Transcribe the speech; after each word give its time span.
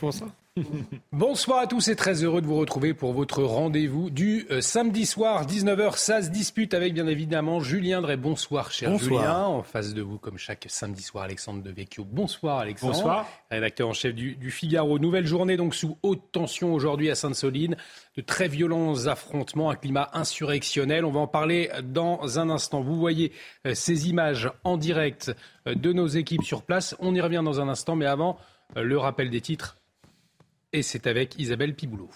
Bonsoir. 0.00 0.30
Bonsoir 1.12 1.60
à 1.60 1.66
tous 1.66 1.88
et 1.88 1.96
très 1.96 2.22
heureux 2.24 2.40
de 2.40 2.46
vous 2.46 2.56
retrouver 2.56 2.94
pour 2.94 3.12
votre 3.12 3.42
rendez-vous 3.42 4.10
du 4.10 4.46
euh, 4.50 4.60
samedi 4.60 5.06
soir, 5.06 5.46
19h. 5.46 5.96
Ça 5.96 6.22
se 6.22 6.30
dispute 6.30 6.74
avec 6.74 6.94
bien 6.94 7.06
évidemment 7.06 7.60
Julien 7.60 8.00
Drey. 8.00 8.16
Bonsoir, 8.16 8.70
cher 8.70 8.96
Julien. 8.98 9.44
En 9.44 9.62
face 9.62 9.94
de 9.94 10.02
vous, 10.02 10.18
comme 10.18 10.38
chaque 10.38 10.66
samedi 10.68 11.02
soir, 11.02 11.24
Alexandre 11.24 11.62
Devecchio. 11.62 12.04
Bonsoir, 12.04 12.58
Alexandre. 12.58 12.94
Bonsoir. 12.94 13.28
Rédacteur 13.50 13.88
en 13.88 13.92
chef 13.92 14.14
du, 14.14 14.50
Figaro. 14.50 14.98
Nouvelle 14.98 15.26
journée 15.26 15.56
donc 15.56 15.74
sous 15.74 15.98
haute 16.02 16.32
tension 16.32 16.72
aujourd'hui 16.74 17.10
à 17.10 17.14
Sainte-Soline. 17.14 17.76
De 18.16 18.22
très 18.22 18.48
violents 18.48 19.06
affrontements, 19.06 19.70
un 19.70 19.76
climat 19.76 20.10
insurrectionnel. 20.12 21.04
On 21.04 21.12
va 21.12 21.20
en 21.20 21.28
parler 21.28 21.70
dans 21.84 22.38
un 22.38 22.50
instant. 22.50 22.80
Vous 22.80 22.96
voyez 22.96 23.32
euh, 23.66 23.74
ces 23.74 24.08
images 24.08 24.50
en 24.64 24.76
direct 24.76 25.32
euh, 25.66 25.74
de 25.74 25.92
nos 25.92 26.06
équipes 26.06 26.44
sur 26.44 26.62
place. 26.62 26.96
On 27.00 27.14
y 27.14 27.20
revient 27.20 27.42
dans 27.44 27.60
un 27.60 27.68
instant, 27.68 27.96
mais 27.96 28.06
avant, 28.06 28.38
le 28.76 28.98
rappel 28.98 29.30
des 29.30 29.40
titres 29.40 29.77
et 30.72 30.82
c'est 30.82 31.06
avec 31.06 31.38
Isabelle 31.38 31.74
Piboulot. 31.74 32.10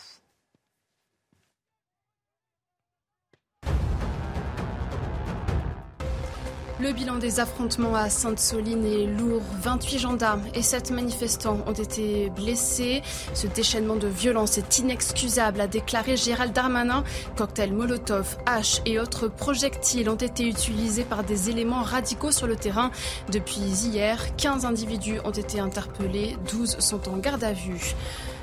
Le 6.80 6.92
bilan 6.92 7.14
des 7.14 7.38
affrontements 7.38 7.94
à 7.94 8.10
Sainte-Soline 8.10 8.84
est 8.84 9.06
lourd. 9.06 9.42
28 9.62 9.98
gendarmes 10.00 10.42
et 10.52 10.62
7 10.62 10.90
manifestants 10.90 11.60
ont 11.64 11.72
été 11.72 12.28
blessés. 12.30 13.02
Ce 13.34 13.46
déchaînement 13.46 13.94
de 13.94 14.08
violence 14.08 14.58
est 14.58 14.80
inexcusable, 14.80 15.60
a 15.60 15.68
déclaré 15.68 16.16
Gérald 16.16 16.52
Darmanin. 16.52 17.04
Cocktails 17.36 17.72
Molotov, 17.72 18.36
haches 18.46 18.82
et 18.84 18.98
autres 18.98 19.28
projectiles 19.28 20.10
ont 20.10 20.16
été 20.16 20.48
utilisés 20.48 21.04
par 21.04 21.22
des 21.22 21.50
éléments 21.50 21.82
radicaux 21.82 22.32
sur 22.32 22.48
le 22.48 22.56
terrain. 22.56 22.90
Depuis 23.30 23.60
hier, 23.60 24.34
15 24.34 24.64
individus 24.64 25.20
ont 25.24 25.30
été 25.30 25.60
interpellés, 25.60 26.36
12 26.50 26.80
sont 26.80 27.08
en 27.08 27.18
garde 27.18 27.44
à 27.44 27.52
vue. 27.52 27.94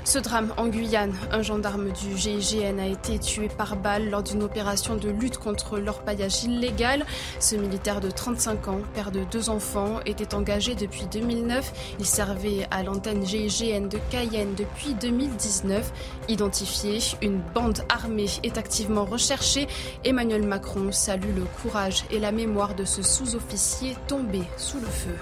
Ce 0.04 0.18
drame 0.18 0.52
en 0.56 0.68
Guyane, 0.68 1.14
un 1.30 1.42
gendarme 1.42 1.92
du 1.92 2.16
GIGN 2.16 2.78
a 2.78 2.86
été 2.86 3.18
tué 3.18 3.48
par 3.48 3.76
balle 3.76 4.08
lors 4.08 4.22
d'une 4.22 4.42
opération 4.42 4.96
de 4.96 5.10
lutte 5.10 5.36
contre 5.36 5.78
l'orpaillage 5.78 6.42
illégal. 6.44 7.04
Ce 7.38 7.54
militaire 7.54 8.00
de 8.00 8.10
35 8.10 8.68
ans, 8.68 8.80
père 8.94 9.10
de 9.10 9.24
deux 9.30 9.50
enfants, 9.50 10.00
était 10.06 10.34
engagé 10.34 10.74
depuis 10.74 11.04
2009. 11.12 11.94
Il 11.98 12.06
servait 12.06 12.66
à 12.70 12.82
l'antenne 12.82 13.26
GIGN 13.26 13.88
de 13.88 13.98
Cayenne 14.10 14.54
depuis 14.56 14.94
2019. 14.94 15.92
Identifié, 16.28 16.98
une 17.20 17.40
bande 17.54 17.82
armée 17.88 18.26
est 18.42 18.56
activement 18.56 19.04
recherchée. 19.04 19.68
Emmanuel 20.04 20.46
Macron 20.46 20.92
salue 20.92 21.36
le 21.36 21.44
courage 21.62 22.04
et 22.10 22.18
la 22.18 22.32
mémoire 22.32 22.74
de 22.74 22.84
ce 22.84 23.02
sous-officier 23.02 23.96
tombé 24.08 24.42
sous 24.56 24.80
le 24.80 24.86
feu. 24.86 25.16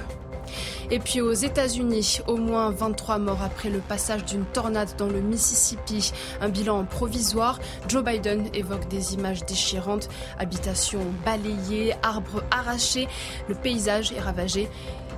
Et 0.90 1.00
puis 1.00 1.20
aux 1.20 1.34
États-Unis, 1.34 2.20
au 2.26 2.36
moins 2.36 2.70
23 2.70 3.18
morts 3.18 3.42
après 3.42 3.68
le 3.68 3.80
passage 3.80 4.24
d'une 4.24 4.46
tornade 4.46 4.88
dans 4.96 5.08
le 5.08 5.20
Mississippi. 5.20 6.12
Un 6.40 6.48
bilan 6.48 6.84
provisoire. 6.86 7.60
Joe 7.88 8.02
Biden 8.02 8.48
évoque 8.54 8.88
des 8.88 9.12
images 9.12 9.44
déchirantes. 9.44 10.08
Habitations 10.38 11.04
balayées, 11.26 11.92
arbres 12.02 12.42
arrachés. 12.50 13.06
Le 13.48 13.54
paysage 13.54 14.12
est 14.12 14.20
ravagé. 14.20 14.68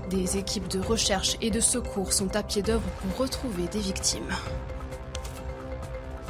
Des 0.08 0.38
équipes 0.38 0.66
de 0.66 0.80
recherche 0.80 1.36
et 1.40 1.50
de 1.50 1.60
secours 1.60 2.12
sont 2.12 2.34
à 2.34 2.42
pied 2.42 2.62
d'œuvre 2.62 2.88
pour 3.00 3.24
retrouver 3.24 3.68
des 3.68 3.78
victimes. 3.78 4.34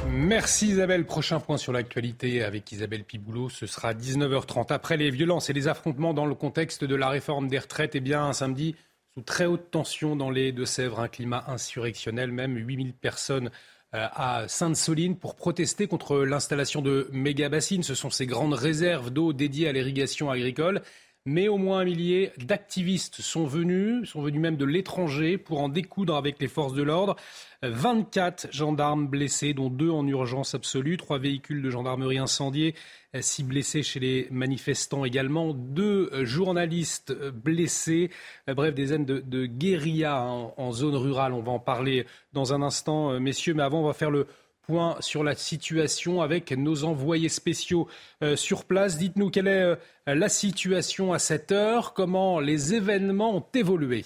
Merci 0.07 0.67
Isabelle. 0.67 1.05
Prochain 1.05 1.39
point 1.39 1.57
sur 1.57 1.73
l'actualité 1.73 2.43
avec 2.43 2.71
Isabelle 2.71 3.03
Piboulot. 3.03 3.49
Ce 3.49 3.65
sera 3.65 3.95
19h30. 3.95 4.71
Après 4.71 4.97
les 4.97 5.09
violences 5.09 5.49
et 5.49 5.53
les 5.53 5.67
affrontements 5.67 6.13
dans 6.13 6.27
le 6.27 6.35
contexte 6.35 6.83
de 6.83 6.95
la 6.95 7.09
réforme 7.09 7.47
des 7.47 7.57
retraites, 7.57 7.95
eh 7.95 7.99
bien, 8.01 8.23
un 8.23 8.33
samedi 8.33 8.75
sous 9.15 9.23
très 9.23 9.45
haute 9.45 9.71
tension 9.71 10.15
dans 10.15 10.29
les 10.29 10.51
Deux-Sèvres, 10.53 10.99
un 11.01 11.09
climat 11.09 11.43
insurrectionnel, 11.47 12.31
même 12.31 12.55
8000 12.55 12.93
personnes 12.93 13.51
euh, 13.93 14.07
à 14.13 14.47
Sainte-Soline 14.47 15.17
pour 15.17 15.35
protester 15.35 15.87
contre 15.87 16.19
l'installation 16.19 16.81
de 16.81 17.09
méga-bassines. 17.11 17.83
Ce 17.83 17.93
sont 17.93 18.09
ces 18.09 18.25
grandes 18.25 18.53
réserves 18.53 19.11
d'eau 19.11 19.33
dédiées 19.33 19.67
à 19.67 19.73
l'irrigation 19.73 20.29
agricole. 20.29 20.81
Mais 21.25 21.49
au 21.49 21.57
moins 21.57 21.79
un 21.79 21.85
millier 21.85 22.31
d'activistes 22.37 23.21
sont 23.21 23.45
venus, 23.45 24.09
sont 24.09 24.21
venus 24.21 24.41
même 24.41 24.57
de 24.57 24.65
l'étranger 24.65 25.37
pour 25.37 25.59
en 25.59 25.69
découdre 25.69 26.15
avec 26.15 26.39
les 26.39 26.47
forces 26.47 26.73
de 26.73 26.81
l'ordre. 26.81 27.15
24 27.63 28.47
gendarmes 28.51 29.07
blessés, 29.07 29.53
dont 29.53 29.69
deux 29.69 29.89
en 29.89 30.07
urgence 30.07 30.55
absolue, 30.55 30.97
trois 30.97 31.19
véhicules 31.19 31.61
de 31.61 31.69
gendarmerie 31.69 32.17
incendiés, 32.17 32.75
six 33.19 33.43
blessés 33.43 33.83
chez 33.83 33.99
les 33.99 34.27
manifestants 34.31 35.05
également, 35.05 35.53
deux 35.53 36.09
journalistes 36.25 37.13
blessés, 37.31 38.09
bref, 38.47 38.73
des 38.73 38.93
aides 38.93 39.05
de, 39.05 39.19
de 39.19 39.45
guérilla 39.45 40.23
en, 40.23 40.71
zone 40.71 40.95
rurale. 40.95 41.33
On 41.33 41.41
va 41.41 41.51
en 41.51 41.59
parler 41.59 42.05
dans 42.33 42.53
un 42.53 42.61
instant, 42.61 43.19
messieurs, 43.19 43.53
mais 43.53 43.63
avant, 43.63 43.81
on 43.81 43.87
va 43.87 43.93
faire 43.93 44.11
le 44.11 44.27
point 44.61 44.95
sur 44.99 45.23
la 45.23 45.35
situation 45.35 46.21
avec 46.21 46.51
nos 46.51 46.83
envoyés 46.83 47.29
spéciaux 47.29 47.87
euh, 48.23 48.35
sur 48.35 48.65
place. 48.65 48.97
Dites-nous 48.97 49.29
quelle 49.29 49.47
est 49.47 49.63
euh, 49.63 49.75
la 50.07 50.29
situation 50.29 51.13
à 51.13 51.19
cette 51.19 51.51
heure, 51.51 51.93
comment 51.93 52.39
les 52.39 52.73
événements 52.73 53.35
ont 53.35 53.45
évolué. 53.53 54.05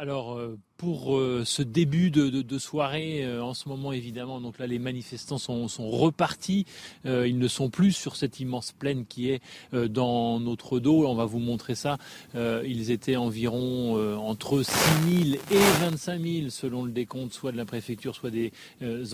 Alors, 0.00 0.38
euh, 0.38 0.56
pour 0.76 1.18
euh, 1.18 1.42
ce 1.44 1.60
début 1.60 2.12
de, 2.12 2.58
soirée, 2.58 3.24
euh, 3.24 3.42
en 3.42 3.52
ce 3.52 3.68
moment 3.68 3.90
évidemment, 3.90 4.40
donc 4.40 4.60
là 4.60 4.68
les 4.68 4.78
manifestants 4.78 5.38
sont, 5.38 5.66
repartis. 5.76 6.66
ils 7.04 7.36
ne 7.36 7.48
sont 7.48 7.68
plus 7.68 7.90
sur 7.90 8.14
cette 8.14 8.38
immense 8.38 8.70
plaine 8.70 9.06
qui 9.06 9.30
est 9.30 9.42
dans 9.72 10.38
notre 10.38 10.78
dos. 10.78 11.04
On 11.04 11.16
va 11.16 11.24
vous 11.24 11.40
montrer 11.40 11.74
ça. 11.74 11.98
ils 12.36 12.92
étaient 12.92 13.16
environ 13.16 13.96
entre 14.18 14.62
6 14.62 15.32
000 15.32 15.40
et 15.50 15.80
25 15.80 16.20
000 16.20 16.50
selon 16.50 16.84
le 16.84 16.92
décompte, 16.92 17.32
soit 17.32 17.50
de 17.50 17.56
la 17.56 17.64
préfecture, 17.64 18.14
soit 18.14 18.30
des 18.30 18.52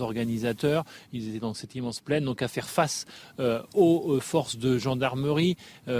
organisateurs. 0.01 0.85
Ils 1.13 1.29
étaient 1.29 1.39
dans 1.39 1.55
cette 1.55 1.73
immense 1.73 1.99
plaine, 1.99 2.25
donc 2.25 2.43
à 2.43 2.47
faire 2.47 2.69
face 2.69 3.05
aux 3.73 4.19
forces 4.19 4.57
de 4.57 4.77
gendarmerie. 4.77 5.57
vous 5.87 5.91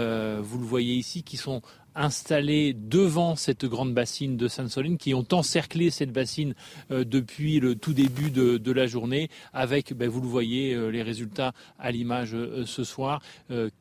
le 0.60 0.66
voyez 0.66 0.94
ici, 0.94 1.24
qui 1.24 1.38
sont 1.38 1.64
installés 1.96 2.74
devant 2.74 3.36
cette 3.36 3.66
grande 3.66 3.94
bassine 3.94 4.38
de 4.38 4.48
Sainte-Soline, 4.48 4.98
qui 4.98 5.14
ont 5.14 5.26
encerclé 5.32 5.90
cette 5.90 6.12
bassine 6.12 6.54
euh, 6.92 7.04
depuis 7.06 7.60
le 7.60 7.76
tout 7.76 7.94
début 7.94 8.32
de, 8.32 8.72
la 8.72 8.88
journée, 8.88 9.30
avec, 9.54 9.94
ben, 9.94 10.10
vous 10.10 10.22
le 10.22 10.28
voyez, 10.28 10.74
euh, 10.74 10.90
les 10.90 11.02
résultats 11.02 11.54
à 11.80 11.92
l'image 11.92 12.34
euh, 12.34 12.66
ce 12.66 12.84
soir, 12.84 13.22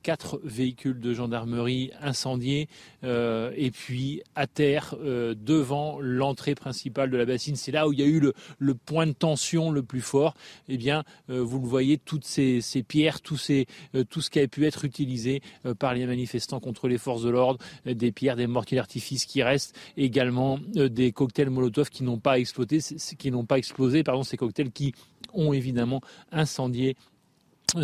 quatre 0.03 0.41
véhicules 0.45 1.01
de 1.01 1.15
gendarmerie 1.15 1.91
incendiés, 2.01 2.69
et 3.03 3.71
puis 3.71 4.23
à 4.35 4.47
terre, 4.47 4.95
devant 5.01 5.99
l'entrée 6.01 6.55
principale 6.55 7.11
de 7.11 7.17
la 7.17 7.25
bassine, 7.25 7.57
c'est 7.57 7.73
là 7.73 7.89
où 7.89 7.93
il 7.93 8.01
y 8.01 8.03
a 8.03 8.07
eu 8.07 8.21
le, 8.59 8.75
point 8.75 9.07
de 9.07 9.13
tension 9.13 9.71
le 9.71 9.83
plus 9.83 10.01
fort. 10.01 10.35
Eh 10.69 10.77
bien, 10.77 11.05
vous 11.29 11.61
le 11.61 11.67
voyez, 11.67 11.99
toutes 11.99 12.25
ces, 12.25 12.61
pierres, 12.87 13.21
tout, 13.21 13.37
ces, 13.37 13.67
tout 14.11 14.21
ce 14.21 14.31
qui 14.31 14.41
a 14.41 14.47
pu 14.47 14.67
être 14.67 14.85
utilisé 14.85 15.43
par 15.79 15.95
les 15.95 16.07
manifestants 16.07 16.61
contre 16.61 16.89
les 16.89 16.99
forces 16.99 17.23
de 17.23 17.31
l'ordre, 17.31 17.59
des 18.05 18.13
pierres, 18.13 18.37
des 18.37 18.47
mortiers 18.47 18.77
d'artifice 18.77 19.25
qui 19.25 19.43
restent, 19.43 19.77
également 19.97 20.59
euh, 20.77 20.89
des 20.89 21.13
cocktails 21.13 21.51
Molotov 21.51 21.91
qui 21.91 22.03
n'ont 22.03 22.19
pas 22.19 22.39
explosé, 22.39 22.79
qui 23.19 23.31
n'ont 23.31 23.45
pas 23.45 23.59
explosé, 23.59 24.03
pardon, 24.03 24.23
ces 24.23 24.37
cocktails 24.37 24.71
qui 24.71 24.95
ont 25.33 25.53
évidemment 25.53 26.01
incendié 26.33 26.97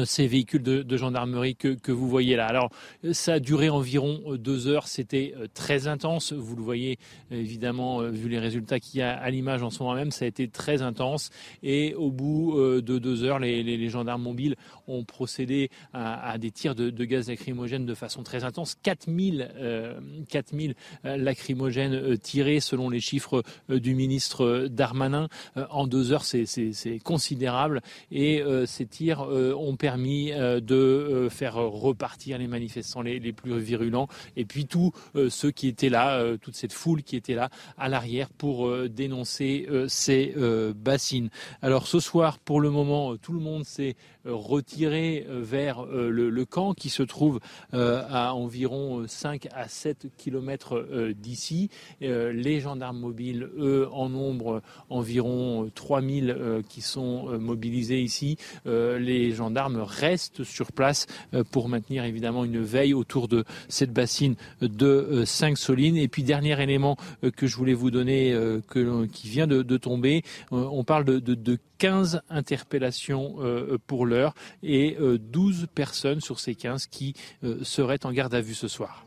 ces 0.04 0.26
véhicules 0.26 0.62
de, 0.62 0.96
gendarmerie 0.96 1.56
que, 1.56 1.92
vous 1.92 2.08
voyez 2.08 2.36
là. 2.36 2.46
Alors, 2.46 2.70
ça 3.12 3.34
a 3.34 3.40
duré 3.40 3.70
environ 3.70 4.20
euh, 4.26 4.38
deux 4.38 4.66
heures. 4.66 4.88
C'était 4.88 5.34
euh, 5.36 5.46
très 5.52 5.86
intense. 5.86 6.32
Vous 6.32 6.56
le 6.56 6.62
voyez 6.62 6.98
évidemment, 7.30 8.02
vu 8.02 8.28
les 8.28 8.38
résultats 8.38 8.80
qu'il 8.80 9.00
y 9.00 9.02
a 9.02 9.16
à 9.16 9.30
l'image 9.30 9.62
en 9.62 9.70
ce 9.70 9.82
moment 9.82 9.94
même, 9.94 10.10
ça 10.10 10.24
a 10.24 10.28
été 10.28 10.48
très 10.48 10.82
intense. 10.82 11.30
Et 11.62 11.94
au 11.94 12.10
bout 12.10 12.56
de 12.58 12.98
deux 12.98 13.24
heures, 13.24 13.38
les, 13.38 13.88
gendarmes 13.88 14.22
mobiles 14.22 14.56
ont 14.86 15.04
procédé 15.04 15.70
à, 15.92 16.36
des 16.38 16.50
tirs 16.50 16.74
de, 16.74 17.04
gaz 17.04 17.28
lacrymogène 17.28 17.86
de 17.86 17.94
façon 17.94 18.22
très 18.22 18.44
intense. 18.44 18.76
4000, 18.82 19.48
4000 20.28 20.74
lacrymogènes 21.04 22.18
tirés 22.18 22.60
selon 22.60 22.90
les 22.90 23.00
chiffres 23.00 23.42
du 23.68 23.94
ministre 23.94 24.66
Darmanin. 24.69 25.28
En 25.70 25.86
deux 25.86 26.12
heures, 26.12 26.25
c'est 26.25 26.98
considérable. 27.04 27.81
Et 28.10 28.43
ces 28.66 28.86
tirs 28.86 29.20
ont 29.20 29.76
permis 29.81 30.31
euh, 30.32 30.61
de 30.61 30.75
euh, 30.75 31.31
faire 31.31 31.55
repartir 31.55 32.37
les 32.37 32.47
manifestants 32.47 33.00
les, 33.00 33.32
plus 33.32 33.59
virulents 33.59 34.09
et 34.37 34.44
puis 34.44 34.67
tous 34.67 34.93
euh, 35.17 35.31
ceux 35.31 35.50
qui 35.50 35.69
étaient 35.69 35.88
là, 35.88 36.37
toute 36.37 36.55
cette 36.55 36.75
foule 36.75 37.03
qui 37.03 37.17
était 37.17 37.35
là 37.35 37.49
à 37.79 37.88
l'arrière 37.88 38.29
pour 38.29 38.71
dénoncer 38.88 39.67
ces 39.88 40.35
bassines. 40.77 41.31
Alors 41.62 41.87
ce 41.87 41.99
soir, 41.99 42.38
pour 42.38 42.61
le 42.61 42.69
moment, 42.71 43.17
tout 43.17 43.32
le 43.32 43.41
monde 43.41 43.65
s'est 43.65 43.97
retiré 44.25 45.27
vers 45.29 45.87
le, 45.87 46.44
camp 46.44 46.75
qui 46.75 46.91
se 46.91 47.03
trouve 47.03 47.41
à 47.73 48.35
environ 48.35 49.06
5 49.06 49.49
à 49.55 49.69
7 49.69 50.09
kilomètres 50.19 50.87
d'ici. 51.15 51.71
Les 52.00 52.61
gendarmes 52.61 52.99
mobiles, 52.99 53.49
eux, 53.56 53.88
en 53.93 54.11
nombre 54.11 54.62
environ 54.91 55.71
3000 55.75 56.62
qui 56.69 56.82
sont 56.82 57.38
mobilisés 57.38 58.00
ici. 58.00 58.37
Les 58.67 59.32
gendarmes 59.32 59.59
gendarmes 59.60 59.84
restent 59.86 60.44
sur 60.44 60.72
place 60.72 61.06
pour 61.50 61.68
maintenir 61.68 62.04
évidemment 62.04 62.44
une 62.44 62.62
veille 62.62 62.94
autour 62.94 63.28
de 63.28 63.44
cette 63.68 63.92
bassine 63.92 64.36
de 64.60 65.24
Saint-Solines. 65.24 65.96
Et 65.96 66.08
puis 66.08 66.22
dernier 66.22 66.60
élément 66.60 66.96
que 67.36 67.46
je 67.46 67.56
voulais 67.56 67.74
vous 67.74 67.90
donner, 67.90 68.36
qui 69.12 69.28
vient 69.28 69.46
de, 69.46 69.76
tomber, 69.76 70.22
on 70.50 70.84
parle 70.84 71.04
de, 71.04 71.18
de 71.18 71.58
15 71.78 72.22
interpellations 72.30 73.36
pour 73.86 74.06
l'heure 74.06 74.34
et 74.62 74.96
12 75.00 75.66
personnes 75.74 76.20
sur 76.20 76.40
ces 76.40 76.54
15 76.54 76.86
qui 76.86 77.14
seraient 77.62 78.06
en 78.06 78.12
garde 78.12 78.34
à 78.34 78.40
vue 78.40 78.54
ce 78.54 78.68
soir. 78.68 79.06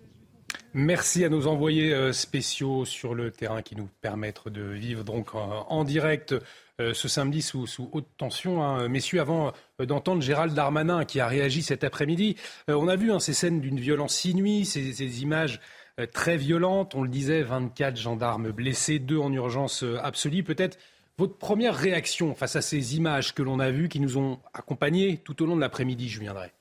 Merci 0.76 1.24
à 1.24 1.30
nos 1.30 1.46
envoyés 1.46 1.94
euh, 1.94 2.14
spéciaux 2.14 2.84
sur 2.84 3.14
le 3.14 3.30
terrain 3.30 3.62
qui 3.62 3.76
nous 3.76 3.90
permettent 4.02 4.48
de 4.48 4.64
vivre 4.64 5.04
donc 5.04 5.36
en 5.36 5.84
direct 5.84 6.32
euh, 6.32 6.40
ce 6.80 7.08
samedi 7.08 7.42
sous, 7.42 7.68
haute 7.92 8.08
tension. 8.18 8.64
Hein. 8.64 8.88
Messieurs, 8.88 9.22
avant 9.22 9.54
euh, 9.80 9.86
d'entendre 9.86 10.22
Gérald 10.22 10.54
Darmanin 10.54 11.06
qui 11.06 11.20
a 11.20 11.28
réagi 11.28 11.62
cet 11.62 11.84
après-midi, 11.84 12.36
on 12.68 12.88
a 12.88 12.96
vu 12.96 13.12
hein, 13.12 13.20
ces 13.20 13.34
scènes 13.34 13.62
d'une 13.62 13.80
violence 13.80 14.26
inouïe, 14.26 14.66
ces, 14.66 15.22
images 15.22 15.60
très 16.12 16.38
violentes. 16.38 16.96
On 16.96 17.04
le 17.04 17.10
disait, 17.10 17.44
24 17.44 17.98
gendarmes 17.98 18.52
blessés, 18.52 19.00
deux 19.00 19.20
en 19.20 19.32
urgence 19.32 19.86
absolue. 20.02 20.44
Peut-être 20.44 20.78
votre 21.18 21.38
première 21.38 21.76
réaction 21.76 22.34
face 22.34 22.56
à 22.56 22.62
ces 22.62 22.96
images 22.96 23.36
que 23.36 23.44
l'on 23.44 23.60
a 23.60 23.70
vues 23.70 23.90
qui 23.90 24.00
nous 24.00 24.18
ont 24.18 24.40
accompagnés 24.54 25.18
tout 25.18 25.44
au 25.44 25.46
long 25.46 25.56
de 25.56 25.62
l'après-midi, 25.62 26.10
je 26.10 26.20
viendrai. 26.20 26.52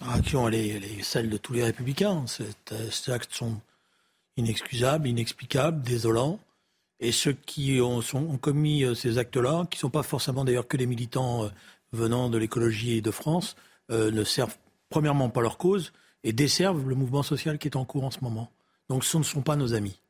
La 0.00 0.12
réaction, 0.12 0.48
elle 0.48 0.54
est, 0.54 1.02
celle 1.02 1.28
de 1.28 1.36
tous 1.36 1.52
les 1.52 1.64
républicains. 1.64 2.24
Ces 2.26 3.10
actes 3.10 3.34
sont 3.34 3.60
inexcusables, 4.36 5.08
inexplicables, 5.08 5.82
désolants. 5.82 6.38
Et 7.00 7.12
ceux 7.12 7.32
qui 7.32 7.80
ont, 7.80 8.00
commis 8.38 8.84
euh, 8.84 8.94
ces 8.94 9.18
actes-là, 9.18 9.66
qui 9.70 9.76
ne 9.76 9.80
sont 9.80 9.90
pas 9.90 10.02
forcément 10.02 10.44
d'ailleurs 10.44 10.66
que 10.66 10.76
des 10.76 10.86
militants 10.86 11.44
euh, 11.44 11.48
venant 11.92 12.30
de 12.30 12.38
l'écologie 12.38 13.02
de 13.02 13.10
France, 13.10 13.56
euh, 13.90 14.10
ne 14.10 14.24
servent 14.24 14.56
premièrement 14.88 15.28
pas 15.28 15.42
leur 15.42 15.58
cause 15.58 15.92
et 16.24 16.32
desservent 16.32 16.88
le 16.88 16.94
mouvement 16.94 17.22
social 17.22 17.58
qui 17.58 17.68
est 17.68 17.76
en 17.76 17.84
cours 17.84 18.04
en 18.04 18.10
ce 18.10 18.20
moment. 18.22 18.50
Donc 18.88 19.04
ce 19.04 19.18
ne 19.18 19.22
sont 19.22 19.42
pas 19.42 19.56
nos 19.56 19.74
amis. 19.74 20.00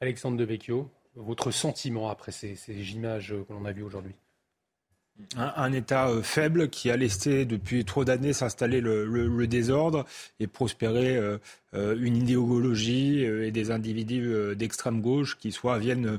Alexandre 0.00 0.36
Devecchio, 0.36 0.90
votre 1.14 1.50
sentiment 1.50 2.10
après 2.10 2.32
ces 2.32 2.56
images 2.92 3.34
que 3.48 3.52
l'on 3.52 3.64
a 3.64 3.72
vues 3.72 3.82
aujourd'hui? 3.82 4.14
Un, 5.36 5.72
État 5.72 6.08
euh, 6.08 6.22
faible 6.22 6.68
qui 6.68 6.90
a 6.90 6.96
laissé 6.96 7.44
depuis 7.44 7.84
trop 7.84 8.04
d'années 8.04 8.32
s'installer 8.32 8.80
le, 8.80 9.46
désordre 9.46 10.04
et 10.40 10.46
prospérer 10.46 11.16
euh, 11.16 11.38
euh, 11.74 11.96
une 12.00 12.16
idéologie 12.16 13.22
et 13.22 13.50
des 13.50 13.70
individus 13.70 14.56
d'extrême 14.56 15.00
gauche 15.00 15.38
qui 15.38 15.52
soit 15.52 15.78
viennent 15.78 16.18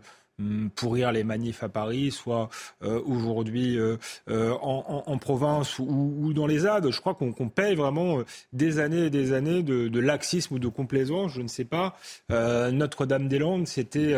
pourrir 0.75 1.11
les 1.11 1.23
manifs 1.23 1.63
à 1.63 1.69
Paris, 1.69 2.11
soit 2.11 2.49
euh, 2.83 3.01
aujourd'hui 3.05 3.77
euh, 3.77 3.97
euh, 4.29 4.51
en, 4.61 5.17
province 5.17 5.79
ou, 5.79 6.31
dans 6.33 6.45
les 6.45 6.59
ZAD. 6.59 6.91
Je 6.91 6.99
crois 6.99 7.15
qu'on 7.15 7.49
paye 7.49 7.75
vraiment 7.75 8.19
des 8.53 8.79
années 8.79 9.05
et 9.05 9.09
des 9.09 9.33
années 9.33 9.63
de, 9.63 9.99
laxisme 9.99 10.55
ou 10.55 10.59
de 10.59 10.67
complaisance, 10.67 11.31
je 11.33 11.41
ne 11.41 11.47
sais 11.47 11.65
pas. 11.65 11.97
Notre-Dame-des-Landes, 12.29 13.67
c'était 13.67 14.15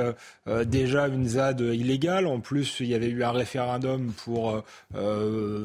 déjà 0.65 1.07
une 1.07 1.25
ZAD 1.25 1.61
illégale. 1.61 2.27
En 2.27 2.41
plus, 2.41 2.81
il 2.81 2.87
y 2.87 2.95
avait 2.95 3.07
eu 3.07 3.23
un 3.23 3.31
référendum 3.31 4.11
pour 4.25 4.61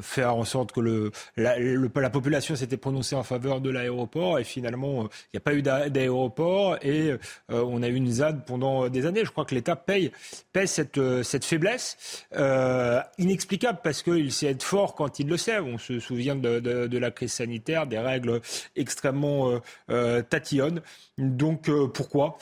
faire 0.02 0.36
en 0.36 0.44
sorte 0.44 0.72
que 0.72 1.10
la, 1.36 1.58
la 1.58 2.10
population 2.10 2.54
s'était 2.54 2.76
prononcée 2.76 3.16
en 3.16 3.24
faveur 3.24 3.60
de 3.60 3.70
l'aéroport. 3.70 4.38
Et 4.38 4.44
finalement, 4.44 5.08
il 5.32 5.34
n'y 5.34 5.38
a 5.38 5.40
pas 5.40 5.54
eu 5.54 5.62
d'aéroport 5.62 6.78
et 6.82 7.12
on 7.48 7.82
a 7.82 7.88
eu 7.88 7.94
une 7.94 8.10
ZAD 8.10 8.44
pendant 8.46 8.88
des 8.88 9.04
années. 9.04 9.24
Je 9.24 9.30
crois 9.30 9.44
que 9.44 9.54
l'État 9.54 9.76
paye 9.76 10.12
pèse 10.54 10.70
cette, 10.70 10.98
euh, 10.98 11.22
cette 11.22 11.44
faiblesse 11.44 12.24
euh, 12.36 13.00
inexplicable 13.18 13.80
parce 13.82 14.02
qu'il 14.02 14.32
sait 14.32 14.46
être 14.46 14.62
fort 14.62 14.94
quand 14.94 15.18
il 15.18 15.28
le 15.28 15.36
sait. 15.36 15.58
On 15.58 15.76
se 15.76 16.00
souvient 16.00 16.36
de, 16.36 16.98
la 16.98 17.10
crise 17.10 17.32
sanitaire, 17.34 17.86
des 17.86 17.98
règles 17.98 18.40
extrêmement 18.76 19.50
euh, 19.50 19.58
euh 19.90 20.22
tatillonnes. 20.22 20.80
Donc 21.18 21.70
pourquoi 21.92 22.38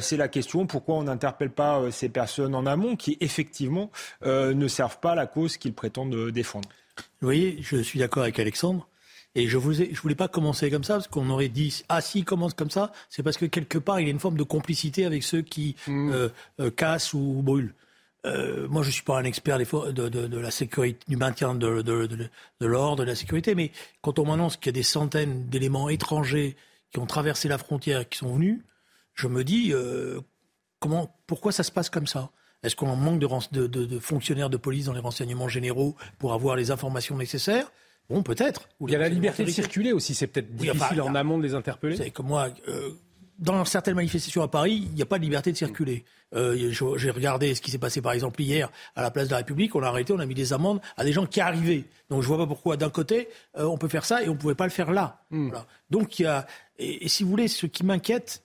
C'est 0.00 0.16
la 0.16 0.28
question. 0.28 0.66
Pourquoi 0.66 0.96
on 0.96 1.04
n'interpelle 1.04 1.50
pas 1.50 1.90
ces 1.90 2.08
personnes 2.08 2.54
en 2.54 2.66
amont 2.66 2.96
qui 2.96 3.16
effectivement 3.20 3.90
ne 4.24 4.68
servent 4.68 5.00
pas 5.00 5.14
la 5.14 5.26
cause 5.26 5.56
qu'ils 5.56 5.74
prétendent 5.74 6.30
défendre? 6.30 6.68
Voyez, 7.20 7.58
je 7.60 7.76
suis 7.78 7.98
d'accord 7.98 8.22
avec 8.22 8.38
Alexandre. 8.38 8.86
Et 9.38 9.46
je 9.46 9.56
ne 9.56 9.72
je 9.92 10.00
voulais 10.00 10.16
pas 10.16 10.26
commencer 10.26 10.68
comme 10.68 10.82
ça, 10.82 10.94
parce 10.94 11.06
qu'on 11.06 11.30
aurait 11.30 11.48
dit, 11.48 11.84
ah 11.88 12.00
si, 12.00 12.24
commence 12.24 12.54
comme 12.54 12.70
ça, 12.70 12.90
c'est 13.08 13.22
parce 13.22 13.36
que 13.36 13.46
quelque 13.46 13.78
part, 13.78 14.00
il 14.00 14.06
y 14.06 14.08
a 14.08 14.10
une 14.10 14.18
forme 14.18 14.36
de 14.36 14.42
complicité 14.42 15.04
avec 15.04 15.22
ceux 15.22 15.42
qui 15.42 15.76
mm. 15.86 16.10
euh, 16.10 16.28
euh, 16.58 16.70
cassent 16.72 17.14
ou 17.14 17.40
brûlent. 17.40 17.72
Euh, 18.26 18.66
moi, 18.66 18.82
je 18.82 18.88
ne 18.88 18.92
suis 18.92 19.04
pas 19.04 19.16
un 19.16 19.22
expert 19.22 19.58
de, 19.58 20.08
de, 20.08 20.38
la 20.38 20.50
sécurité, 20.50 20.98
du 21.06 21.16
maintien 21.16 21.54
de, 21.54 21.82
de 21.82 22.66
l'ordre, 22.66 23.04
de 23.04 23.08
la 23.08 23.14
sécurité, 23.14 23.54
mais 23.54 23.70
quand 24.02 24.18
on 24.18 24.26
m'annonce 24.26 24.56
qu'il 24.56 24.66
y 24.66 24.70
a 24.70 24.72
des 24.72 24.82
centaines 24.82 25.46
d'éléments 25.46 25.88
étrangers 25.88 26.56
qui 26.90 26.98
ont 26.98 27.06
traversé 27.06 27.46
la 27.46 27.58
frontière, 27.58 28.08
qui 28.08 28.18
sont 28.18 28.34
venus, 28.34 28.58
je 29.14 29.28
me 29.28 29.44
dis, 29.44 29.72
comment, 30.80 31.16
pourquoi 31.28 31.52
ça 31.52 31.62
se 31.62 31.70
passe 31.70 31.90
comme 31.90 32.08
ça? 32.08 32.30
Est-ce 32.64 32.74
qu'on 32.74 32.96
manque 32.96 33.20
de 33.20 33.98
fonctionnaires 34.00 34.50
de 34.50 34.56
police 34.56 34.86
dans 34.86 34.94
les 34.94 35.00
renseignements 35.00 35.48
généraux 35.48 35.94
pour 36.18 36.32
avoir 36.32 36.56
les 36.56 36.72
informations 36.72 37.16
nécessaires? 37.16 37.70
Bon, 38.10 38.22
peut-être. 38.22 38.68
Il 38.80 38.90
y 38.90 38.96
a 38.96 38.98
la 38.98 39.08
liberté 39.08 39.44
de 39.44 39.50
circuler 39.50 39.92
aussi. 39.92 40.14
C'est 40.14 40.26
peut-être 40.26 40.54
difficile 40.54 41.02
en 41.02 41.14
amont 41.14 41.38
de 41.38 41.42
les 41.42 41.54
interpeller. 41.54 41.96
C'est 41.96 42.10
comme 42.10 42.26
moi. 42.28 42.48
Euh, 42.68 42.90
dans 43.38 43.64
certaines 43.64 43.94
manifestations 43.94 44.42
à 44.42 44.48
Paris, 44.48 44.82
il 44.86 44.94
n'y 44.94 45.02
a 45.02 45.06
pas 45.06 45.18
de 45.18 45.22
liberté 45.22 45.52
de 45.52 45.56
circuler. 45.56 46.04
Euh, 46.34 46.72
J'ai 46.96 47.10
regardé 47.10 47.54
ce 47.54 47.60
qui 47.60 47.70
s'est 47.70 47.78
passé 47.78 48.02
par 48.02 48.12
exemple 48.12 48.42
hier 48.42 48.68
à 48.96 49.02
la 49.02 49.12
place 49.12 49.26
de 49.26 49.32
la 49.32 49.38
République. 49.38 49.76
On 49.76 49.82
a 49.82 49.86
arrêté, 49.86 50.12
on 50.12 50.18
a 50.18 50.26
mis 50.26 50.34
des 50.34 50.52
amendes 50.52 50.80
à 50.96 51.04
des 51.04 51.12
gens 51.12 51.24
qui 51.24 51.40
arrivaient. 51.40 51.84
Donc 52.10 52.22
je 52.22 52.26
vois 52.26 52.38
pas 52.38 52.46
pourquoi 52.46 52.76
d'un 52.76 52.90
côté 52.90 53.28
euh, 53.56 53.64
on 53.64 53.78
peut 53.78 53.86
faire 53.86 54.04
ça 54.04 54.24
et 54.24 54.28
on 54.28 54.34
pouvait 54.34 54.56
pas 54.56 54.64
le 54.64 54.70
faire 54.70 54.90
là. 54.90 55.22
Hmm. 55.30 55.48
Voilà. 55.48 55.66
Donc 55.90 56.18
il 56.18 56.22
y 56.22 56.26
a 56.26 56.46
et, 56.78 57.04
et, 57.04 57.08
si 57.08 57.22
vous 57.22 57.30
voulez, 57.30 57.46
ce 57.46 57.66
qui 57.66 57.84
m'inquiète, 57.84 58.42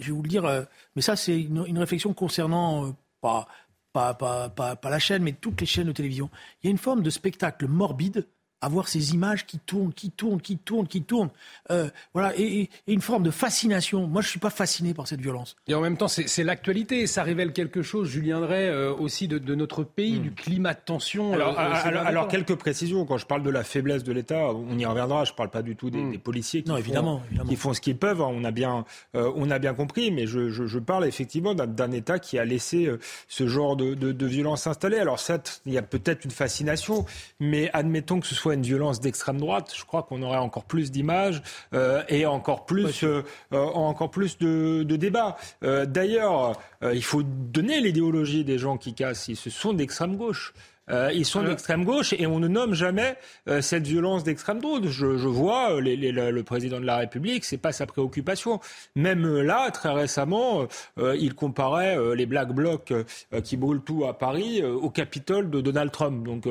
je 0.00 0.06
vais 0.06 0.12
vous 0.12 0.22
le 0.22 0.28
dire, 0.28 0.66
mais 0.96 1.02
ça 1.02 1.14
c'est 1.14 1.40
une, 1.40 1.64
une, 1.66 1.78
réflexion 1.78 2.12
concernant 2.12 2.94
pas, 3.20 3.46
pas, 3.92 4.14
pas, 4.14 4.48
pas, 4.48 4.76
pas 4.76 4.90
la 4.90 4.98
chaîne, 4.98 5.22
mais 5.22 5.32
toutes 5.32 5.60
les 5.60 5.66
chaînes 5.66 5.86
de 5.86 5.92
télévision. 5.92 6.28
Il 6.62 6.66
y 6.66 6.68
a 6.68 6.70
une 6.70 6.78
forme 6.78 7.02
de 7.02 7.10
spectacle 7.10 7.66
morbide 7.68 8.26
avoir 8.64 8.88
ces 8.88 9.12
images 9.12 9.46
qui 9.46 9.58
tournent, 9.58 9.92
qui 9.92 10.10
tournent, 10.10 10.40
qui 10.40 10.56
tournent, 10.56 10.86
qui 10.86 11.02
tournent. 11.02 11.30
Euh, 11.70 11.88
voilà, 12.12 12.32
et, 12.36 12.70
une 12.86 13.00
forme 13.00 13.22
de 13.22 13.30
fascination. 13.30 14.06
Moi, 14.06 14.22
je 14.22 14.28
ne 14.28 14.30
suis 14.30 14.40
pas 14.40 14.50
fasciné 14.50 14.94
par 14.94 15.06
cette 15.06 15.20
violence. 15.20 15.56
Et 15.68 15.74
en 15.74 15.80
même 15.80 15.96
temps, 15.96 16.08
c'est 16.08 16.44
l'actualité 16.44 17.06
ça 17.06 17.22
révèle 17.22 17.52
quelque 17.52 17.82
chose, 17.82 18.08
Julien 18.08 18.40
Drey, 18.40 18.68
euh, 18.68 18.94
aussi 18.94 19.28
de, 19.28 19.54
notre 19.54 19.84
pays, 19.84 20.18
hmm. 20.18 20.22
du 20.22 20.32
climat 20.32 20.74
de 20.74 20.80
tension. 20.84 21.32
Euh, 21.32 21.34
alors, 21.34 21.58
alors, 21.58 22.28
quelques 22.28 22.56
précisions. 22.56 23.04
Quand 23.04 23.18
je 23.18 23.26
parle 23.26 23.42
de 23.42 23.50
la 23.50 23.64
faiblesse 23.64 24.04
de 24.04 24.12
l'État, 24.12 24.50
on 24.52 24.78
y 24.78 24.86
reviendra. 24.86 25.24
Je 25.24 25.32
ne 25.32 25.36
parle 25.36 25.50
pas 25.50 25.62
du 25.62 25.76
tout 25.76 25.90
des, 25.90 26.02
hmm. 26.02 26.18
policiers 26.18 26.62
qui, 26.62 26.68
non, 26.68 26.76
font, 26.76 26.80
évidemment, 26.80 27.22
qui 27.48 27.56
font 27.56 27.74
ce 27.74 27.80
qu'ils 27.80 27.96
peuvent. 27.96 28.20
On 28.20 28.44
a 28.44 28.50
bien, 28.50 28.84
on 29.14 29.50
a 29.50 29.58
bien 29.58 29.74
compris, 29.74 30.10
mais 30.10 30.26
je, 30.26 30.48
je, 30.48 30.78
parle 30.78 31.06
effectivement 31.06 31.54
d'un 31.54 31.92
État 31.92 32.18
qui 32.18 32.38
a 32.38 32.44
laissé 32.44 32.90
ce 33.28 33.46
genre 33.46 33.76
de, 33.76 33.94
de, 33.94 34.12
de 34.12 34.26
violence 34.26 34.62
s'installer. 34.62 34.98
Alors, 34.98 35.20
certes, 35.20 35.62
il 35.66 35.72
y 35.72 35.78
a 35.78 35.82
peut-être 35.82 36.24
une 36.24 36.30
fascination, 36.30 37.06
mais 37.40 37.70
admettons 37.72 38.20
que 38.20 38.26
ce 38.26 38.34
soit 38.34 38.53
une 38.54 38.62
violence 38.62 39.00
d'extrême 39.00 39.38
droite, 39.38 39.72
je 39.76 39.84
crois 39.84 40.02
qu'on 40.02 40.22
aurait 40.22 40.38
encore 40.38 40.64
plus 40.64 40.90
d'images 40.90 41.42
euh, 41.72 42.02
et 42.08 42.26
encore 42.26 42.66
plus, 42.66 43.04
euh, 43.04 43.22
euh, 43.52 43.58
encore 43.58 44.10
plus 44.10 44.38
de, 44.38 44.82
de 44.82 44.96
débats. 44.96 45.36
D'ailleurs, 45.62 46.60
il 46.82 47.04
faut 47.04 47.22
donner 47.22 47.80
l'idéologie 47.80 48.44
des 48.44 48.58
gens 48.58 48.76
qui 48.76 48.94
cassent. 48.94 49.32
Ce 49.34 49.50
sont 49.50 49.72
d'extrême 49.72 50.16
gauche. 50.16 50.52
Euh, 50.90 51.10
ils 51.14 51.24
sont 51.24 51.42
d'extrême 51.42 51.84
gauche 51.84 52.12
et 52.12 52.26
on 52.26 52.38
ne 52.40 52.48
nomme 52.48 52.74
jamais 52.74 53.16
euh, 53.48 53.62
cette 53.62 53.86
violence 53.86 54.22
d'extrême 54.22 54.60
droite. 54.60 54.84
Je, 54.86 55.16
je 55.16 55.28
vois 55.28 55.74
euh, 55.76 55.80
les, 55.80 55.96
les, 55.96 56.12
le 56.12 56.42
président 56.42 56.80
de 56.80 56.84
la 56.84 56.98
République, 56.98 57.44
c'est 57.44 57.56
pas 57.56 57.72
sa 57.72 57.86
préoccupation. 57.86 58.60
Même 58.94 59.40
là, 59.40 59.70
très 59.70 59.92
récemment, 59.92 60.66
il 60.96 61.34
comparait 61.34 61.96
les 62.14 62.26
Black 62.26 62.52
Blocs 62.52 62.92
qui 63.42 63.56
brûlent 63.56 63.80
tout 63.80 64.04
à 64.04 64.18
Paris 64.18 64.62
au 64.62 64.90
Capitole 64.90 65.50
de 65.50 65.60
Donald 65.60 65.90
Trump. 65.90 66.24
Donc, 66.24 66.46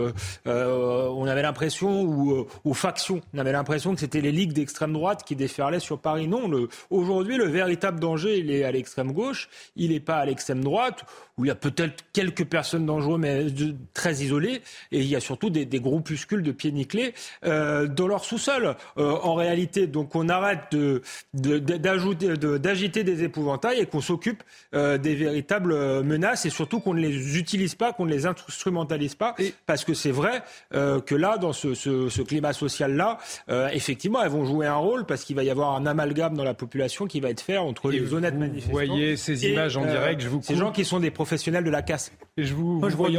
on 0.45 1.27
avait 1.27 1.41
l'impression, 1.41 2.01
ou 2.01 2.47
aux 2.63 2.73
factions, 2.73 3.21
on 3.33 3.37
avait 3.37 3.51
l'impression 3.51 3.93
que 3.93 3.99
c'était 3.99 4.21
les 4.21 4.31
ligues 4.31 4.53
d'extrême 4.53 4.93
droite 4.93 5.23
qui 5.25 5.35
déferlaient 5.35 5.79
sur 5.79 5.99
Paris. 5.99 6.27
Non, 6.27 6.49
aujourd'hui, 6.89 7.37
le 7.37 7.45
véritable 7.45 7.99
danger, 7.99 8.39
il 8.39 8.51
est 8.51 8.63
à 8.63 8.71
l'extrême 8.71 9.11
gauche, 9.11 9.49
il 9.75 9.91
n'est 9.91 9.99
pas 9.99 10.17
à 10.17 10.25
l'extrême 10.25 10.63
droite 10.63 11.05
où 11.37 11.45
il 11.45 11.47
y 11.47 11.51
a 11.51 11.55
peut-être 11.55 12.03
quelques 12.13 12.45
personnes 12.45 12.85
dangereuses, 12.85 13.19
mais 13.19 13.45
très 13.93 14.15
isolées, 14.15 14.61
et 14.91 14.99
il 14.99 15.07
y 15.07 15.15
a 15.15 15.19
surtout 15.19 15.49
des, 15.49 15.65
des 15.65 15.79
groupuscules 15.79 16.43
de 16.43 16.51
pieds 16.51 16.71
nickelés 16.71 17.13
euh, 17.45 17.87
dans 17.87 18.07
leur 18.07 18.23
sous-sol. 18.23 18.75
Euh, 18.97 19.11
en 19.23 19.33
réalité, 19.35 19.87
donc 19.87 20.15
on 20.15 20.29
arrête 20.29 20.71
de, 20.71 21.01
d'ajouter, 21.33 22.37
de, 22.37 22.57
d'agiter 22.57 23.03
des 23.03 23.23
épouvantails 23.23 23.79
et 23.79 23.85
qu'on 23.85 24.01
s'occupe 24.01 24.43
euh, 24.75 24.97
des 24.97 25.15
véritables 25.15 26.03
menaces 26.03 26.45
et 26.45 26.49
surtout 26.49 26.79
qu'on 26.79 26.93
ne 26.93 27.01
les 27.01 27.37
utilise 27.37 27.75
pas, 27.75 27.93
qu'on 27.93 28.05
ne 28.05 28.11
les 28.11 28.25
instrumentalise 28.25 29.15
pas, 29.15 29.35
parce 29.65 29.85
que 29.85 29.93
c'est 29.93 30.11
vrai 30.11 30.43
euh, 30.73 31.01
que 31.01 31.15
là, 31.15 31.37
dans 31.37 31.53
ce, 31.53 31.73
ce, 31.73 32.09
ce 32.09 32.21
climat 32.21 32.53
social-là, 32.53 33.17
euh, 33.49 33.69
effectivement, 33.73 34.21
elles 34.21 34.29
vont 34.29 34.45
jouer 34.45 34.67
un 34.67 34.75
rôle 34.75 35.05
parce 35.05 35.23
qu'il 35.23 35.35
va 35.35 35.43
y 35.43 35.49
avoir 35.49 35.75
un 35.75 35.85
amalgame 35.85 36.35
dans 36.35 36.43
la 36.43 36.53
population 36.53 37.05
qui 37.05 37.19
va 37.19 37.29
être 37.29 37.41
fait 37.41 37.57
entre 37.57 37.89
les 37.91 38.13
honnêtes 38.13 38.35
manifestants. 38.35 38.67
Vous 38.71 38.77
voyez 38.77 39.17
ces 39.17 39.45
images 39.47 39.77
en 39.77 39.85
direct, 39.85 40.21
je 40.21 40.29
vous 40.29 40.41
Ces 40.41 40.55
gens 40.55 40.71
qui 40.71 40.85
sont 40.85 40.99
des 40.99 41.11
professionnels 41.23 41.63
de 41.63 41.69
la 41.69 41.81
casse. 41.81 42.11
je 42.37 42.53
vous, 42.53 42.81
vous, 42.81 42.89
voyez 42.89 43.17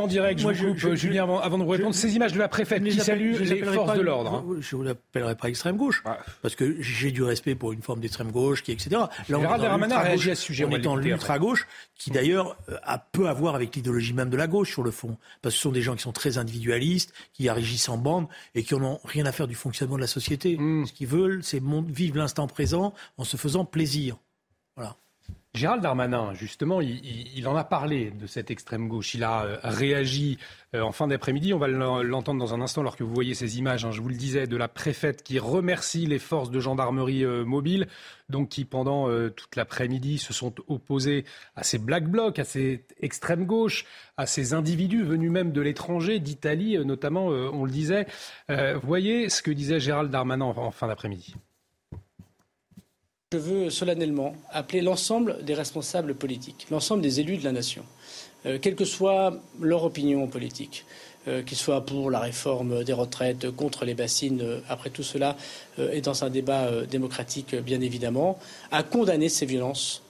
en, 0.00 0.06
direct 0.08 0.42
que 0.42 0.52
je 0.52 0.66
vous 0.66 0.74
coupe, 0.74 0.94
Julien, 0.94 1.22
avant, 1.22 1.58
de 1.58 1.62
vous 1.62 1.70
répondre. 1.70 1.94
ces 1.94 2.16
images 2.16 2.32
de 2.32 2.40
la 2.40 2.48
préfète 2.48 2.82
qui 2.82 2.98
salue 2.98 3.36
les 3.38 3.62
forces 3.62 3.96
de 3.96 4.02
l'ordre. 4.02 4.34
Hein. 4.34 4.56
Je 4.60 4.74
ne 4.76 4.82
l'appellerai 4.82 5.36
pas 5.36 5.48
extrême 5.48 5.76
gauche, 5.76 6.02
parce 6.42 6.56
que 6.56 6.76
j'ai 6.80 7.12
du 7.12 7.22
respect 7.22 7.54
pour 7.54 7.72
une 7.72 7.82
forme 7.82 8.00
d'extrême 8.00 8.32
gauche, 8.32 8.64
qui 8.64 8.72
etc. 8.72 9.02
Là, 9.28 9.58
Darmanin 9.58 9.98
réagit 9.98 10.32
à 10.32 10.34
ce 10.34 10.42
sujet. 10.42 10.64
On 10.64 10.70
est 10.72 10.80
dans 10.80 10.96
l'ultra 10.96 11.38
gauche, 11.38 11.68
qui 11.94 12.10
d'ailleurs 12.10 12.56
euh, 12.68 12.76
a 12.82 12.98
peu 12.98 13.28
à 13.28 13.32
voir 13.32 13.54
avec 13.54 13.74
l'idéologie 13.76 14.12
même 14.12 14.28
de 14.28 14.36
la 14.36 14.48
gauche 14.48 14.72
sur 14.72 14.82
le 14.82 14.90
fond, 14.90 15.16
parce 15.40 15.54
que 15.54 15.58
ce 15.58 15.62
sont 15.62 15.72
des 15.72 15.82
gens 15.82 15.94
qui 15.94 16.02
sont 16.02 16.12
très 16.12 16.36
individualistes, 16.36 17.14
qui 17.32 17.48
agissent 17.48 17.88
en 17.88 17.98
bande 17.98 18.26
et 18.56 18.64
qui 18.64 18.74
n'ont 18.74 18.98
rien 19.04 19.24
à 19.26 19.32
faire 19.32 19.46
du 19.46 19.54
fonctionnement 19.54 19.96
de 19.96 20.00
la 20.00 20.08
société. 20.08 20.56
Hmm. 20.58 20.84
Ce 20.84 20.92
qu'ils 20.92 21.06
veulent, 21.06 21.44
c'est 21.44 21.62
vivre 21.88 22.18
l'instant 22.18 22.48
présent 22.48 22.92
en 23.18 23.24
se 23.24 23.36
faisant 23.36 23.64
plaisir. 23.64 24.16
Voilà. 24.76 24.96
Gérald 25.56 25.82
Darmanin, 25.82 26.34
justement, 26.34 26.82
il, 26.82 27.48
en 27.48 27.56
a 27.56 27.64
parlé 27.64 28.10
de 28.10 28.26
cette 28.26 28.50
extrême 28.50 28.88
gauche. 28.88 29.14
Il 29.14 29.24
a 29.24 29.44
euh, 29.44 29.58
réagi 29.62 30.36
euh, 30.74 30.82
en 30.82 30.92
fin 30.92 31.08
d'après-midi. 31.08 31.54
On 31.54 31.58
va 31.58 31.66
l'entendre 31.66 32.38
dans 32.38 32.52
un 32.52 32.60
instant 32.60 32.82
alors 32.82 32.94
que 32.94 33.04
vous 33.04 33.14
voyez 33.14 33.32
ces 33.32 33.58
images, 33.58 33.86
hein, 33.86 33.90
je 33.90 34.02
vous 34.02 34.10
le 34.10 34.16
disais, 34.16 34.46
de 34.46 34.56
la 34.56 34.68
préfète 34.68 35.22
qui 35.22 35.38
remercie 35.38 36.04
les 36.04 36.18
forces 36.18 36.50
de 36.50 36.60
gendarmerie 36.60 37.24
euh, 37.24 37.44
mobile, 37.44 37.88
donc 38.28 38.50
qui 38.50 38.64
pendant 38.64 39.08
toute 39.30 39.54
l'après-midi 39.56 40.18
se 40.18 40.32
sont 40.32 40.52
opposés 40.66 41.24
à 41.54 41.62
ces 41.62 41.78
black 41.78 42.08
blocs, 42.08 42.38
à 42.38 42.44
ces 42.44 42.84
extrêmes 43.00 43.46
gauche, 43.46 43.86
à 44.16 44.26
ces 44.26 44.52
individus 44.52 45.04
venus 45.04 45.30
même 45.30 45.52
de 45.52 45.60
l'étranger, 45.60 46.18
d'Italie 46.18 46.76
notamment, 46.84 47.26
on 47.26 47.64
le 47.64 47.70
disait. 47.70 48.06
voyez 48.82 49.28
ce 49.28 49.42
que 49.42 49.52
disait 49.52 49.78
Gérald 49.78 50.10
Darmanin 50.10 50.46
en 50.46 50.72
fin 50.72 50.88
d'après-midi. 50.88 51.36
Je 53.32 53.38
veux 53.38 53.70
solennellement 53.70 54.36
appeler 54.52 54.82
l'ensemble 54.82 55.44
des 55.44 55.54
responsables 55.54 56.14
politiques, 56.14 56.68
l'ensemble 56.70 57.02
des 57.02 57.18
élus 57.18 57.38
de 57.38 57.42
la 57.42 57.50
nation, 57.50 57.82
euh, 58.46 58.60
quelle 58.62 58.76
que 58.76 58.84
soit 58.84 59.36
leur 59.60 59.82
opinion 59.82 60.28
politique, 60.28 60.84
euh, 61.26 61.42
qu'ils 61.42 61.56
soient 61.56 61.84
pour 61.84 62.08
la 62.08 62.20
réforme 62.20 62.84
des 62.84 62.92
retraites, 62.92 63.50
contre 63.50 63.84
les 63.84 63.94
bassines, 63.94 64.42
euh, 64.42 64.60
après 64.68 64.90
tout 64.90 65.02
cela 65.02 65.36
est 65.76 66.02
dans 66.02 66.22
un 66.22 66.30
débat 66.30 66.70
démocratique 66.88 67.56
bien 67.56 67.80
évidemment, 67.80 68.38
à 68.70 68.84
condamner 68.84 69.28
ces 69.28 69.44
violences 69.44 70.02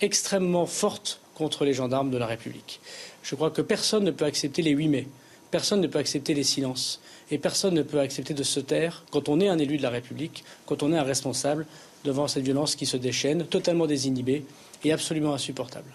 extrêmement 0.00 0.66
fortes 0.66 1.20
contre 1.36 1.64
les 1.64 1.72
gendarmes 1.72 2.10
de 2.10 2.18
la 2.18 2.26
République. 2.26 2.80
Je 3.22 3.36
crois 3.36 3.52
que 3.52 3.62
personne 3.62 4.02
ne 4.02 4.10
peut 4.10 4.24
accepter 4.24 4.62
les 4.62 4.72
8 4.72 4.88
mai, 4.88 5.08
personne 5.52 5.80
ne 5.80 5.86
peut 5.86 6.00
accepter 6.00 6.34
les 6.34 6.42
silences, 6.42 7.00
et 7.30 7.38
personne 7.38 7.74
ne 7.74 7.82
peut 7.82 8.00
accepter 8.00 8.34
de 8.34 8.42
se 8.42 8.60
taire 8.60 9.04
quand 9.10 9.28
on 9.28 9.40
est 9.40 9.48
un 9.48 9.58
élu 9.58 9.78
de 9.78 9.82
la 9.82 9.90
République, 9.90 10.44
quand 10.64 10.82
on 10.82 10.92
est 10.92 10.98
un 10.98 11.02
responsable 11.02 11.66
devant 12.06 12.28
cette 12.28 12.44
violence 12.44 12.76
qui 12.76 12.86
se 12.86 12.96
déchaîne, 12.96 13.46
totalement 13.46 13.86
désinhibée 13.86 14.44
et 14.84 14.92
absolument 14.92 15.34
insupportable. 15.34 15.90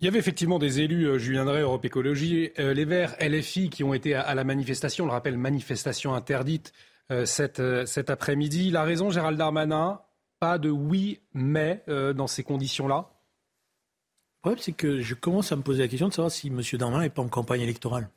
Il 0.00 0.04
y 0.04 0.08
avait 0.08 0.18
effectivement 0.18 0.58
des 0.58 0.80
élus, 0.80 1.06
euh, 1.06 1.18
Julien 1.18 1.46
Drey, 1.46 1.60
Europe 1.60 1.84
Écologie, 1.84 2.50
euh, 2.58 2.74
les 2.74 2.84
Verts, 2.84 3.16
LFI, 3.18 3.70
qui 3.70 3.82
ont 3.82 3.94
été 3.94 4.14
à, 4.14 4.34
la 4.34 4.44
manifestation, 4.44 5.04
on 5.04 5.06
le 5.06 5.12
rappelle, 5.12 5.38
manifestation 5.38 6.14
interdite 6.14 6.74
euh, 7.10 7.24
cet, 7.24 8.10
après-midi. 8.10 8.70
La 8.70 8.82
raison, 8.82 9.10
Gérald 9.10 9.38
Darmanin, 9.38 10.00
pas 10.38 10.58
de 10.58 10.68
oui, 10.68 11.20
mais 11.32 11.82
dans 11.86 12.26
ces 12.26 12.42
conditions-là? 12.42 13.08
Le 13.08 14.50
problème, 14.50 14.62
c'est 14.62 14.72
que 14.72 15.00
je 15.00 15.14
commence 15.14 15.50
à 15.50 15.56
me 15.56 15.62
poser 15.62 15.82
la 15.82 15.88
question 15.88 16.08
de 16.08 16.12
savoir 16.12 16.30
si 16.30 16.48
M. 16.48 16.60
Darmanin 16.74 17.04
n'est 17.04 17.10
pas 17.10 17.22
en 17.22 17.28
campagne 17.28 17.62
électorale. 17.62 18.10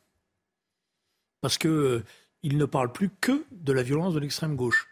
Parce 1.40 1.58
qu'il 1.58 2.04
ne 2.44 2.66
parle 2.66 2.92
plus 2.92 3.10
que 3.22 3.46
de 3.52 3.72
la 3.72 3.84
violence 3.84 4.14
de 4.14 4.20
l'extrême 4.20 4.58
gauche 4.58 4.90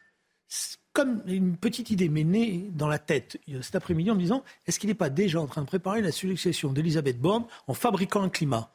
comme 0.98 1.22
une 1.28 1.56
petite 1.58 1.92
idée 1.92 2.10
m'est 2.10 2.24
née 2.24 2.72
dans 2.74 2.88
la 2.88 2.98
tête 2.98 3.38
cet 3.62 3.76
après-midi 3.76 4.10
en 4.10 4.16
me 4.16 4.20
disant 4.20 4.44
est-ce 4.66 4.80
qu'il 4.80 4.90
n'est 4.90 4.96
pas 4.96 5.12
déjà 5.12 5.40
en 5.40 5.46
train 5.46 5.62
de 5.62 5.68
préparer 5.68 6.02
la 6.02 6.12
succession 6.12 6.74
d'Elisabeth 6.74 7.22
Borne 7.22 7.46
en 7.68 7.76
fabriquant 7.76 8.24
un 8.24 8.30
climat? 8.30 8.72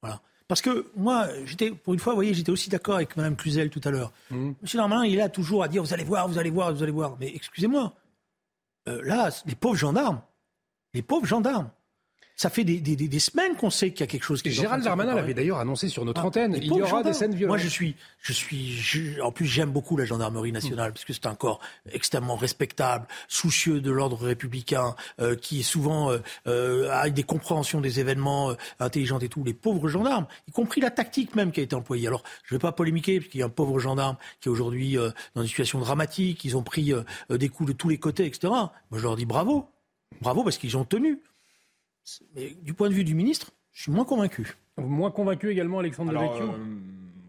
Voilà. 0.00 0.20
Parce 0.46 0.60
que 0.60 0.86
moi, 0.94 1.26
j'étais, 1.44 1.72
pour 1.72 1.92
une 1.92 1.98
fois, 1.98 2.12
vous 2.12 2.18
voyez, 2.18 2.34
j'étais 2.34 2.52
aussi 2.52 2.70
d'accord 2.70 2.94
avec 2.94 3.16
Mme 3.16 3.34
Cluzel 3.34 3.68
tout 3.68 3.80
à 3.82 3.90
l'heure. 3.90 4.12
Mmh. 4.30 4.52
Monsieur 4.62 4.78
Darmanin, 4.78 5.06
il 5.06 5.14
est 5.14 5.18
là 5.18 5.28
toujours 5.28 5.64
à 5.64 5.66
dire 5.66 5.82
vous 5.82 5.92
allez 5.92 6.04
voir, 6.04 6.28
vous 6.28 6.38
allez 6.38 6.50
voir, 6.50 6.72
vous 6.72 6.84
allez 6.84 6.92
voir. 6.92 7.16
Mais 7.18 7.32
excusez-moi, 7.34 7.94
euh, 8.86 9.02
là, 9.02 9.30
les 9.44 9.56
pauvres 9.56 9.74
gendarmes, 9.74 10.20
les 10.94 11.02
pauvres 11.02 11.26
gendarmes, 11.26 11.68
ça 12.36 12.50
fait 12.50 12.64
des, 12.64 12.80
des, 12.80 12.96
des 12.96 13.18
semaines 13.18 13.56
qu'on 13.56 13.70
sait 13.70 13.90
qu'il 13.92 14.00
y 14.00 14.02
a 14.02 14.06
quelque 14.06 14.22
chose 14.22 14.42
qui 14.42 14.50
Gérald 14.50 14.84
Darmanin 14.84 15.14
l'avait 15.14 15.32
d'ailleurs 15.32 15.58
annoncé 15.58 15.88
sur 15.88 16.04
notre 16.04 16.20
ah, 16.20 16.26
antenne. 16.26 16.54
Il 16.60 16.66
y 16.66 16.82
aura 16.82 17.02
des 17.02 17.14
scènes 17.14 17.34
violentes. 17.34 17.56
Moi, 17.56 17.64
je 17.64 17.68
suis, 17.68 17.96
je 18.20 18.32
suis, 18.34 19.20
en 19.22 19.32
plus, 19.32 19.46
j'aime 19.46 19.70
beaucoup 19.70 19.96
la 19.96 20.04
gendarmerie 20.04 20.52
nationale 20.52 20.92
parce 20.92 21.06
que 21.06 21.14
c'est 21.14 21.26
un 21.26 21.34
corps 21.34 21.60
extrêmement 21.90 22.36
respectable, 22.36 23.06
soucieux 23.26 23.80
de 23.80 23.90
l'ordre 23.90 24.18
républicain, 24.22 24.94
euh, 25.18 25.34
qui 25.34 25.60
est 25.60 25.62
souvent 25.62 26.10
euh, 26.10 26.18
euh, 26.46 26.90
avec 26.90 27.14
des 27.14 27.22
compréhensions 27.22 27.80
des 27.80 28.00
événements 28.00 28.50
euh, 28.50 28.54
intelligentes 28.80 29.22
et 29.22 29.30
tout. 29.30 29.42
Les 29.42 29.54
pauvres 29.54 29.88
gendarmes, 29.88 30.26
y 30.46 30.52
compris 30.52 30.82
la 30.82 30.90
tactique 30.90 31.34
même 31.36 31.52
qui 31.52 31.60
a 31.60 31.62
été 31.62 31.74
employée. 31.74 32.06
Alors, 32.06 32.22
je 32.44 32.54
ne 32.54 32.58
vais 32.58 32.62
pas 32.62 32.72
polémiquer 32.72 33.18
parce 33.18 33.30
qu'il 33.30 33.40
y 33.40 33.42
a 33.42 33.46
un 33.46 33.50
pauvre 33.50 33.78
gendarme 33.78 34.16
qui 34.40 34.50
est 34.50 34.52
aujourd'hui 34.52 34.96
dans 35.34 35.40
une 35.40 35.48
situation 35.48 35.78
dramatique. 35.78 36.44
Ils 36.44 36.56
ont 36.56 36.62
pris 36.62 36.92
des 37.30 37.48
coups 37.48 37.70
de 37.70 37.76
tous 37.76 37.88
les 37.88 37.98
côtés, 37.98 38.26
etc. 38.26 38.48
Moi, 38.48 38.70
je 38.92 39.02
leur 39.02 39.16
dis 39.16 39.24
bravo, 39.24 39.68
bravo 40.20 40.44
parce 40.44 40.58
qu'ils 40.58 40.76
ont 40.76 40.84
tenu. 40.84 41.20
Mais 42.34 42.56
du 42.62 42.74
point 42.74 42.88
de 42.88 42.94
vue 42.94 43.04
du 43.04 43.14
ministre, 43.14 43.52
je 43.72 43.82
suis 43.82 43.92
moins 43.92 44.04
convaincu. 44.04 44.56
Moins 44.78 45.10
convaincu 45.10 45.50
également, 45.50 45.78
Alexandre 45.78 46.12
Devecchio 46.12 46.50
euh, 46.50 46.76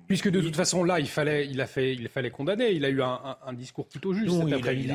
Puisque 0.08 0.30
de 0.30 0.40
toute 0.40 0.56
façon, 0.56 0.84
là, 0.84 1.00
il 1.00 1.08
fallait, 1.08 1.48
il 1.48 1.60
a 1.60 1.68
fait, 1.68 1.94
il 1.94 2.08
fallait 2.08 2.30
condamner. 2.30 2.72
Il 2.72 2.86
a 2.86 2.90
eu 2.90 3.02
un, 3.02 3.54
discours 3.54 3.88
plutôt 3.88 4.14
juste 4.14 4.32
cet 4.32 4.54
après-midi. 4.54 4.94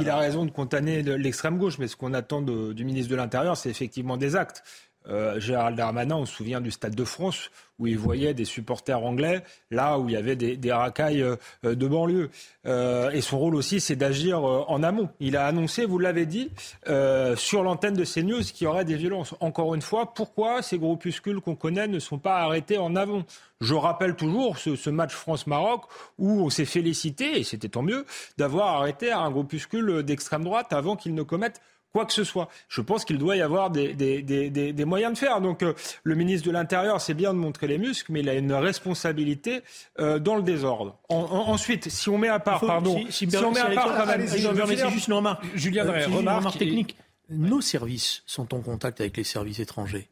Il, 0.00 0.08
a 0.08 0.16
raison 0.18 0.44
de 0.44 0.52
condamner 0.52 1.02
l'extrême 1.02 1.58
gauche, 1.58 1.78
mais 1.78 1.88
ce 1.88 1.96
qu'on 1.96 2.14
attend 2.14 2.42
du 2.42 2.84
ministre 2.84 3.10
de 3.10 3.16
l'Intérieur, 3.16 3.56
c'est 3.56 3.70
effectivement 3.70 4.16
des 4.16 4.36
actes. 4.36 4.62
Euh, 5.08 5.38
Gérald 5.38 5.76
Darmanin, 5.76 6.16
on 6.16 6.26
se 6.26 6.34
souvient 6.34 6.60
du 6.60 6.70
Stade 6.70 6.94
de 6.94 7.04
France, 7.04 7.50
où 7.78 7.86
il 7.86 7.98
voyait 7.98 8.34
des 8.34 8.44
supporters 8.44 9.02
anglais, 9.02 9.42
là 9.70 9.98
où 9.98 10.08
il 10.08 10.12
y 10.12 10.16
avait 10.16 10.36
des, 10.36 10.72
racailles 10.72 11.22
euh, 11.22 11.36
de 11.62 11.86
banlieue. 11.86 12.30
Euh, 12.66 13.10
et 13.10 13.20
son 13.20 13.38
rôle 13.38 13.54
aussi, 13.54 13.80
c'est 13.80 13.96
d'agir 13.96 14.42
en 14.42 14.82
amont. 14.82 15.08
Il 15.20 15.36
a 15.36 15.46
annoncé, 15.46 15.84
vous 15.84 15.98
l'avez 15.98 16.26
dit, 16.26 16.50
sur 17.36 17.62
l'antenne 17.62 17.94
de 17.94 18.04
CNews 18.04 18.42
qu'il 18.42 18.64
y 18.64 18.68
aurait 18.68 18.84
des 18.84 18.96
violences. 18.96 19.34
Encore 19.40 19.74
une 19.74 19.82
fois, 19.82 20.14
pourquoi 20.14 20.62
ces 20.62 20.78
groupuscules 20.78 21.40
qu'on 21.40 21.54
connaît 21.54 21.88
ne 21.88 21.98
sont 21.98 22.18
pas 22.18 22.38
arrêtés 22.38 22.78
en 22.78 22.96
avant 22.96 23.22
Je 23.60 23.74
rappelle 23.74 24.16
toujours 24.16 24.58
ce, 24.58 24.76
ce 24.76 24.90
match 24.90 25.12
France-Maroc 25.12 25.84
où 26.18 26.42
on 26.42 26.50
s'est 26.50 26.64
félicité, 26.64 27.38
et 27.38 27.44
c'était 27.44 27.68
tant 27.68 27.82
mieux, 27.82 28.06
d'avoir 28.38 28.76
arrêté 28.76 29.12
un 29.12 29.30
groupuscule 29.30 30.02
d'extrême 30.02 30.44
droite 30.44 30.72
avant 30.72 30.96
qu'il 30.96 31.14
ne 31.14 31.22
commette 31.22 31.60
quoi 31.96 32.04
que 32.04 32.12
ce 32.12 32.24
soit. 32.24 32.50
Je 32.68 32.82
pense 32.82 33.06
qu'il 33.06 33.16
doit 33.16 33.36
y 33.36 33.40
avoir 33.40 33.70
des, 33.70 33.94
des, 33.94 34.20
des, 34.20 34.50
des 34.50 34.84
moyens 34.84 35.14
de 35.14 35.18
faire. 35.18 35.40
Donc 35.40 35.62
euh, 35.62 35.72
le 36.04 36.14
ministre 36.14 36.46
de 36.46 36.52
l'Intérieur, 36.52 37.00
c'est 37.00 37.14
bien 37.14 37.32
de 37.32 37.38
montrer 37.38 37.66
les 37.68 37.78
muscles, 37.78 38.12
mais 38.12 38.20
il 38.20 38.28
a 38.28 38.34
une 38.34 38.52
responsabilité 38.52 39.62
euh, 39.98 40.18
dans 40.18 40.36
le 40.36 40.42
désordre. 40.42 40.98
ensuite, 41.08 41.88
si 41.88 42.10
on 42.10 42.18
met 42.18 42.28
à 42.28 42.38
part, 42.38 42.60
pardon, 42.60 43.00
si, 43.08 43.26
on 43.34 43.50
met 43.50 43.60
à 43.60 43.70
part, 43.70 44.06
c'est 44.26 44.90
juste 44.90 45.08
une 45.08 45.14
remarque. 45.14 45.42
Julien 45.54 45.86
euh, 45.86 46.06
remarque 46.06 46.58
technique. 46.58 46.96
Nos 47.30 47.62
services 47.62 48.22
sont 48.26 48.52
en 48.54 48.60
contact 48.60 49.00
avec 49.00 49.16
les 49.16 49.24
services 49.24 49.58
étrangers. 49.58 50.10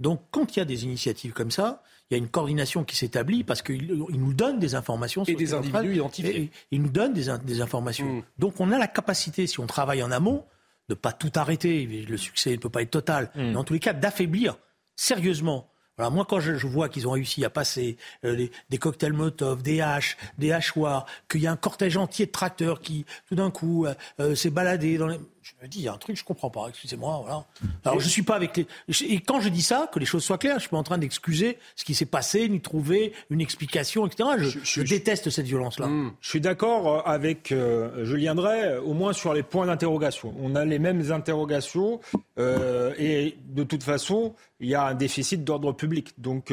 Donc, 0.00 0.20
quand 0.32 0.56
il 0.56 0.58
y 0.58 0.62
a 0.62 0.64
des 0.64 0.82
initiatives 0.82 1.32
comme 1.32 1.52
ça, 1.52 1.84
il 2.10 2.14
y 2.14 2.16
a 2.16 2.18
une 2.18 2.28
coordination 2.28 2.82
qui 2.82 2.96
s'établit 2.96 3.44
parce 3.44 3.62
qu'ils 3.62 3.86
nous 3.86 4.34
donnent 4.34 4.58
des 4.58 4.74
informations. 4.74 5.22
Et 5.24 5.36
des 5.36 5.54
individus 5.54 5.94
identifiés. 5.94 6.50
Ils 6.72 6.82
nous 6.82 6.90
donnent 6.90 7.12
des, 7.12 7.26
des 7.44 7.60
informations. 7.60 8.04
Mm. 8.04 8.22
Donc, 8.38 8.60
on 8.60 8.72
a 8.72 8.78
la 8.78 8.88
capacité, 8.88 9.46
si 9.46 9.60
on 9.60 9.66
travaille 9.68 10.02
en 10.02 10.10
amont, 10.10 10.44
de 10.88 10.94
pas 10.94 11.12
tout 11.12 11.32
arrêter, 11.34 11.86
le 11.86 12.16
succès 12.16 12.50
ne 12.52 12.56
peut 12.56 12.68
pas 12.68 12.82
être 12.82 12.90
total, 12.90 13.30
mm. 13.34 13.42
mais 13.42 13.56
en 13.56 13.64
tous 13.64 13.72
les 13.74 13.80
cas 13.80 13.92
d'affaiblir 13.92 14.56
sérieusement. 14.96 15.70
Voilà, 15.96 16.10
moi, 16.10 16.26
quand 16.28 16.40
je, 16.40 16.66
vois 16.66 16.88
qu'ils 16.88 17.06
ont 17.06 17.12
réussi 17.12 17.44
à 17.44 17.50
passer 17.50 17.96
euh, 18.24 18.48
des 18.68 18.78
cocktails 18.78 19.12
Molotov, 19.12 19.62
des 19.62 19.80
haches, 19.80 20.16
des 20.38 20.50
hachoirs, 20.50 21.06
qu'il 21.30 21.40
y 21.40 21.46
a 21.46 21.52
un 21.52 21.56
cortège 21.56 21.96
entier 21.96 22.26
de 22.26 22.32
tracteurs 22.32 22.80
qui, 22.80 23.06
tout 23.28 23.36
d'un 23.36 23.52
coup, 23.52 23.86
euh, 23.86 23.94
euh, 24.18 24.34
s'est 24.34 24.50
baladé 24.50 24.98
dans 24.98 25.06
les 25.06 25.20
je 25.44 25.52
me 25.62 25.68
dis, 25.68 25.80
il 25.80 25.84
y 25.84 25.88
a 25.88 25.92
un 25.92 25.98
truc, 25.98 26.16
je 26.16 26.24
comprends 26.24 26.48
pas, 26.48 26.68
excusez-moi. 26.70 27.20
Voilà. 27.22 27.44
Alors, 27.84 28.00
je 28.00 28.08
suis 28.08 28.22
pas 28.22 28.34
avec 28.34 28.56
les. 28.56 28.66
Et 29.02 29.20
quand 29.20 29.40
je 29.40 29.50
dis 29.50 29.60
ça, 29.60 29.90
que 29.92 29.98
les 29.98 30.06
choses 30.06 30.24
soient 30.24 30.38
claires, 30.38 30.54
je 30.54 30.60
suis 30.60 30.70
pas 30.70 30.78
en 30.78 30.82
train 30.82 30.96
d'excuser 30.96 31.58
ce 31.76 31.84
qui 31.84 31.94
s'est 31.94 32.06
passé, 32.06 32.48
ni 32.48 32.62
trouver 32.62 33.12
une 33.28 33.42
explication, 33.42 34.06
etc. 34.06 34.30
Je, 34.38 34.82
déteste 34.82 35.28
cette 35.28 35.44
violence-là. 35.44 35.86
Hmm. 35.86 36.12
Je 36.22 36.28
suis 36.30 36.40
d'accord 36.40 36.88
euh, 36.88 37.02
avec 37.04 37.52
euh, 37.52 38.06
Julien 38.06 38.34
Drey, 38.34 38.64
euh, 38.64 38.80
au 38.80 38.94
moins 38.94 39.12
sur 39.12 39.34
les 39.34 39.42
points 39.42 39.66
d'interrogation. 39.66 40.34
On 40.40 40.54
a 40.54 40.64
les 40.64 40.78
mêmes 40.78 41.12
interrogations, 41.12 42.00
et 42.38 43.36
de 43.46 43.64
toute 43.64 43.82
façon, 43.82 44.34
il 44.60 44.68
y 44.70 44.74
a 44.74 44.86
un 44.86 44.94
déficit 44.94 45.44
d'ordre 45.44 45.72
public. 45.72 46.14
Donc, 46.16 46.50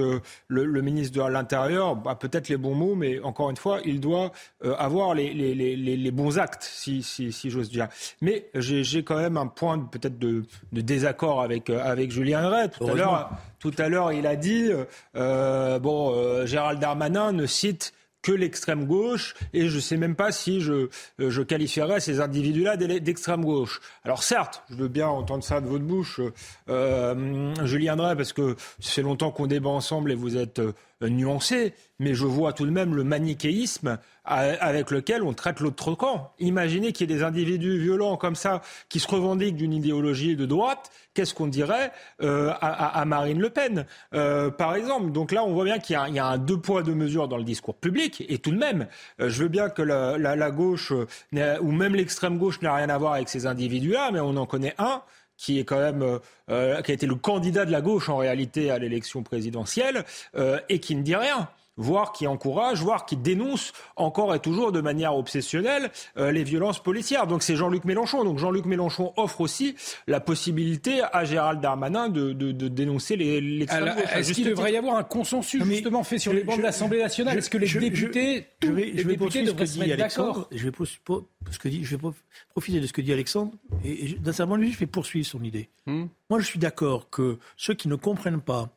le, 0.47 0.81
ministre 0.81 1.23
de 1.23 1.31
l'Intérieur 1.31 1.97
a 2.05 2.19
peut-être 2.19 2.49
les 2.49 2.57
bons 2.57 2.75
mots, 2.75 2.95
mais 2.95 3.21
encore 3.21 3.49
une 3.49 3.57
fois, 3.57 3.79
il 3.85 4.01
doit 4.01 4.31
avoir 4.61 5.13
les, 5.13 5.33
les, 5.33 5.55
les, 5.55 5.75
les, 5.75 6.11
bons 6.11 6.37
actes, 6.39 6.63
si, 6.63 7.03
si, 7.03 7.31
si 7.31 7.49
j'ose 7.49 7.69
dire. 7.69 7.87
Mais 8.21 8.49
j'ai 8.55 8.80
j'ai 8.83 9.03
quand 9.03 9.17
même 9.17 9.37
un 9.37 9.47
point 9.47 9.79
peut-être 9.79 10.19
de, 10.19 10.43
désaccord 10.71 11.41
avec, 11.41 11.69
euh, 11.69 11.81
avec 11.83 12.11
Julien 12.11 12.47
Ray. 12.49 12.69
Tout 12.69 12.87
à 12.87 12.93
l'heure, 12.93 13.29
tout 13.59 13.73
à 13.77 13.89
l'heure, 13.89 14.11
il 14.11 14.27
a 14.27 14.35
dit 14.35 14.69
euh, 15.15 15.79
bon, 15.79 16.13
euh, 16.15 16.45
Gérald 16.45 16.79
Darmanin 16.79 17.31
ne 17.31 17.45
cite 17.45 17.93
que 18.21 18.31
l'extrême 18.31 18.85
gauche, 18.85 19.33
et 19.51 19.67
je 19.67 19.75
ne 19.75 19.81
sais 19.81 19.97
même 19.97 20.15
pas 20.15 20.31
si 20.31 20.61
je, 20.61 20.89
je 21.17 21.41
qualifierais 21.41 21.99
ces 21.99 22.21
individus-là 22.21 22.77
d'extrême 22.77 23.43
gauche. 23.43 23.81
Alors 24.03 24.21
certes, 24.21 24.63
je 24.69 24.75
veux 24.75 24.87
bien 24.87 25.07
entendre 25.07 25.43
ça 25.43 25.59
de 25.59 25.67
votre 25.67 25.85
bouche, 25.85 26.21
euh, 26.69 27.65
Julien 27.65 27.95
Drey, 27.95 28.15
parce 28.15 28.31
que 28.31 28.55
c'est 28.79 29.01
longtemps 29.01 29.31
qu'on 29.31 29.47
débat 29.47 29.71
ensemble 29.71 30.11
et 30.11 30.15
vous 30.15 30.37
êtes 30.37 30.61
nuancé, 31.01 31.73
mais 31.99 32.13
je 32.13 32.25
vois 32.25 32.53
tout 32.53 32.65
de 32.65 32.71
même 32.71 32.93
le 32.93 33.03
manichéisme 33.03 33.97
avec 34.31 34.91
lequel 34.91 35.23
on 35.23 35.33
traite 35.33 35.59
l'autre 35.59 35.93
camp. 35.93 36.31
Imaginez 36.39 36.93
qu'il 36.93 37.09
y 37.09 37.13
ait 37.13 37.17
des 37.17 37.23
individus 37.23 37.77
violents 37.77 38.15
comme 38.15 38.35
ça 38.35 38.61
qui 38.87 38.99
se 38.99 39.07
revendiquent 39.07 39.57
d'une 39.57 39.73
idéologie 39.73 40.35
de 40.35 40.45
droite, 40.45 40.89
qu'est-ce 41.13 41.33
qu'on 41.33 41.47
dirait 41.47 41.91
euh, 42.21 42.53
à, 42.61 43.03
Marine 43.05 43.39
Le 43.39 43.49
Pen, 43.49 43.85
euh, 44.13 44.49
par 44.49 44.75
exemple 44.75 45.11
Donc 45.11 45.31
là, 45.31 45.43
on 45.43 45.53
voit 45.53 45.65
bien 45.65 45.79
qu'il 45.79 45.93
y, 45.95 46.19
a 46.19 46.25
un 46.25 46.37
deux 46.37 46.57
poids, 46.57 46.81
deux 46.81 46.95
mesures 46.95 47.27
dans 47.27 47.37
le 47.37 47.43
discours 47.43 47.75
public, 47.75 48.23
et 48.29 48.37
tout 48.37 48.51
de 48.51 48.57
même, 48.57 48.87
euh, 49.19 49.29
je 49.29 49.43
veux 49.43 49.49
bien 49.49 49.69
que 49.69 49.81
la, 49.81 50.17
la 50.17 50.51
gauche, 50.51 50.91
ou 50.91 51.71
même 51.71 51.95
l'extrême 51.95 52.37
gauche, 52.37 52.61
n'a 52.61 52.73
rien 52.73 52.89
à 52.89 52.97
voir 52.97 53.13
avec 53.13 53.27
ces 53.27 53.45
individus-là, 53.45 54.11
mais 54.13 54.21
on 54.21 54.37
en 54.37 54.45
connaît 54.45 54.75
un 54.77 55.01
qui 55.41 55.59
est 55.59 55.65
quand 55.65 55.79
même 55.79 56.03
euh, 56.03 56.19
euh, 56.49 56.81
qui 56.83 56.91
a 56.91 56.93
été 56.93 57.07
le 57.07 57.15
candidat 57.15 57.65
de 57.65 57.71
la 57.71 57.81
gauche 57.81 58.09
en 58.09 58.17
réalité 58.17 58.69
à 58.69 58.77
l'élection 58.77 59.23
présidentielle 59.23 60.05
euh, 60.35 60.59
et 60.69 60.79
qui 60.79 60.95
ne 60.95 61.01
dit 61.01 61.15
rien 61.15 61.49
voire 61.77 62.11
qui 62.11 62.27
encourage, 62.27 62.81
voire 62.81 63.05
qui 63.05 63.17
dénonce 63.17 63.73
encore 63.95 64.33
et 64.35 64.39
toujours 64.39 64.71
de 64.71 64.81
manière 64.81 65.15
obsessionnelle 65.15 65.91
les 66.17 66.43
violences 66.43 66.81
policières. 66.81 67.27
Donc 67.27 67.43
c'est 67.43 67.55
Jean-Luc 67.55 67.85
Mélenchon. 67.85 68.23
Donc 68.23 68.37
Jean-Luc 68.37 68.65
Mélenchon 68.65 69.13
offre 69.17 69.41
aussi 69.41 69.75
la 70.07 70.19
possibilité 70.19 71.01
à 71.11 71.25
Gérald 71.25 71.61
Darmanin 71.61 72.09
de, 72.09 72.33
de, 72.33 72.51
de 72.51 72.67
dénoncer 72.67 73.15
les, 73.15 73.63
Est-ce 73.63 74.33
qu'il 74.33 74.49
devrait 74.49 74.73
y 74.73 74.77
avoir 74.77 74.97
un 74.97 75.03
consensus 75.03 75.63
justement 75.63 76.03
fait 76.03 76.19
sur 76.19 76.33
les 76.33 76.43
bancs 76.43 76.57
de 76.57 76.63
l'Assemblée 76.63 76.99
nationale? 76.99 77.37
Est-ce 77.37 77.49
que 77.49 77.57
les 77.57 77.67
députés, 77.67 78.47
je, 78.61 78.71
vais, 78.71 78.85
les 78.85 79.03
députés 79.03 79.43
devraient 79.43 79.65
se 79.65 79.79
mettre 79.79 79.97
d'accord? 79.97 80.47
Je 80.51 80.69
vais 80.69 80.71
ce 80.85 81.59
que 81.59 81.69
dit, 81.69 81.83
je 81.83 81.95
vais 81.95 82.09
profiter 82.49 82.79
de 82.79 82.87
ce 82.87 82.93
que 82.93 83.01
dit 83.01 83.13
Alexandre, 83.13 83.53
et, 83.83 84.13
d'un 84.19 84.31
certain 84.31 84.49
point 84.49 84.59
de 84.59 84.65
vue, 84.65 84.71
je 84.71 84.79
vais 84.79 84.85
poursuivre 84.85 85.25
son 85.25 85.43
idée. 85.43 85.69
Hmm. 85.85 86.05
Moi, 86.29 86.39
je 86.39 86.45
suis 86.45 86.59
d'accord 86.59 87.09
que 87.09 87.37
ceux 87.57 87.73
qui 87.73 87.87
ne 87.87 87.95
comprennent 87.95 88.41
pas 88.41 88.69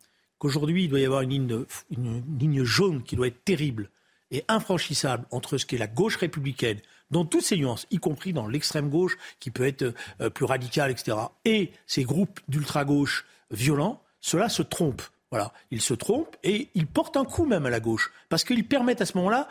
qu'aujourd'hui, 0.44 0.84
il 0.84 0.90
doit 0.90 1.00
y 1.00 1.06
avoir 1.06 1.22
une 1.22 1.30
ligne, 1.30 1.64
une 1.90 2.22
ligne 2.38 2.64
jaune 2.64 3.02
qui 3.02 3.16
doit 3.16 3.28
être 3.28 3.44
terrible 3.44 3.88
et 4.30 4.44
infranchissable 4.48 5.24
entre 5.30 5.56
ce 5.56 5.64
qu'est 5.64 5.78
la 5.78 5.86
gauche 5.86 6.16
républicaine, 6.16 6.80
dans 7.10 7.24
toutes 7.24 7.44
ses 7.44 7.56
nuances, 7.56 7.86
y 7.90 7.96
compris 7.96 8.34
dans 8.34 8.46
l'extrême 8.46 8.90
gauche, 8.90 9.16
qui 9.40 9.50
peut 9.50 9.66
être 9.66 9.94
euh, 10.20 10.28
plus 10.28 10.44
radicale, 10.44 10.90
etc., 10.90 11.16
et 11.46 11.72
ces 11.86 12.04
groupes 12.04 12.40
d'ultra-gauche 12.48 13.24
violents, 13.50 14.02
cela 14.20 14.48
se 14.50 14.62
trompe. 14.62 15.02
Voilà, 15.30 15.52
ils 15.70 15.80
se 15.80 15.94
trompent 15.94 16.36
et 16.44 16.68
ils 16.74 16.86
portent 16.86 17.16
un 17.16 17.24
coup 17.24 17.46
même 17.46 17.64
à 17.66 17.70
la 17.70 17.80
gauche, 17.80 18.12
parce 18.28 18.44
qu'ils 18.44 18.68
permettent 18.68 19.00
à 19.00 19.06
ce 19.06 19.16
moment-là 19.16 19.48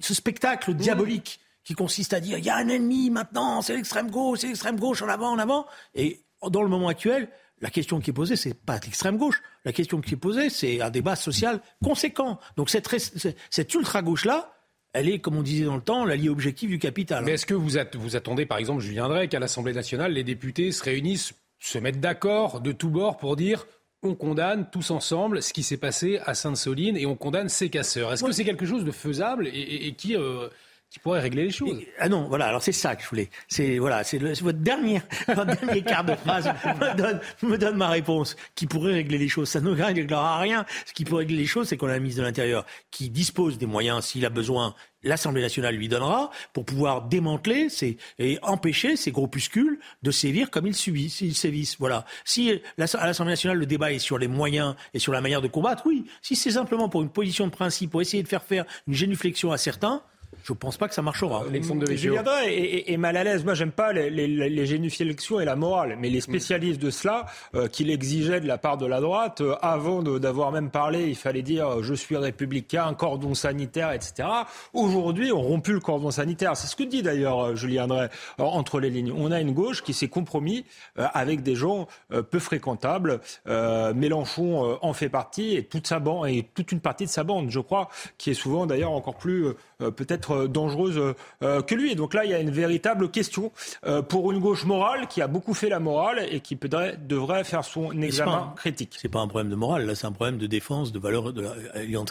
ce 0.00 0.14
spectacle 0.14 0.74
diabolique 0.74 1.40
qui 1.64 1.74
consiste 1.74 2.12
à 2.12 2.20
dire 2.20 2.38
il 2.38 2.44
y 2.44 2.50
a 2.50 2.56
un 2.56 2.68
ennemi 2.68 3.10
maintenant, 3.10 3.62
c'est 3.62 3.74
l'extrême 3.74 4.10
gauche, 4.10 4.40
c'est 4.40 4.48
l'extrême 4.48 4.78
gauche 4.78 5.02
en 5.02 5.08
avant, 5.08 5.30
en 5.30 5.38
avant. 5.38 5.66
Et 5.94 6.20
dans 6.50 6.62
le 6.62 6.68
moment 6.68 6.88
actuel, 6.88 7.28
la 7.62 7.70
question 7.70 8.00
qui 8.00 8.10
est 8.10 8.12
posée, 8.12 8.36
c'est 8.36 8.54
pas 8.54 8.78
l'extrême 8.80 9.16
gauche. 9.16 9.40
La 9.64 9.72
question 9.72 10.00
qui 10.00 10.14
est 10.14 10.18
posée, 10.18 10.50
c'est 10.50 10.82
un 10.82 10.90
débat 10.90 11.16
social 11.16 11.60
conséquent. 11.82 12.38
Donc 12.56 12.68
cette, 12.68 12.88
cette 13.50 13.74
ultra 13.74 14.02
gauche 14.02 14.24
là, 14.24 14.52
elle 14.92 15.08
est, 15.08 15.20
comme 15.20 15.36
on 15.36 15.42
disait 15.42 15.64
dans 15.64 15.76
le 15.76 15.82
temps, 15.82 16.04
l'allié 16.04 16.28
objectif 16.28 16.68
du 16.68 16.78
capital. 16.78 17.24
Mais 17.24 17.32
est-ce 17.32 17.46
que 17.46 17.54
vous, 17.54 17.70
vous 17.94 18.16
attendez, 18.16 18.44
par 18.44 18.58
exemple, 18.58 18.82
Julien 18.82 19.08
Drey, 19.08 19.28
qu'à 19.28 19.38
l'Assemblée 19.38 19.72
nationale, 19.72 20.12
les 20.12 20.24
députés 20.24 20.70
se 20.72 20.82
réunissent, 20.82 21.32
se 21.60 21.78
mettent 21.78 22.00
d'accord 22.00 22.60
de 22.60 22.72
tous 22.72 22.90
bords 22.90 23.16
pour 23.16 23.36
dire 23.36 23.64
on 24.02 24.16
condamne 24.16 24.68
tous 24.70 24.90
ensemble 24.90 25.42
ce 25.42 25.52
qui 25.52 25.62
s'est 25.62 25.76
passé 25.76 26.18
à 26.26 26.34
Sainte-Soline 26.34 26.96
et 26.96 27.06
on 27.06 27.14
condamne 27.14 27.48
ces 27.48 27.70
casseurs. 27.70 28.12
Est-ce 28.12 28.24
que 28.24 28.32
c'est 28.32 28.44
quelque 28.44 28.66
chose 28.66 28.84
de 28.84 28.90
faisable 28.90 29.46
et, 29.46 29.94
qui 29.96 30.16
euh, 30.16 30.48
qui 30.92 30.98
pourrait 30.98 31.20
régler 31.20 31.44
les 31.44 31.50
choses. 31.50 31.80
ah 31.98 32.10
non, 32.10 32.28
voilà, 32.28 32.48
alors 32.48 32.62
c'est 32.62 32.70
ça 32.70 32.94
que 32.94 33.02
je 33.02 33.08
voulais. 33.08 33.30
C'est 33.48 33.78
voilà, 33.78 34.04
c'est 34.04 34.18
votre 34.18 34.58
dernier, 34.58 35.00
votre 35.26 35.56
dernier 35.56 35.80
quart 35.80 36.04
de 36.04 36.14
phrase 36.14 36.46
me 36.80 36.94
donne, 36.94 37.20
me 37.42 37.56
donne, 37.56 37.76
ma 37.76 37.88
réponse. 37.88 38.36
Qui 38.54 38.66
pourrait 38.66 38.92
régler 38.92 39.16
les 39.16 39.28
choses? 39.28 39.48
Ça 39.48 39.62
ne 39.62 39.70
réglera 39.70 40.38
rien. 40.38 40.66
Ce 40.84 40.92
qui 40.92 41.06
pourrait 41.06 41.22
régler 41.22 41.38
les 41.38 41.46
choses, 41.46 41.68
c'est 41.68 41.78
qu'on 41.78 41.86
a 41.86 41.92
la 41.92 41.98
ministre 41.98 42.20
de 42.20 42.26
l'Intérieur 42.26 42.66
qui 42.90 43.08
dispose 43.08 43.56
des 43.56 43.64
moyens 43.64 44.04
s'il 44.04 44.26
a 44.26 44.28
besoin. 44.28 44.74
L'Assemblée 45.02 45.40
nationale 45.40 45.76
lui 45.76 45.88
donnera 45.88 46.30
pour 46.52 46.66
pouvoir 46.66 47.08
démanteler 47.08 47.70
ces, 47.70 47.96
et 48.18 48.38
empêcher 48.42 48.96
ces 48.96 49.12
groupuscules 49.12 49.78
de 50.02 50.10
sévir 50.10 50.50
comme 50.50 50.66
ils 50.66 50.76
subissent, 50.76 51.22
ils 51.22 51.34
sévissent. 51.34 51.78
Voilà. 51.78 52.04
Si 52.26 52.60
à 52.78 53.06
l'Assemblée 53.06 53.32
nationale 53.32 53.56
le 53.56 53.66
débat 53.66 53.92
est 53.92 53.98
sur 53.98 54.18
les 54.18 54.28
moyens 54.28 54.74
et 54.92 54.98
sur 54.98 55.12
la 55.12 55.22
manière 55.22 55.40
de 55.40 55.48
combattre, 55.48 55.84
oui. 55.86 56.04
Si 56.20 56.36
c'est 56.36 56.50
simplement 56.50 56.90
pour 56.90 57.00
une 57.00 57.08
position 57.08 57.46
de 57.46 57.52
principe, 57.52 57.92
pour 57.92 58.02
essayer 58.02 58.22
de 58.22 58.28
faire 58.28 58.44
faire 58.44 58.66
une 58.86 58.94
génuflexion 58.94 59.52
à 59.52 59.56
certains, 59.56 60.02
je 60.44 60.52
ne 60.52 60.58
pense 60.58 60.76
pas 60.76 60.88
que 60.88 60.94
ça 60.94 61.02
marchera. 61.02 61.44
Euh, 61.44 61.96
Julien 61.96 62.24
est, 62.44 62.90
est, 62.92 62.96
mal 62.96 63.16
à 63.16 63.24
l'aise. 63.24 63.44
Moi, 63.44 63.54
j'aime 63.54 63.70
pas 63.70 63.92
les, 63.92 64.10
les, 64.10 64.26
les 64.26 64.72
et 65.40 65.44
la 65.44 65.56
morale, 65.56 65.96
mais 65.98 66.08
les 66.08 66.20
spécialistes 66.20 66.80
de 66.80 66.90
cela, 66.90 67.26
euh, 67.54 67.68
qu'il 67.68 67.90
exigeait 67.90 68.40
de 68.40 68.46
la 68.46 68.58
part 68.58 68.78
de 68.78 68.86
la 68.86 69.00
droite, 69.00 69.40
euh, 69.40 69.54
avant 69.62 70.02
d'avoir 70.02 70.52
même 70.52 70.70
parlé, 70.70 71.08
il 71.08 71.16
fallait 71.16 71.42
dire 71.42 71.68
euh, 71.68 71.82
je 71.82 71.94
suis 71.94 72.16
républicain, 72.16 72.92
cordon 72.94 73.34
sanitaire, 73.34 73.92
etc. 73.92 74.28
Aujourd'hui, 74.72 75.32
on 75.32 75.40
rompu 75.40 75.72
le 75.72 75.80
cordon 75.80 76.10
sanitaire. 76.10 76.56
C'est 76.56 76.66
ce 76.66 76.76
que 76.76 76.82
dit 76.82 77.02
d'ailleurs 77.02 77.56
Julien 77.56 77.86
Drey 77.86 78.08
entre 78.38 78.80
les 78.80 78.90
lignes. 78.90 79.12
On 79.16 79.30
a 79.30 79.40
une 79.40 79.52
gauche 79.52 79.82
qui 79.82 79.92
s'est 79.92 80.08
compromis 80.08 80.64
avec 80.96 81.42
des 81.42 81.54
gens 81.54 81.86
peu 82.30 82.38
fréquentables. 82.38 83.20
Mélenchon 83.46 84.78
en 84.80 84.92
fait 84.92 85.08
partie 85.08 85.56
et 85.56 85.64
toute 85.64 85.86
sa 85.86 85.98
bande 85.98 86.28
et 86.28 86.48
toute 86.54 86.72
une 86.72 86.80
partie 86.80 87.04
de 87.04 87.10
sa 87.10 87.24
bande, 87.24 87.50
je 87.50 87.60
crois, 87.60 87.88
qui 88.18 88.30
est 88.30 88.34
souvent 88.34 88.66
d'ailleurs 88.66 88.92
encore 88.92 89.16
plus 89.16 89.46
peut-être 89.78 90.21
euh, 90.30 90.48
dangereuse 90.48 91.14
euh, 91.42 91.62
que 91.62 91.74
lui. 91.74 91.92
Et 91.92 91.94
donc 91.94 92.14
là, 92.14 92.24
il 92.24 92.30
y 92.30 92.34
a 92.34 92.40
une 92.40 92.50
véritable 92.50 93.10
question 93.10 93.52
euh, 93.86 94.02
pour 94.02 94.30
une 94.32 94.38
gauche 94.38 94.64
morale 94.64 95.08
qui 95.08 95.20
a 95.20 95.26
beaucoup 95.26 95.54
fait 95.54 95.68
la 95.68 95.80
morale 95.80 96.26
et 96.30 96.40
qui 96.40 96.56
devrait 96.56 97.44
faire 97.44 97.64
son 97.64 97.90
examen 98.00 98.54
critique. 98.56 98.96
C'est 99.00 99.08
pas 99.08 99.20
un 99.20 99.28
problème 99.28 99.50
de 99.50 99.56
morale, 99.56 99.86
là, 99.86 99.94
c'est 99.94 100.06
un 100.06 100.12
problème 100.12 100.38
de 100.38 100.46
défense 100.46 100.92
de 100.92 100.98
valeurs 100.98 101.32
de 101.32 101.42
la, 101.42 101.52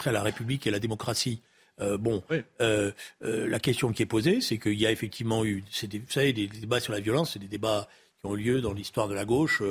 à 0.04 0.12
la 0.12 0.22
République 0.22 0.66
et 0.66 0.70
à 0.70 0.72
la 0.72 0.78
démocratie. 0.78 1.40
bon, 1.98 2.22
la 2.60 3.58
question 3.60 3.92
qui 3.92 4.02
est 4.02 4.06
posée, 4.06 4.40
c'est 4.40 4.58
qu'il 4.58 4.78
y 4.80 4.86
a 4.86 4.90
effectivement 4.90 5.44
eu, 5.44 5.64
vous 5.82 6.00
savez, 6.08 6.32
des 6.32 6.46
débats 6.46 6.80
sur 6.80 6.92
la 6.92 7.00
violence, 7.00 7.32
c'est 7.32 7.38
des 7.38 7.48
débats 7.48 7.88
qui 8.20 8.26
ont 8.26 8.34
lieu 8.34 8.60
dans 8.60 8.72
l'histoire 8.72 9.08
de 9.08 9.14
la 9.14 9.24
gauche 9.24 9.62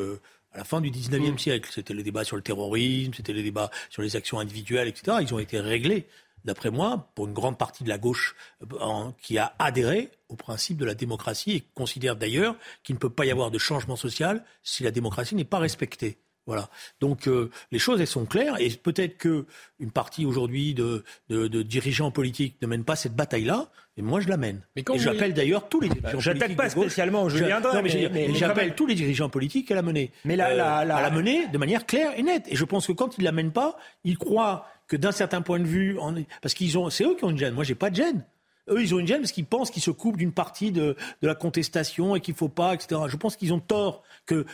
à 0.53 0.57
la 0.57 0.63
fin 0.63 0.81
du 0.81 0.91
19e 0.91 1.33
mm. 1.33 1.37
siècle. 1.37 1.69
C'était 1.73 1.93
les 1.93 2.03
débats 2.03 2.23
sur 2.23 2.35
le 2.35 2.41
terrorisme, 2.41 3.13
c'était 3.13 3.33
les 3.33 3.43
débats 3.43 3.69
sur 3.89 4.01
les 4.01 4.15
actions 4.15 4.39
individuelles, 4.39 4.87
etc. 4.87 5.17
Ils 5.21 5.33
ont 5.33 5.39
été 5.39 5.59
réglés 5.59 6.07
d'après 6.45 6.71
moi, 6.71 7.11
pour 7.15 7.27
une 7.27 7.33
grande 7.33 7.57
partie 7.57 7.83
de 7.83 7.89
la 7.89 7.97
gauche 7.97 8.35
euh, 8.61 9.11
qui 9.21 9.37
a 9.37 9.53
adhéré 9.59 10.09
au 10.29 10.35
principe 10.35 10.77
de 10.77 10.85
la 10.85 10.93
démocratie 10.93 11.51
et 11.51 11.63
considère 11.73 12.15
d'ailleurs 12.15 12.55
qu'il 12.83 12.95
ne 12.95 12.99
peut 12.99 13.09
pas 13.09 13.25
y 13.25 13.31
avoir 13.31 13.51
de 13.51 13.57
changement 13.57 13.95
social 13.95 14.43
si 14.63 14.83
la 14.83 14.91
démocratie 14.91 15.35
n'est 15.35 15.43
pas 15.43 15.59
respectée. 15.59 16.17
Voilà. 16.47 16.69
Donc 16.99 17.27
euh, 17.27 17.51
les 17.71 17.77
choses 17.77 18.01
elles 18.01 18.07
sont 18.07 18.25
claires 18.25 18.59
et 18.59 18.69
peut-être 18.69 19.17
que 19.17 19.45
une 19.79 19.91
partie 19.91 20.25
aujourd'hui 20.25 20.73
de, 20.73 21.03
dirigeants 21.29 22.09
politiques 22.09 22.57
ne 22.61 22.67
mène 22.67 22.83
pas 22.83 22.95
cette 22.95 23.15
bataille-là, 23.15 23.69
et 23.95 24.01
moi 24.01 24.21
je 24.21 24.27
la 24.27 24.37
mène. 24.37 24.61
et 24.75 24.83
j'appelle 24.97 25.33
d'ailleurs 25.33 25.69
tous 25.69 25.81
les 25.81 25.89
dirigeants 25.89 26.33
politiques. 26.33 26.57
pas 26.57 26.69
spécialement 26.69 27.29
Julien 27.29 27.61
mais, 27.83 28.33
j'appelle 28.33 28.73
tous 28.73 28.87
les 28.87 28.95
dirigeants 28.95 29.29
politiques 29.29 29.69
à 29.69 29.75
la 29.75 29.81
mener. 29.83 30.11
Mais 30.25 30.35
la, 30.35 30.55
la, 30.55 30.79
euh, 30.79 30.89
à 30.89 31.01
la 31.01 31.11
mener 31.11 31.47
de 31.47 31.57
manière 31.59 31.85
claire 31.85 32.11
et 32.17 32.23
nette. 32.23 32.47
Et 32.47 32.55
je 32.55 32.65
pense 32.65 32.87
que 32.87 32.91
quand 32.91 33.17
ils 33.19 33.23
la 33.23 33.31
mènent 33.31 33.53
pas, 33.53 33.77
ils 34.03 34.17
croient 34.17 34.67
que 34.91 34.97
d'un 34.97 35.13
certain 35.13 35.41
point 35.41 35.57
de 35.57 35.63
vue, 35.63 35.97
parce 36.41 36.53
qu'ils 36.53 36.77
ont, 36.77 36.89
c'est 36.89 37.05
eux 37.05 37.15
qui 37.15 37.23
ont 37.23 37.29
une 37.29 37.37
gêne. 37.37 37.53
Moi, 37.53 37.63
j'ai 37.63 37.75
pas 37.75 37.89
de 37.89 37.95
gêne. 37.95 38.25
Eux, 38.69 38.81
ils 38.81 38.93
ont 38.93 38.99
une 38.99 39.07
gêne 39.07 39.21
parce 39.21 39.31
qu'ils 39.31 39.45
pensent 39.45 39.71
qu'ils 39.71 39.81
se 39.81 39.89
coupent 39.89 40.17
d'une 40.17 40.33
partie 40.33 40.73
de, 40.73 40.97
la 41.21 41.33
contestation 41.33 42.13
et 42.13 42.19
qu'il 42.19 42.33
faut 42.33 42.49
pas, 42.49 42.73
etc. 42.73 42.99
Je 43.07 43.15
pense 43.15 43.37
qu'ils 43.37 43.53
ont 43.53 43.61
tort. 43.61 44.03
Que 44.25 44.45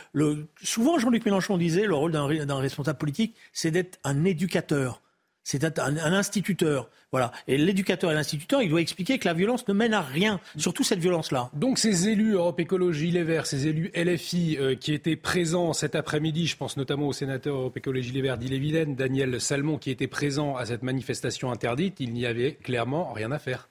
souvent, 0.62 0.96
Jean-Luc 0.96 1.24
Mélenchon 1.24 1.58
disait, 1.58 1.86
le 1.86 1.94
rôle 1.96 2.12
d'un 2.12 2.56
responsable 2.56 2.98
politique, 2.98 3.34
c'est 3.52 3.72
d'être 3.72 3.98
un 4.04 4.24
éducateur 4.24 5.02
c'est 5.50 5.78
un, 5.78 5.96
instituteur. 5.96 6.90
Voilà. 7.10 7.32
Et 7.46 7.56
l'éducateur 7.56 8.10
et 8.10 8.14
l'instituteur, 8.14 8.60
il 8.60 8.68
doit 8.68 8.82
expliquer 8.82 9.18
que 9.18 9.26
la 9.26 9.32
violence 9.32 9.66
ne 9.66 9.72
mène 9.72 9.94
à 9.94 10.02
rien, 10.02 10.40
surtout 10.58 10.84
cette 10.84 10.98
violence-là. 10.98 11.48
Donc 11.54 11.78
ces 11.78 12.10
élus 12.10 12.34
Europe 12.34 12.60
Écologie 12.60 13.10
Les 13.10 13.22
Verts, 13.22 13.46
ces 13.46 13.66
élus 13.66 13.90
LFI 13.96 14.58
euh, 14.60 14.74
qui 14.74 14.92
étaient 14.92 15.16
présents 15.16 15.72
cet 15.72 15.94
après-midi, 15.94 16.46
je 16.46 16.56
pense 16.58 16.76
notamment 16.76 17.06
au 17.08 17.14
sénateur 17.14 17.56
Europe 17.56 17.78
Écologie 17.78 18.12
Les 18.12 18.20
Verts 18.20 18.36
d'Ille-et-Vilaine, 18.36 18.94
Daniel 18.94 19.40
Salmon, 19.40 19.78
qui 19.78 19.90
était 19.90 20.06
présent 20.06 20.54
à 20.54 20.66
cette 20.66 20.82
manifestation 20.82 21.50
interdite, 21.50 21.98
il 21.98 22.12
n'y 22.12 22.26
avait 22.26 22.52
clairement 22.52 23.14
rien 23.14 23.32
à 23.32 23.38
faire. 23.38 23.70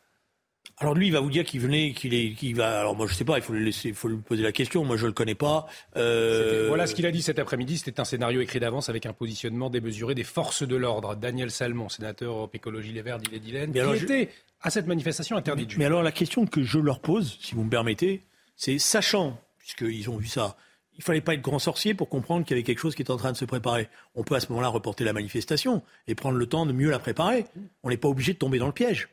Alors 0.80 0.94
lui, 0.94 1.08
il 1.08 1.14
va 1.14 1.22
vous 1.22 1.32
dire 1.32 1.44
qu'il 1.44 1.60
venait, 1.60 1.94
qu'il 1.94 2.14
est, 2.14 2.34
qu'il 2.34 2.56
va. 2.56 2.80
Alors 2.80 2.96
moi, 2.96 3.08
je 3.08 3.14
sais 3.16 3.26
pas. 3.26 3.38
Il 3.38 3.42
faut 3.42 3.54
le 3.54 3.60
laisser, 3.60 3.90
il 3.90 3.96
faut 3.96 4.10
lui 4.10 4.18
poser 4.18 4.44
la 4.44 4.52
question. 4.52 4.86
Moi, 4.86 4.96
je 4.96 5.08
le 5.08 5.12
connais 5.12 5.36
pas. 5.36 5.66
Euh... 5.96 6.68
Voilà 6.68 6.86
ce 6.86 6.94
qu'il 6.94 7.08
a 7.08 7.12
dit 7.12 7.24
cet 7.24 7.40
après-midi. 7.40 7.80
C'était 7.80 8.00
un 8.00 8.06
scénario 8.06 8.42
écrit 8.42 8.60
d'avance 8.60 8.88
avec 8.88 9.08
un 9.08 9.14
positionnement 9.14 9.72
démesuré 9.72 10.14
des 10.14 10.24
forces 10.24 10.62
de 10.62 10.76
l'ordre. 10.76 11.16
Daniel 11.16 11.50
Salmon, 11.50 11.90
sénateur 11.90 12.32
Europe 12.32 12.54
Écologie 12.54 12.94
Les 12.94 13.02
Verts 13.02 13.18
d'Ille-et-Vilaine, 13.18 13.72
qui 13.72 14.04
était 14.04 14.30
à 14.62 14.70
cette 14.70 14.86
manifestation 14.86 15.36
interdite. 15.36 15.72
Mais, 15.72 15.80
mais 15.80 15.86
alors 15.86 16.04
la 16.04 16.12
question 16.12 16.46
que 16.46 16.62
je 16.62 16.78
leur 16.78 17.00
pose, 17.00 17.40
si 17.42 17.56
vous 17.56 17.64
me 17.64 17.70
permettez, 17.70 18.24
c'est 18.56 18.78
sachant, 18.78 19.40
puisqu'ils 19.58 20.10
ont 20.12 20.18
vu 20.18 20.28
ça, 20.28 20.58
il 20.98 21.04
fallait 21.04 21.22
pas 21.22 21.34
être 21.34 21.42
grand 21.42 21.60
sorcier 21.60 21.96
pour 21.96 22.10
comprendre 22.10 22.46
qu'il 22.46 22.56
y 22.56 22.60
avait 22.60 22.64
quelque 22.64 22.80
chose 22.80 22.96
qui 22.96 23.02
était 23.02 23.12
en 23.12 23.18
train 23.18 23.32
de 23.32 23.38
se 23.38 23.46
préparer. 23.46 23.88
On 24.16 24.24
peut 24.24 24.36
à 24.36 24.40
ce 24.40 24.50
moment-là 24.50 24.68
reporter 24.68 25.04
la 25.04 25.14
manifestation 25.14 25.84
et 26.08 26.16
prendre 26.16 26.38
le 26.38 26.46
temps 26.46 26.66
de 26.66 26.74
mieux 26.74 26.90
la 26.90 27.00
préparer. 27.00 27.46
On 27.84 27.90
n'est 27.90 27.98
pas 27.98 28.08
obligé 28.08 28.34
de 28.34 28.38
tomber 28.38 28.58
dans 28.60 28.68
le 28.68 28.74
piège. 28.74 29.10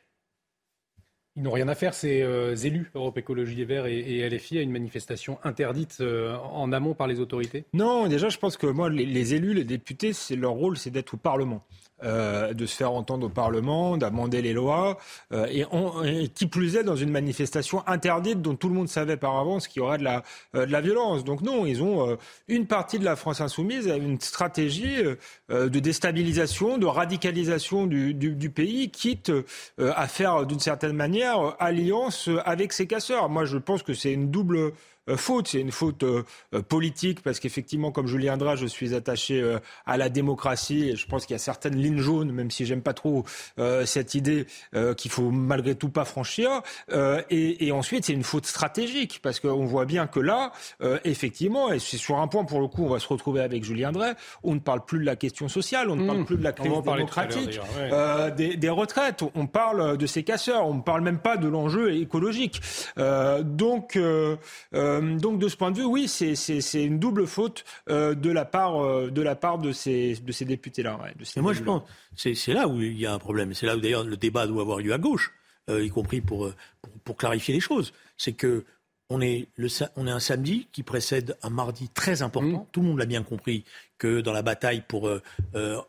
Ils 1.36 1.42
n'ont 1.42 1.50
rien 1.50 1.66
à 1.66 1.74
faire, 1.74 1.94
ces 1.94 2.22
euh, 2.22 2.54
élus, 2.54 2.92
Europe 2.94 3.18
Écologie 3.18 3.56
Les 3.56 3.64
Verts 3.64 3.86
et, 3.86 4.28
LFI, 4.28 4.58
à 4.58 4.62
une 4.62 4.70
manifestation 4.70 5.38
interdite 5.42 5.98
euh, 6.00 6.36
en 6.36 6.70
amont 6.70 6.94
par 6.94 7.08
les 7.08 7.18
autorités? 7.18 7.64
Non, 7.72 8.06
déjà, 8.06 8.28
je 8.28 8.38
pense 8.38 8.56
que 8.56 8.68
moi, 8.68 8.88
les, 8.88 9.34
élus, 9.34 9.52
les 9.52 9.64
députés, 9.64 10.12
c'est 10.12 10.36
leur 10.36 10.52
rôle, 10.52 10.76
c'est 10.76 10.90
d'être 10.90 11.14
au 11.14 11.16
Parlement. 11.16 11.64
Euh, 12.02 12.52
de 12.54 12.66
se 12.66 12.76
faire 12.76 12.90
entendre 12.90 13.26
au 13.26 13.30
Parlement, 13.30 13.96
d'amender 13.96 14.42
les 14.42 14.52
lois, 14.52 14.98
et, 15.33 15.64
qui 16.35 16.46
plus 16.46 16.76
est 16.76 16.83
dans 16.83 16.96
une 16.96 17.11
manifestation 17.11 17.87
interdite 17.87 18.42
dont 18.42 18.57
tout 18.57 18.68
le 18.68 18.74
monde 18.74 18.88
savait 18.88 19.16
par 19.16 19.38
avance 19.38 19.68
qu'il 19.68 19.80
y 19.80 19.85
aurait 19.85 19.98
de 19.98 20.04
la, 20.04 20.22
de 20.54 20.70
la 20.70 20.80
violence. 20.80 21.24
Donc 21.24 21.40
non, 21.40 21.66
ils 21.66 21.83
ont 21.83 22.18
une 22.48 22.66
partie 22.66 22.98
de 22.98 23.04
la 23.04 23.16
France 23.16 23.40
insoumise 23.40 23.87
une 23.87 24.20
stratégie 24.20 25.02
de 25.48 25.78
déstabilisation, 25.78 26.78
de 26.78 26.87
radicalisation 26.87 27.87
du, 27.87 28.12
du 28.12 28.50
pays, 28.50 28.90
quitte 28.90 29.33
à 29.78 30.09
faire 30.09 30.46
d'une 30.46 30.61
certaine 30.61 30.94
manière 30.94 31.54
alliance 31.59 32.28
avec 32.44 32.72
ces 32.72 32.87
casseurs. 32.87 33.28
Moi, 33.28 33.44
je 33.44 33.59
pense 33.59 33.83
que 33.83 33.94
c'est 33.94 34.12
une 34.12 34.30
double 34.30 34.57
euh, 34.57 34.70
faute. 35.16 35.48
C'est 35.48 35.60
une 35.60 35.72
faute 35.72 36.02
euh, 36.02 36.22
euh, 36.54 36.62
politique 36.62 37.22
parce 37.22 37.40
qu'effectivement, 37.40 37.92
comme 37.92 38.06
Julien 38.06 38.36
Drage, 38.36 38.60
je 38.60 38.66
suis 38.66 38.94
attaché 38.94 39.58
à 39.86 39.96
la 39.96 40.08
démocratie 40.08 40.90
et 40.90 40.96
je 40.96 41.06
pense 41.06 41.26
qu'il 41.26 41.34
y 41.34 41.36
a 41.36 41.38
certaines 41.38 41.76
lignes 41.76 41.98
jaunes, 41.98 42.32
même 42.32 42.50
si 42.50 42.66
j'aime 42.66 42.82
pas 42.82 42.94
trop 42.94 43.24
cette 43.84 44.14
idée 44.14 44.46
qu'il 44.96 45.10
faut 45.10 45.30
malgré 45.30 45.74
tout 45.74 45.88
pas 45.88 46.04
franchir. 46.04 46.62
Et, 47.30 47.66
et, 47.66 47.72
ensuite, 47.72 48.04
c'est 48.04 48.12
une 48.12 48.22
faute 48.22 48.46
stratégique 48.46 49.20
parce 49.22 49.40
qu'on 49.40 49.64
voit 49.66 49.84
bien 49.84 50.06
que 50.06 50.20
là, 50.20 50.52
effectivement, 51.04 51.72
et 51.72 51.78
c'est 51.78 51.96
sur 51.96 52.18
un 52.18 52.28
point 52.28 52.44
pour 52.44 52.60
le 52.60 52.68
coup, 52.68 52.84
on 52.84 52.88
va 52.88 52.98
se 52.98 53.08
retrouver 53.08 53.40
avec 53.40 53.64
Julien 53.64 53.92
Drey, 53.92 54.14
on 54.42 54.54
ne 54.54 54.60
parle 54.60 54.84
plus 54.84 55.00
de 55.00 55.04
la 55.04 55.16
question 55.16 55.48
sociale, 55.48 55.90
on 55.90 55.96
ne 55.96 56.06
parle 56.06 56.20
mmh. 56.20 56.26
plus 56.26 56.36
de 56.36 56.44
la 56.44 56.52
crise 56.52 56.72
démocratique, 56.82 57.60
des, 58.36 58.56
des, 58.56 58.70
retraites, 58.70 59.22
on 59.34 59.46
parle 59.46 59.96
de 59.96 60.06
ces 60.06 60.22
casseurs, 60.22 60.66
on 60.66 60.74
ne 60.74 60.82
parle 60.82 61.02
même 61.02 61.18
pas 61.18 61.36
de 61.36 61.48
l'enjeu 61.48 61.94
écologique. 61.94 62.60
donc 63.42 63.98
euh, 64.84 64.93
donc 65.00 65.38
de 65.38 65.48
ce 65.48 65.57
point 65.57 65.70
de 65.70 65.78
vue, 65.78 65.85
oui, 65.85 66.09
c'est 66.09 66.85
une 66.85 66.98
double 66.98 67.26
faute 67.26 67.64
euh, 67.88 68.14
de 68.14 68.30
la 68.30 68.44
part 68.44 68.83
euh, 68.83 69.11
de 69.11 69.22
la 69.22 69.35
part 69.35 69.59
de 69.59 69.72
ces 69.72 70.16
de 70.16 70.33
ces 70.33 70.44
députés-là. 70.44 70.98
moi, 71.37 71.52
je 71.52 71.62
pense 71.62 71.83
c'est 72.16 72.52
là 72.52 72.68
où 72.68 72.80
il 72.80 72.98
y 72.98 73.07
a 73.07 73.12
un 73.12 73.18
problème. 73.18 73.54
C'est 73.54 73.66
là 73.66 73.76
où 73.76 73.80
d'ailleurs 73.80 74.04
le 74.04 74.16
débat 74.16 74.46
doit 74.46 74.62
avoir 74.62 74.78
lieu 74.78 74.92
à 74.92 74.98
gauche, 74.98 75.33
y 75.68 75.88
compris 75.88 76.20
pour, 76.20 76.50
pour, 77.04 77.16
clarifier 77.16 77.54
les 77.54 77.61
choses. 77.61 77.92
C'est 78.16 78.33
que 78.33 78.64
on 79.11 79.20
est, 79.20 79.48
le, 79.57 79.68
on 79.96 80.07
est 80.07 80.11
un 80.11 80.20
samedi 80.20 80.66
qui 80.72 80.83
précède 80.83 81.37
un 81.42 81.50
mardi 81.50 81.88
très 81.90 82.22
important. 82.22 82.62
Mmh. 82.62 82.66
Tout 82.72 82.80
le 82.80 82.88
monde 82.88 82.98
l'a 82.98 83.07
bien 83.07 83.22
compris 83.22 83.64
que 83.98 84.20
dans 84.20 84.33
la 84.33 84.42
bataille 84.42 84.83
pour 84.87 85.11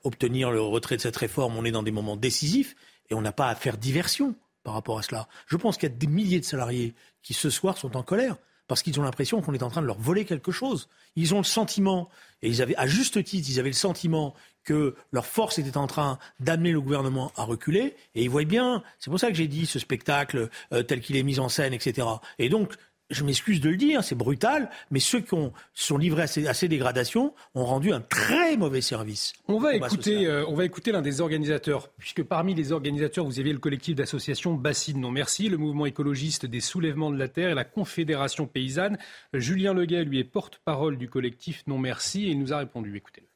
obtenir 0.04 0.52
le 0.52 0.62
retrait 0.62 0.98
de 0.98 1.02
cette 1.02 1.18
réforme, 1.18 1.56
on 1.58 1.66
est 1.66 1.72
dans 1.72 1.84
des 1.84 1.92
moments 1.92 2.18
décisifs 2.18 2.76
et 3.10 3.14
on 3.14 3.22
n'a 3.22 3.32
pas 3.32 3.48
à 3.48 3.56
faire 3.56 3.78
diversion 3.78 4.36
par 4.66 4.74
rapport 4.74 4.98
à 4.98 5.04
cela. 5.04 5.30
Je 5.48 5.56
pense 5.56 5.78
qu'il 5.78 5.88
y 5.88 5.92
a 5.92 5.96
des 5.96 6.08
milliers 6.08 6.40
de 6.40 6.46
salariés 6.46 6.94
qui 7.22 7.34
ce 7.34 7.50
soir 7.50 7.78
sont 7.78 7.96
en 7.96 8.04
colère 8.04 8.36
parce 8.68 8.82
qu'ils 8.82 9.00
ont 9.00 9.04
l'impression 9.04 9.42
qu'on 9.42 9.54
est 9.54 9.64
en 9.64 9.70
train 9.70 9.82
de 9.82 9.88
leur 9.88 10.00
voler 10.00 10.26
quelque 10.26 10.52
chose. 10.52 10.90
Ils 11.16 11.34
ont 11.34 11.38
le 11.38 11.44
sentiment, 11.44 12.10
et 12.42 12.50
ils 12.50 12.62
avaient, 12.62 12.76
à 12.76 12.88
juste 12.88 13.24
titre, 13.24 13.48
ils 13.50 13.60
avaient 13.60 13.70
le 13.70 13.74
sentiment 13.74 14.34
que 14.64 14.96
leur 15.12 15.26
force 15.26 15.60
était 15.60 15.78
en 15.78 15.88
train 15.88 16.18
d'amener 16.40 16.72
le 16.72 16.82
gouvernement 16.82 17.32
à 17.36 17.44
reculer, 17.44 17.96
et 18.16 18.24
ils 18.24 18.30
voient 18.30 18.46
bien, 18.46 18.84
c'est 19.00 19.10
pour 19.10 19.20
ça 19.20 19.30
que 19.30 19.36
j'ai 19.36 19.48
dit 19.48 19.66
ce 19.66 19.80
spectacle 19.80 20.50
euh, 20.74 20.84
tel 20.84 21.02
qu'il 21.02 21.16
est 21.16 21.24
mis 21.24 21.40
en 21.40 21.50
scène, 21.50 21.74
etc. 21.74 22.08
Et 22.40 22.50
donc, 22.50 22.74
je 23.10 23.24
m'excuse 23.24 23.62
de 23.62 23.70
le 23.70 23.78
dire, 23.78 24.04
c'est 24.04 24.16
brutal, 24.16 24.70
mais 24.90 25.00
ceux 25.00 25.20
qui 25.20 25.34
ont, 25.34 25.54
sont 25.74 25.98
livrés 25.98 26.24
à 26.24 26.54
ces, 26.54 26.68
dégradations 26.68 27.34
ont 27.54 27.66
rendu 27.66 27.94
un 27.94 28.02
très 28.02 28.58
mauvais 28.58 28.82
service. 28.82 29.34
On 29.48 29.60
va 29.60 29.76
écouter, 29.76 30.26
euh, 30.26 30.46
on 30.48 30.56
va 30.56 30.66
écouter 30.66 30.92
l'un 30.92 31.02
des 31.02 31.22
organisateurs, 31.22 31.90
puisque 31.98 32.24
parmi 32.24 32.56
les 32.56 32.72
organisateurs, 32.72 33.26
vous 33.26 33.40
aviez 33.40 33.54
le 33.54 33.60
collectif 33.60 33.96
d'associations 33.96 34.54
Bassine 34.54 35.00
Non 35.00 35.12
Merci, 35.12 35.50
le 35.50 35.58
mouvement 35.58 35.86
écologiste 35.86 36.46
des 36.46 36.62
soulèvements 36.62 37.12
de 37.12 37.18
la 37.18 37.28
terre 37.28 37.52
et 37.52 37.56
la 37.56 37.66
Confédération 37.66 38.48
paysanne. 38.48 38.98
Julien 39.34 39.74
Leguet, 39.74 40.04
lui, 40.04 40.20
est 40.20 40.24
porte-parole 40.24 40.98
du 40.98 41.10
collectif 41.10 41.64
Non 41.68 41.78
Merci 41.78 42.26
et 42.26 42.32
il 42.32 42.40
nous 42.40 42.54
a 42.54 42.58
répondu. 42.58 42.96
Écoutez-le. 42.98 43.35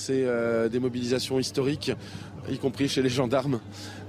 C'est 0.00 0.24
euh, 0.24 0.70
des 0.70 0.80
mobilisations 0.80 1.38
historiques, 1.38 1.92
y 2.50 2.56
compris 2.56 2.88
chez 2.88 3.02
les 3.02 3.10
gendarmes. 3.10 3.60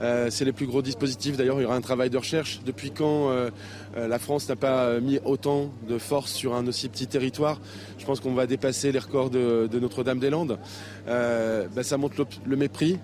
Euh, 0.02 0.30
c'est 0.30 0.46
les 0.46 0.54
plus 0.54 0.66
gros 0.66 0.82
dispositifs. 0.82 1.36
D'ailleurs, 1.36 1.60
il 1.60 1.64
y 1.64 1.66
aura 1.66 1.76
un 1.76 1.82
travail 1.82 2.10
de 2.10 2.18
recherche. 2.18 2.62
Depuis 2.66 2.92
quand 2.92 3.30
euh, 3.30 3.50
la 3.94 4.18
France 4.18 4.48
n'a 4.48 4.56
pas 4.56 5.02
mis 5.02 5.20
autant 5.26 5.70
de 5.90 5.98
force 5.98 6.32
sur 6.32 6.56
un 6.56 6.66
aussi 6.66 6.88
petit 6.88 7.08
territoire? 7.08 7.60
Je 8.00 8.06
pense 8.06 8.22
qu'on 8.22 8.34
va 8.34 8.48
dépasser 8.48 8.94
les 8.94 9.00
records 9.00 9.32
de, 9.32 9.68
Notre-Dame-des-Landes. 9.82 10.60
Ben, 11.08 11.84
ça 11.84 11.98
montre 11.98 12.26
le 12.46 12.56
mépris, 12.56 12.98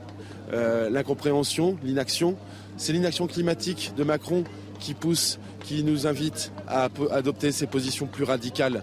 l'incompréhension, 0.54 1.78
l'inaction. 1.84 2.38
C'est 2.78 2.94
l'inaction 2.94 3.28
climatique 3.28 3.92
de 3.98 4.06
Macron 4.06 4.46
qui 4.80 4.94
pousse, 4.94 5.40
qui 5.60 5.84
nous 5.84 6.08
invite 6.08 6.54
à 6.70 6.88
adopter 7.12 7.52
ces 7.52 7.68
positions 7.68 8.06
plus 8.06 8.24
radicales. 8.24 8.82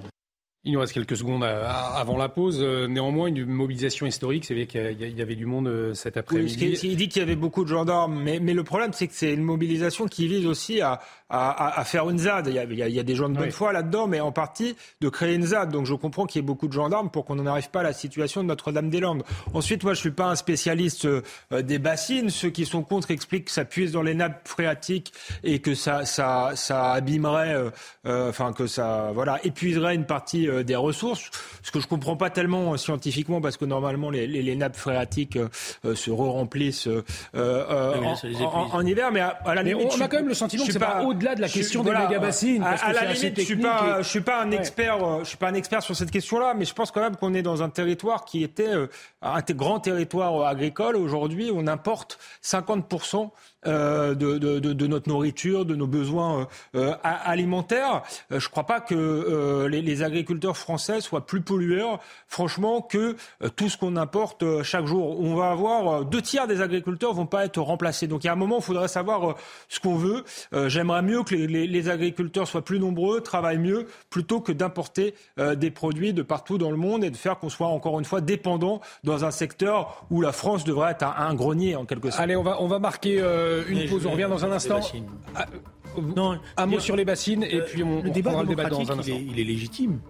Il 0.67 0.73
nous 0.73 0.81
reste 0.81 0.95
quelques 0.95 1.17
secondes 1.17 1.45
avant 1.45 2.17
la 2.17 2.31
pause. 2.31 2.61
Euh, 2.63 2.89
néanmoins, 2.89 3.27
une 3.27 3.45
mobilisation 3.45 4.07
historique, 4.07 4.47
c'est 4.47 4.55
vrai 4.55 4.67
qu'il 4.67 5.15
y 5.17 5.21
avait 5.21 5.35
du 5.35 5.45
monde 5.45 5.69
euh, 5.69 5.93
cet 5.93 6.17
après-midi. 6.17 6.57
Oui, 6.59 6.79
il 6.83 6.97
dit 6.97 7.09
qu'il 7.09 7.21
y 7.21 7.23
avait 7.23 7.37
beaucoup 7.37 7.65
de 7.65 7.69
gendarmes, 7.69 8.19
mais, 8.23 8.41
mais 8.41 8.55
le 8.55 8.65
problème, 8.65 8.95
c'est 8.95 9.07
que 9.07 9.15
c'est 9.15 9.35
une 9.35 9.43
mobilisation 9.43 10.07
qui 10.07 10.27
vise 10.27 10.47
aussi 10.47 10.81
à, 10.81 11.01
à, 11.29 11.81
à, 11.81 11.85
faire 11.85 12.09
une 12.09 12.19
ZAD. 12.19 12.47
Il 12.49 12.55
y, 12.55 12.59
a, 12.59 12.65
il 12.65 12.95
y 12.95 13.01
a, 13.01 13.03
des 13.03 13.15
gens 13.15 13.29
de 13.29 13.37
bonne 13.37 13.51
foi 13.51 13.73
là-dedans, 13.73 14.07
mais 14.07 14.21
en 14.21 14.33
partie 14.33 14.77
de 15.01 15.09
créer 15.09 15.35
une 15.35 15.47
ZAD. 15.47 15.71
Donc 15.71 15.87
je 15.87 15.95
comprends 15.95 16.27
qu'il 16.27 16.41
y 16.41 16.45
ait 16.45 16.47
beaucoup 16.47 16.69
de 16.69 16.73
gendarmes 16.73 17.11
pour 17.11 17.25
qu'on 17.25 17.35
n'en 17.35 17.47
arrive 17.47 17.71
pas 17.71 17.81
à 17.81 17.83
la 17.83 17.93
situation 17.93 18.43
de 18.43 18.49
Notre-Dame-des-Landes. 18.49 19.25
Ensuite, 19.53 19.85
moi, 19.85 19.95
je 19.95 20.01
suis 20.01 20.11
pas 20.11 20.27
un 20.27 20.37
spécialiste 20.37 21.07
euh, 21.07 21.23
des 21.63 21.79
bassines. 21.79 22.31
Ceux 22.31 22.51
qui 22.51 22.67
sont 22.67 22.83
contre 22.83 23.11
expliquent 23.11 23.47
que 23.47 23.51
ça 23.51 23.65
puise 23.65 23.93
dans 23.93 24.03
les 24.03 24.15
nappes 24.15 24.47
phréatiques 24.47 25.13
et 25.43 25.59
que 25.59 25.75
ça, 25.75 26.05
ça, 26.05 26.53
ça 26.55 26.93
abîmerait, 26.93 27.55
euh, 27.55 27.71
euh, 28.07 28.29
enfin 28.29 28.53
que 28.53 28.67
ça, 28.67 29.11
voilà, 29.15 29.41
épuiserait 29.45 29.95
une 29.95 30.07
partie 30.07 30.49
des 30.63 30.77
ressources. 30.77 31.31
Ce 31.63 31.71
que 31.71 31.81
je 31.81 31.87
comprends 31.87 32.17
pas 32.17 32.31
tellement 32.31 32.77
scientifiquement, 32.77 33.41
parce 33.41 33.57
que 33.57 33.65
normalement 33.65 34.11
les, 34.11 34.27
les, 34.27 34.43
les 34.43 34.57
nappes 34.57 34.77
phréatiques 34.77 35.39
se 35.83 36.11
re-remplissent 36.11 36.89
en, 37.35 38.69
en, 38.73 38.87
hiver. 38.87 39.11
Mais 39.13 39.21
à, 39.21 39.55
la 39.55 39.63
limite, 39.63 39.89
on 39.97 40.01
a 40.01 40.09
quand 40.09 40.19
même 40.19 40.29
le 40.29 40.35
sentiment 40.35 40.67
que 40.67 40.73
c'est 40.73 40.79
pas, 40.79 41.03
au 41.03 41.15
de 41.15 41.25
la 41.25 41.49
question 41.49 41.83
des 41.83 41.91
méga-bassines. 41.91 42.63
À, 42.63 42.93
la 42.93 43.13
limite, 43.13 43.39
je 43.39 43.45
suis 43.45 43.57
pas, 43.57 44.03
je 44.03 44.09
suis 44.09 44.21
pas 44.21 44.43
un 44.43 44.51
expert, 44.51 45.05
euh, 45.05 45.21
je 45.21 45.29
suis 45.29 45.37
pas 45.37 45.49
un 45.49 45.55
expert 45.55 45.83
sur 45.83 45.97
cette 45.97 46.11
question-là, 46.11 46.55
mais 46.55 46.65
je 46.65 46.75
pense 46.75 46.91
quand 46.91 47.01
même 47.01 47.17
qu'on 47.17 47.35
est 47.35 47.43
dans 47.43 47.63
un 47.63 47.71
territoire 47.71 48.25
qui 48.25 48.43
était 48.43 48.75
euh, 48.75 48.87
un 49.23 49.41
grand 49.51 49.81
territoire 49.81 50.37
euh, 50.37 50.47
agricole. 50.47 50.97
Aujourd'hui, 50.97 51.51
on 51.55 51.67
importe 51.67 52.19
50 52.43 52.93
euh, 52.93 53.27
de, 53.67 54.39
de, 54.39 54.59
de, 54.59 54.87
notre 54.87 55.09
nourriture, 55.09 55.65
de 55.65 55.75
nos 55.75 55.87
besoins 55.87 56.41
euh, 56.41 56.45
euh 56.77 56.95
alimentaires. 57.03 58.03
Euh, 58.33 58.41
je 58.41 58.47
ne 58.47 58.51
crois 58.51 58.65
pas 58.65 58.81
que 58.81 59.67
les, 59.71 59.83
les, 59.83 60.03
agriculteurs 60.03 60.57
français 60.57 61.01
soient 61.01 61.27
plus 61.27 61.41
pollueurs, 61.41 62.01
franchement, 62.29 62.83
que 62.83 63.17
tout 63.57 63.69
ce 63.69 63.77
qu'on 63.77 63.97
importe 63.97 64.63
chaque 64.63 64.87
jour. 64.87 65.21
On 65.21 65.35
va 65.35 65.51
avoir 65.51 66.05
deux 66.05 66.21
tiers 66.21 66.47
des 66.47 66.61
agriculteurs 66.61 67.15
vont 67.15 67.27
pas 67.27 67.45
être 67.45 67.61
remplacés. 67.61 68.07
Donc 68.07 68.25
il 68.25 68.27
y 68.27 68.31
a 68.31 68.33
un 68.33 68.37
moment, 68.37 68.57
il 68.59 68.63
faudrait 68.63 68.89
savoir 68.89 69.37
ce 69.69 69.81
qu'on 69.81 69.97
veut. 69.97 70.25
J'aimerais 70.67 71.03
mieux 71.03 71.23
que 71.23 71.35
les, 71.35 71.47
les, 71.47 71.67
les, 71.67 71.89
agriculteurs 71.89 72.49
soient 72.49 72.65
plus 72.65 72.81
nombreux, 72.81 73.21
travaillent 73.21 73.59
mieux, 73.59 73.87
plutôt 74.11 74.41
que 74.41 74.53
d'importer 74.53 75.15
des 75.39 75.71
produits 75.71 76.13
de 76.13 76.23
partout 76.23 76.59
dans 76.59 76.71
le 76.71 76.77
monde 76.77 77.05
et 77.05 77.11
de 77.11 77.17
faire 77.17 77.39
qu'on 77.39 77.49
soit 77.49 77.69
encore 77.69 77.99
une 77.99 78.05
fois 78.05 78.21
dépendant 78.21 78.81
dans 79.05 79.25
un 79.25 79.31
secteur 79.31 80.07
où 80.11 80.21
la 80.21 80.33
France 80.33 80.65
devrait 80.65 80.93
être 80.93 81.05
un, 81.05 81.15
un 81.17 81.35
grenier 81.35 81.77
en 81.77 81.85
quelque 81.85 82.11
sorte. 82.11 82.23
Allez, 82.23 82.37
on 82.37 82.43
va 82.43 82.61
on 82.61 82.69
va 82.69 82.79
marquer 82.79 83.21
euh, 83.21 83.54
une 83.69 83.89
pause. 83.89 84.07
On 84.07 84.13
revient 84.13 84.29
dans 84.29 84.45
un 84.45 84.53
instant. 84.53 84.81
Ah, 85.35 85.47
euh, 85.97 86.01
non, 86.17 86.39
un 86.57 86.67
mot 86.67 86.81
sur 86.81 86.97
les 86.97 87.05
bassines 87.05 87.45
et 87.45 87.61
puis 87.61 87.83
on, 87.83 88.03
le 88.03 88.11
débat 88.11 88.43
le 88.43 88.49
débat 88.49 88.69
dans 88.69 88.91
un 88.91 88.99
instant. 88.99 89.19
Il 89.27 89.39
est, 89.39 89.45
légitime. 89.45 90.01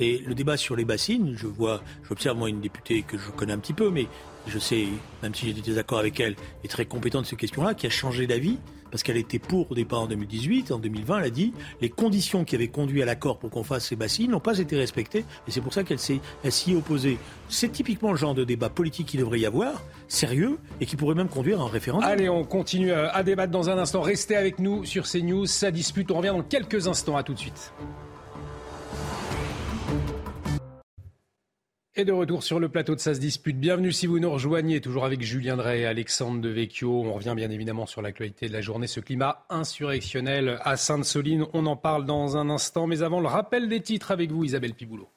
Et 0.00 0.18
le 0.18 0.34
débat 0.34 0.56
sur 0.56 0.76
les 0.76 0.84
bassines, 0.84 1.34
je 1.36 1.48
vois, 1.48 1.82
j'observe 2.08 2.38
moi 2.38 2.48
une 2.48 2.60
députée 2.60 3.02
que 3.02 3.18
je 3.18 3.30
connais 3.30 3.52
un 3.52 3.58
petit 3.58 3.72
peu, 3.72 3.90
mais 3.90 4.06
je 4.46 4.58
sais, 4.58 4.86
même 5.24 5.34
si 5.34 5.46
j'ai 5.46 5.52
des 5.52 5.60
désaccords 5.60 5.98
avec 5.98 6.20
elle, 6.20 6.36
est 6.62 6.68
très 6.68 6.84
compétente 6.84 7.26
sur 7.26 7.30
ces 7.30 7.40
questions-là, 7.40 7.74
qui 7.74 7.86
a 7.88 7.90
changé 7.90 8.28
d'avis 8.28 8.58
parce 8.90 9.02
qu'elle 9.02 9.16
était 9.16 9.38
pour 9.38 9.70
au 9.70 9.74
départ 9.74 10.02
en 10.02 10.06
2018. 10.06 10.72
En 10.72 10.78
2020, 10.78 11.18
elle 11.18 11.24
a 11.24 11.30
dit 11.30 11.52
les 11.80 11.88
conditions 11.88 12.44
qui 12.44 12.54
avaient 12.54 12.68
conduit 12.68 13.02
à 13.02 13.06
l'accord 13.06 13.38
pour 13.38 13.50
qu'on 13.50 13.64
fasse 13.64 13.86
ces 13.86 13.96
bassines 13.96 14.30
n'ont 14.30 14.40
pas 14.40 14.58
été 14.58 14.76
respectées 14.76 15.24
et 15.46 15.50
c'est 15.50 15.60
pour 15.60 15.72
ça 15.72 15.84
qu'elle 15.84 15.98
s'y 15.98 16.20
est 16.44 16.74
opposée. 16.76 17.18
C'est 17.48 17.70
typiquement 17.70 18.10
le 18.10 18.16
genre 18.16 18.34
de 18.34 18.44
débat 18.44 18.68
politique 18.68 19.06
qui 19.06 19.16
devrait 19.16 19.40
y 19.40 19.46
avoir, 19.46 19.82
sérieux, 20.06 20.58
et 20.80 20.86
qui 20.86 20.96
pourrait 20.96 21.14
même 21.14 21.28
conduire 21.28 21.60
à 21.60 21.64
un 21.64 21.68
référendum. 21.68 22.08
Allez, 22.08 22.28
on 22.28 22.44
continue 22.44 22.92
à 22.92 23.22
débattre 23.22 23.52
dans 23.52 23.70
un 23.70 23.78
instant. 23.78 24.00
Restez 24.02 24.36
avec 24.36 24.58
nous 24.58 24.84
sur 24.84 25.04
CNews. 25.04 25.46
Ça 25.46 25.70
dispute. 25.70 26.10
On 26.10 26.18
revient 26.18 26.28
dans 26.28 26.42
quelques 26.42 26.88
instants. 26.88 27.16
À 27.16 27.22
tout 27.22 27.34
de 27.34 27.38
suite. 27.38 27.72
Et 32.00 32.04
de 32.04 32.12
retour 32.12 32.44
sur 32.44 32.60
le 32.60 32.68
plateau 32.68 32.94
de 32.94 33.00
Ça 33.00 33.12
se 33.12 33.18
dispute. 33.18 33.58
Bienvenue 33.58 33.90
si 33.90 34.06
vous 34.06 34.20
nous 34.20 34.30
rejoignez, 34.30 34.80
toujours 34.80 35.04
avec 35.04 35.20
Julien 35.20 35.56
Drey 35.56 35.80
et 35.80 35.86
Alexandre 35.86 36.40
Devecchio. 36.40 37.02
On 37.02 37.12
revient 37.12 37.34
bien 37.34 37.50
évidemment 37.50 37.86
sur 37.86 38.02
l'actualité 38.02 38.46
de 38.46 38.52
la 38.52 38.60
journée, 38.60 38.86
ce 38.86 39.00
climat 39.00 39.44
insurrectionnel 39.50 40.60
à 40.62 40.76
Sainte-Soline. 40.76 41.46
On 41.54 41.66
en 41.66 41.74
parle 41.74 42.06
dans 42.06 42.36
un 42.36 42.50
instant, 42.50 42.86
mais 42.86 43.02
avant 43.02 43.18
le 43.18 43.26
rappel 43.26 43.68
des 43.68 43.80
titres 43.80 44.12
avec 44.12 44.30
vous, 44.30 44.44
Isabelle 44.44 44.74
Piboulot. 44.74 45.10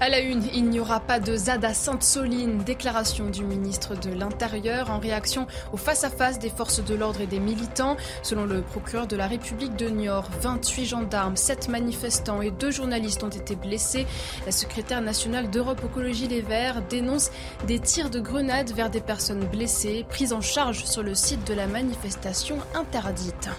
À 0.00 0.08
la 0.08 0.20
une, 0.20 0.44
il 0.54 0.66
n'y 0.66 0.78
aura 0.78 1.00
pas 1.00 1.18
de 1.18 1.34
ZAD 1.36 1.64
à 1.64 1.74
Sainte-Soline. 1.74 2.58
Déclaration 2.58 3.30
du 3.30 3.42
ministre 3.42 3.96
de 3.96 4.10
l'Intérieur 4.10 4.92
en 4.92 5.00
réaction 5.00 5.48
au 5.72 5.76
face-à-face 5.76 6.38
des 6.38 6.50
forces 6.50 6.84
de 6.84 6.94
l'ordre 6.94 7.20
et 7.20 7.26
des 7.26 7.40
militants. 7.40 7.96
Selon 8.22 8.44
le 8.44 8.62
procureur 8.62 9.08
de 9.08 9.16
la 9.16 9.26
République 9.26 9.74
de 9.74 9.88
Niort, 9.88 10.28
28 10.40 10.86
gendarmes, 10.86 11.36
7 11.36 11.68
manifestants 11.68 12.42
et 12.42 12.52
2 12.52 12.70
journalistes 12.70 13.24
ont 13.24 13.28
été 13.28 13.56
blessés. 13.56 14.06
La 14.46 14.52
secrétaire 14.52 15.00
nationale 15.00 15.50
d'Europe 15.50 15.82
Écologie 15.84 16.28
Les 16.28 16.42
Verts 16.42 16.82
dénonce 16.82 17.32
des 17.66 17.80
tirs 17.80 18.10
de 18.10 18.20
grenades 18.20 18.70
vers 18.70 18.90
des 18.90 19.00
personnes 19.00 19.46
blessées, 19.46 20.06
prises 20.08 20.32
en 20.32 20.40
charge 20.40 20.84
sur 20.84 21.02
le 21.02 21.16
site 21.16 21.44
de 21.48 21.54
la 21.54 21.66
manifestation 21.66 22.58
interdite. 22.76 23.50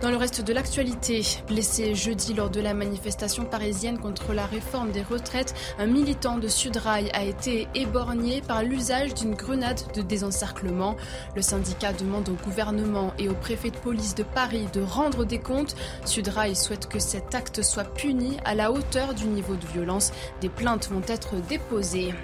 Dans 0.00 0.10
le 0.10 0.16
reste 0.16 0.42
de 0.42 0.52
l'actualité, 0.52 1.22
blessé 1.46 1.94
jeudi 1.94 2.34
lors 2.34 2.50
de 2.50 2.60
la 2.60 2.74
manifestation 2.74 3.44
parisienne 3.44 3.98
contre 3.98 4.32
la 4.32 4.46
réforme 4.46 4.90
des 4.90 5.02
retraites, 5.02 5.54
un 5.78 5.86
militant 5.86 6.38
de 6.38 6.48
Sudrail 6.48 7.10
a 7.12 7.24
été 7.24 7.68
éborgné 7.74 8.40
par 8.40 8.62
l'usage 8.62 9.14
d'une 9.14 9.34
grenade 9.34 9.80
de 9.94 10.02
désencerclement. 10.02 10.96
Le 11.34 11.42
syndicat 11.42 11.92
demande 11.92 12.28
au 12.28 12.44
gouvernement 12.44 13.12
et 13.18 13.28
au 13.28 13.34
préfet 13.34 13.70
de 13.70 13.76
police 13.76 14.14
de 14.14 14.22
Paris 14.22 14.66
de 14.72 14.80
rendre 14.80 15.24
des 15.24 15.38
comptes. 15.38 15.74
Sudrail 16.04 16.56
souhaite 16.56 16.88
que 16.88 16.98
cet 16.98 17.34
acte 17.34 17.62
soit 17.62 17.84
puni 17.84 18.36
à 18.44 18.54
la 18.54 18.72
hauteur 18.72 19.14
du 19.14 19.26
niveau 19.26 19.54
de 19.54 19.66
violence. 19.66 20.12
Des 20.40 20.48
plaintes 20.48 20.88
vont 20.90 21.02
être 21.08 21.34
déposées. 21.48 22.14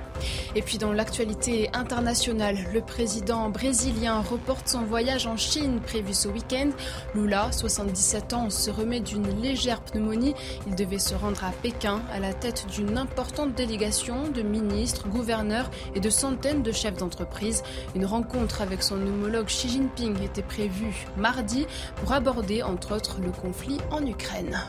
Et 0.55 0.63
puis 0.63 0.79
dans 0.79 0.93
l'actualité 0.93 1.69
internationale, 1.73 2.57
le 2.73 2.81
président 2.81 3.49
brésilien 3.51 4.21
reporte 4.21 4.69
son 4.69 4.83
voyage 4.83 5.27
en 5.27 5.37
Chine 5.37 5.81
prévu 5.81 6.15
ce 6.15 6.29
week-end. 6.29 6.71
Lula, 7.15 7.51
77 7.53 8.33
ans, 8.33 8.51
se 8.51 8.71
remet 8.71 9.01
d'une 9.01 9.29
légère 9.41 9.81
pneumonie. 9.81 10.35
Il 10.67 10.75
devait 10.75 10.99
se 10.99 11.15
rendre 11.15 11.45
à 11.45 11.51
Pékin 11.51 12.03
à 12.13 12.21
la 12.21 12.33
tête 12.33 12.67
d'une 12.73 12.99
importante 12.99 13.55
délégation 13.55 14.29
de 14.29 14.43
ministres, 14.43 15.09
gouverneurs 15.09 15.71
et 15.95 16.01
de 16.01 16.11
centaines 16.11 16.63
de 16.63 16.73
chefs 16.73 16.97
d'entreprise. 16.97 17.63
Une 17.95 18.07
rencontre 18.07 18.63
avec 18.63 18.83
son 18.83 18.95
homologue 18.95 19.47
Xi 19.47 19.69
Jinping 19.69 20.23
était 20.23 20.43
prévue 20.43 21.07
mardi 21.17 21.67
pour 21.97 22.13
aborder 22.13 22.63
entre 22.63 22.95
autres 22.95 23.19
le 23.21 23.31
conflit 23.31 23.79
en 23.91 24.05
Ukraine. 24.07 24.61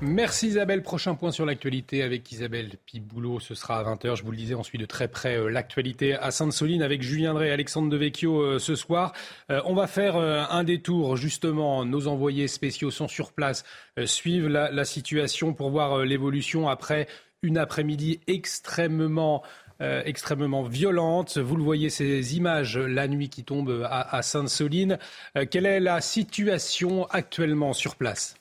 Merci 0.00 0.46
Isabelle. 0.46 0.82
Prochain 0.82 1.16
point 1.16 1.32
sur 1.32 1.44
l'actualité 1.44 2.04
avec 2.04 2.30
Isabelle 2.30 2.70
Piboulot. 2.86 3.40
Ce 3.40 3.56
sera 3.56 3.80
à 3.80 3.82
20h. 3.82 4.14
Je 4.14 4.22
vous 4.22 4.30
le 4.30 4.36
disais, 4.36 4.54
on 4.54 4.62
suit 4.62 4.78
de 4.78 4.86
très 4.86 5.08
près 5.08 5.36
euh, 5.36 5.50
l'actualité 5.50 6.14
à 6.14 6.30
Sainte-Soline 6.30 6.82
avec 6.82 7.02
Julien 7.02 7.34
Drey 7.34 7.48
et 7.48 7.50
Alexandre 7.50 7.90
Devecchio 7.90 8.40
euh, 8.40 8.58
ce 8.60 8.76
soir. 8.76 9.12
Euh, 9.50 9.60
on 9.64 9.74
va 9.74 9.88
faire 9.88 10.14
un 10.16 10.62
détour. 10.62 11.16
Justement, 11.16 11.84
nos 11.84 12.06
envoyés 12.06 12.46
spéciaux 12.46 12.92
sont 12.92 13.08
sur 13.08 13.32
place, 13.32 13.64
suivent 14.04 14.46
la, 14.46 14.84
situation 14.84 15.52
pour 15.52 15.70
voir 15.70 16.04
l'évolution 16.04 16.68
après 16.68 17.08
une 17.42 17.58
après-midi 17.58 18.20
extrêmement 18.26 19.42
extrêmement 19.80 20.64
violente. 20.64 21.38
Vous 21.38 21.54
le 21.56 21.62
voyez, 21.62 21.88
ces 21.88 22.36
images 22.36 22.76
la 22.78 23.06
nuit 23.06 23.28
qui 23.28 23.44
tombe 23.44 23.86
à 23.88 24.22
Sainte-Soline. 24.22 24.98
quelle 25.50 25.66
est 25.66 25.78
la 25.78 26.00
situation 26.00 27.06
actuellement 27.10 27.72
sur 27.72 27.94
place? 27.94 28.37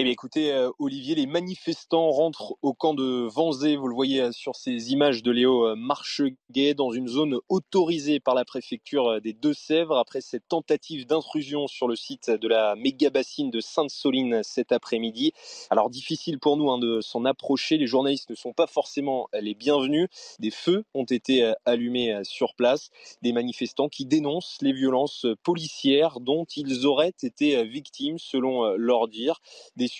Eh 0.00 0.02
bien, 0.02 0.12
écoutez, 0.12 0.50
euh, 0.50 0.70
Olivier, 0.78 1.14
les 1.14 1.26
manifestants 1.26 2.10
rentrent 2.10 2.54
au 2.62 2.72
camp 2.72 2.94
de 2.94 3.28
Vanzé. 3.28 3.76
Vous 3.76 3.86
le 3.86 3.94
voyez 3.94 4.22
euh, 4.22 4.32
sur 4.32 4.56
ces 4.56 4.92
images 4.92 5.22
de 5.22 5.30
Léo 5.30 5.66
euh, 5.66 5.74
Marcheguet 5.76 6.72
dans 6.72 6.90
une 6.90 7.06
zone 7.06 7.36
autorisée 7.50 8.18
par 8.18 8.34
la 8.34 8.46
préfecture 8.46 9.20
des 9.20 9.34
Deux-Sèvres 9.34 9.98
après 9.98 10.22
cette 10.22 10.48
tentative 10.48 11.06
d'intrusion 11.06 11.66
sur 11.66 11.86
le 11.86 11.96
site 11.96 12.30
de 12.30 12.48
la 12.48 12.76
méga 12.76 13.10
bassine 13.10 13.50
de 13.50 13.60
Sainte-Soline 13.60 14.40
cet 14.42 14.72
après-midi. 14.72 15.34
Alors, 15.68 15.90
difficile 15.90 16.38
pour 16.38 16.56
nous 16.56 16.70
hein, 16.70 16.78
de 16.78 17.02
s'en 17.02 17.26
approcher. 17.26 17.76
Les 17.76 17.86
journalistes 17.86 18.30
ne 18.30 18.36
sont 18.36 18.54
pas 18.54 18.66
forcément 18.66 19.28
les 19.38 19.54
bienvenus. 19.54 20.08
Des 20.38 20.50
feux 20.50 20.84
ont 20.94 21.04
été 21.04 21.52
allumés 21.66 22.20
sur 22.22 22.54
place. 22.54 22.88
Des 23.20 23.34
manifestants 23.34 23.90
qui 23.90 24.06
dénoncent 24.06 24.62
les 24.62 24.72
violences 24.72 25.26
policières 25.42 26.20
dont 26.20 26.46
ils 26.56 26.86
auraient 26.86 27.12
été 27.22 27.62
victimes, 27.64 28.18
selon 28.18 28.64
leur 28.76 29.06
dire. 29.06 29.42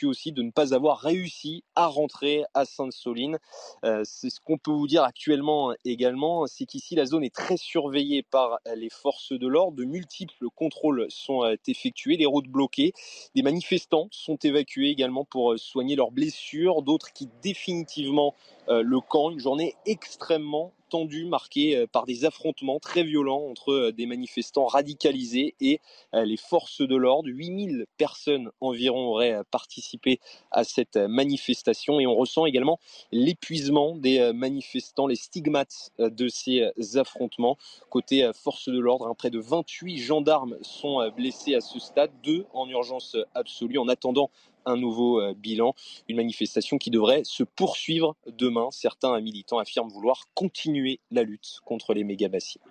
Aussi 0.04 0.32
de 0.32 0.42
ne 0.42 0.50
pas 0.50 0.74
avoir 0.74 0.98
réussi 0.98 1.64
à 1.74 1.86
rentrer 1.86 2.44
à 2.54 2.64
Sainte-Soline. 2.64 3.38
Euh, 3.84 4.02
c'est 4.04 4.30
ce 4.30 4.40
qu'on 4.40 4.58
peut 4.58 4.70
vous 4.70 4.86
dire 4.86 5.02
actuellement 5.02 5.74
également, 5.84 6.46
c'est 6.46 6.66
qu'ici 6.66 6.94
la 6.94 7.06
zone 7.06 7.24
est 7.24 7.34
très 7.34 7.56
surveillée 7.56 8.22
par 8.22 8.58
les 8.76 8.90
forces 8.90 9.32
de 9.32 9.46
l'ordre. 9.46 9.76
De 9.76 9.84
multiples 9.84 10.46
contrôles 10.54 11.06
sont 11.08 11.44
euh, 11.44 11.56
effectués, 11.66 12.16
les 12.16 12.26
routes 12.26 12.48
bloquées. 12.48 12.92
Des 13.34 13.42
manifestants 13.42 14.08
sont 14.10 14.36
évacués 14.36 14.90
également 14.90 15.24
pour 15.24 15.52
euh, 15.52 15.56
soigner 15.56 15.96
leurs 15.96 16.12
blessures, 16.12 16.82
d'autres 16.82 17.12
qui 17.12 17.28
définitivement 17.42 18.34
le 18.68 19.00
camp. 19.00 19.30
Une 19.30 19.40
journée 19.40 19.74
extrêmement 19.84 20.72
tendu, 20.90 21.24
marqué 21.24 21.76
euh, 21.76 21.86
par 21.86 22.04
des 22.04 22.26
affrontements 22.26 22.78
très 22.78 23.02
violents 23.02 23.46
entre 23.48 23.72
euh, 23.72 23.92
des 23.92 24.04
manifestants 24.04 24.66
radicalisés 24.66 25.54
et 25.60 25.80
euh, 26.14 26.24
les 26.24 26.36
forces 26.36 26.82
de 26.82 26.96
l'ordre. 26.96 27.28
8000 27.28 27.86
personnes 27.96 28.50
environ 28.60 29.08
auraient 29.08 29.42
participé 29.50 30.20
à 30.50 30.64
cette 30.64 30.96
manifestation 30.96 32.00
et 32.00 32.06
on 32.06 32.14
ressent 32.14 32.44
également 32.44 32.78
l'épuisement 33.12 33.96
des 33.96 34.32
manifestants, 34.32 35.06
les 35.06 35.16
stigmates 35.16 35.92
de 35.98 36.28
ces 36.28 36.70
affrontements. 36.96 37.56
Côté 37.88 38.28
forces 38.34 38.68
de 38.68 38.78
l'ordre, 38.78 39.06
hein, 39.06 39.14
près 39.16 39.30
de 39.30 39.38
28 39.38 39.98
gendarmes 39.98 40.56
sont 40.62 41.08
blessés 41.16 41.54
à 41.54 41.60
ce 41.60 41.78
stade, 41.78 42.10
deux 42.22 42.46
en 42.52 42.68
urgence 42.68 43.16
absolue 43.34 43.78
en 43.78 43.88
attendant 43.88 44.30
un 44.66 44.76
nouveau 44.76 45.20
euh, 45.20 45.34
bilan. 45.34 45.74
Une 46.08 46.16
manifestation 46.16 46.78
qui 46.78 46.90
devrait 46.90 47.22
se 47.24 47.42
poursuivre 47.42 48.16
demain. 48.26 48.68
Certains 48.70 49.20
militants 49.20 49.58
affirment 49.58 49.90
vouloir 49.90 50.26
continuer 50.34 51.00
la 51.10 51.22
lutte 51.22 51.60
contre 51.64 51.94
les 51.94 52.04
méga-bassines. 52.04 52.62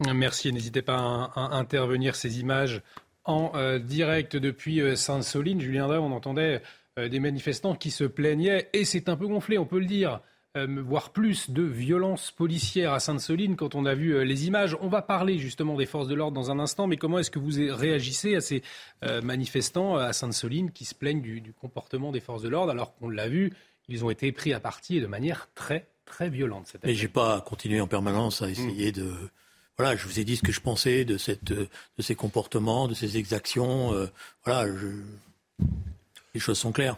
Merci. 0.00 0.52
N'hésitez 0.52 0.82
pas 0.82 1.30
à, 1.34 1.56
intervenir 1.56 2.16
ces 2.16 2.40
images 2.40 2.82
en 3.24 3.52
euh, 3.54 3.78
direct 3.78 4.36
depuis 4.36 4.80
euh, 4.80 4.96
Sainte-Soline. 4.96 5.60
Julien 5.60 5.86
Drey, 5.88 5.98
on 5.98 6.12
entendait 6.12 6.62
des 6.98 7.20
manifestants 7.20 7.74
qui 7.74 7.90
se 7.90 8.04
plaignaient, 8.04 8.70
et 8.72 8.86
c'est 8.86 9.10
un 9.10 9.18
peu 9.18 9.26
gonflé, 9.26 9.58
on 9.58 9.66
peut 9.66 9.78
le 9.78 9.84
dire, 9.84 10.22
voire 10.64 11.10
plus, 11.10 11.50
de 11.50 11.62
violences 11.62 12.30
policières 12.30 12.92
à 12.92 13.00
Sainte-Soline 13.00 13.56
quand 13.56 13.74
on 13.74 13.84
a 13.84 13.94
vu 13.94 14.14
euh, 14.14 14.24
les 14.24 14.46
images. 14.46 14.76
On 14.80 14.88
va 14.88 15.02
parler 15.02 15.38
justement 15.38 15.76
des 15.76 15.86
forces 15.86 16.08
de 16.08 16.14
l'ordre 16.14 16.34
dans 16.34 16.50
un 16.50 16.58
instant, 16.58 16.86
mais 16.86 16.96
comment 16.96 17.18
est-ce 17.18 17.30
que 17.30 17.38
vous 17.38 17.52
réagissez 17.74 18.36
à 18.36 18.40
ces 18.40 18.62
euh, 19.04 19.20
manifestants 19.20 19.96
à 19.96 20.12
Sainte-Soline 20.12 20.70
qui 20.70 20.84
se 20.84 20.94
plaignent 20.94 21.20
du, 21.20 21.52
comportement 21.60 22.12
des 22.12 22.20
forces 22.20 22.42
de 22.42 22.48
l'ordre 22.48 22.70
alors 22.72 22.94
qu'on 22.96 23.08
l'a 23.08 23.28
vu, 23.28 23.52
ils 23.88 24.04
ont 24.04 24.10
été 24.10 24.32
pris 24.32 24.52
à 24.52 24.60
partie 24.60 24.96
et 24.96 25.00
de 25.00 25.06
manière 25.06 25.48
très, 25.54 25.86
très 26.06 26.30
violente. 26.30 26.72
Mais 26.84 26.94
j'ai 26.94 27.08
pas 27.08 27.40
continué 27.42 27.80
en 27.80 27.86
permanence 27.86 28.42
à 28.42 28.48
essayer 28.48 28.92
de... 28.92 29.12
Voilà, 29.76 29.94
je 29.94 30.06
vous 30.06 30.18
ai 30.18 30.24
dit 30.24 30.36
ce 30.36 30.42
que 30.42 30.52
je 30.52 30.60
pensais 30.60 31.04
de, 31.04 31.18
cette, 31.18 31.52
de 31.52 31.68
ces 31.98 32.14
comportements, 32.14 32.88
de 32.88 32.94
ces 32.94 33.18
exactions. 33.18 33.92
voilà, 34.44 34.72
les 36.32 36.40
choses 36.40 36.58
sont 36.58 36.72
claires. 36.72 36.96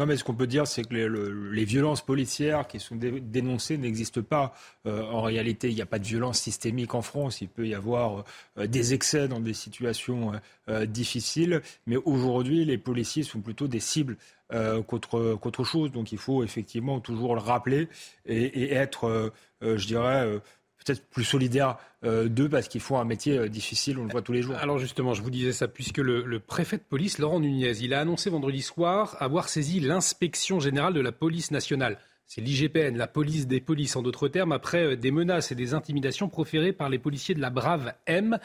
Non, 0.00 0.06
mais 0.06 0.16
ce 0.16 0.24
qu'on 0.24 0.34
peut 0.34 0.46
dire, 0.46 0.66
c'est 0.66 0.82
que 0.82 0.94
les, 0.94 1.64
violences 1.66 2.00
policières 2.00 2.66
qui 2.66 2.80
sont 2.80 2.96
dénoncées 2.96 3.76
n'existent 3.76 4.22
pas. 4.22 4.54
Euh, 4.86 5.02
en 5.02 5.20
réalité, 5.20 5.68
il 5.68 5.74
n'y 5.74 5.82
a 5.82 5.86
pas 5.86 5.98
de 5.98 6.06
violence 6.06 6.38
systémique 6.38 6.94
en 6.94 7.02
France. 7.02 7.42
Il 7.42 7.48
peut 7.48 7.68
y 7.68 7.74
avoir 7.74 8.24
euh, 8.56 8.66
des 8.66 8.94
excès 8.94 9.28
dans 9.28 9.40
des 9.40 9.52
situations 9.52 10.32
euh, 10.70 10.86
difficiles, 10.86 11.60
mais 11.86 11.96
aujourd'hui, 11.96 12.64
les 12.64 12.78
policiers 12.78 13.24
sont 13.24 13.42
plutôt 13.42 13.68
des 13.68 13.78
cibles 13.78 14.16
qu'autre 14.88 15.64
chose. 15.64 15.92
Donc, 15.92 16.12
il 16.12 16.18
faut 16.18 16.42
effectivement 16.42 16.98
toujours 16.98 17.34
le 17.34 17.42
rappeler 17.42 17.88
et, 18.24 18.62
et 18.62 18.72
être, 18.72 19.32
je 19.62 19.86
dirais 19.86 20.40
peut-être 20.84 21.06
plus 21.08 21.24
solidaire 21.24 21.78
euh, 22.04 22.28
d'eux 22.28 22.48
parce 22.48 22.68
qu'ils 22.68 22.80
font 22.80 22.98
un 22.98 23.04
métier 23.04 23.38
euh, 23.38 23.48
difficile, 23.48 23.98
on 23.98 24.04
le 24.04 24.10
voit 24.10 24.22
tous 24.22 24.32
les 24.32 24.42
jours. 24.42 24.56
Alors 24.56 24.78
justement, 24.78 25.12
je 25.12 25.22
vous 25.22 25.30
disais 25.30 25.52
ça 25.52 25.68
puisque 25.68 25.98
le, 25.98 26.40
préfet 26.40 26.78
de 26.78 26.82
police, 26.82 27.18
Laurent 27.18 27.40
Nunez, 27.40 27.78
il 27.82 27.92
a 27.92 28.00
annoncé 28.00 28.30
vendredi 28.30 28.62
soir 28.62 29.16
avoir 29.20 29.48
saisi 29.48 29.80
l'inspection 29.80 30.60
générale 30.60 30.94
de 30.94 31.00
la 31.00 31.12
police 31.12 31.50
nationale. 31.50 31.98
C'est 32.26 32.40
l'IGPN, 32.40 32.96
la 32.96 33.08
police 33.08 33.48
des 33.48 33.60
polices 33.60 33.96
en 33.96 34.02
d'autres 34.02 34.28
termes, 34.28 34.52
après 34.52 34.92
euh, 34.92 34.96
des 34.96 35.10
menaces 35.10 35.52
et 35.52 35.54
des 35.54 35.74
intimidations 35.74 36.28
proférées 36.28 36.72
par 36.72 36.88
les 36.88 36.98
policiers 36.98 37.34
de 37.34 37.40
la 37.40 37.50
Brave 37.50 37.92
M, 38.06 38.38